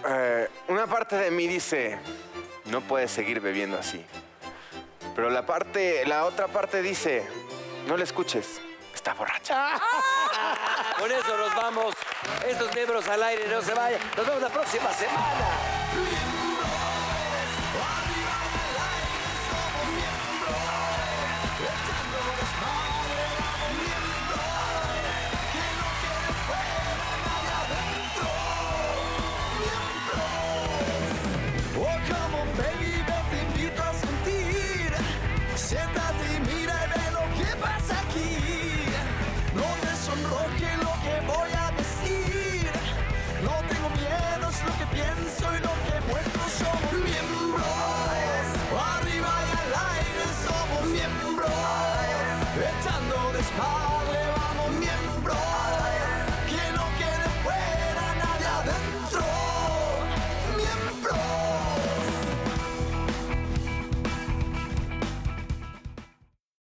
Eh, 0.07 0.49
una 0.69 0.87
parte 0.87 1.17
de 1.17 1.31
mí 1.31 1.47
dice, 1.47 1.99
no 2.67 2.83
puedes 2.83 3.11
seguir 3.11 3.41
bebiendo 3.41 3.79
así. 3.79 4.05
Pero 5.15 5.31
la 5.31 5.47
parte, 5.47 6.05
la 6.07 6.25
otra 6.25 6.49
parte 6.49 6.83
dice, 6.83 7.27
no 7.87 7.97
le 7.97 8.05
escuches, 8.05 8.61
está 8.93 9.15
borracha. 9.15 9.81
Con 10.99 11.11
eso 11.11 11.37
nos 11.37 11.55
vamos. 11.55 11.95
Estos 12.47 12.75
miembros 12.75 13.07
al 13.09 13.23
aire, 13.23 13.47
no 13.49 13.63
se 13.63 13.75
vayan. 13.75 14.01
Nos 14.17 14.27
vemos 14.27 14.43
la 14.43 14.49
próxima 14.49 14.93
semana. 14.93 16.24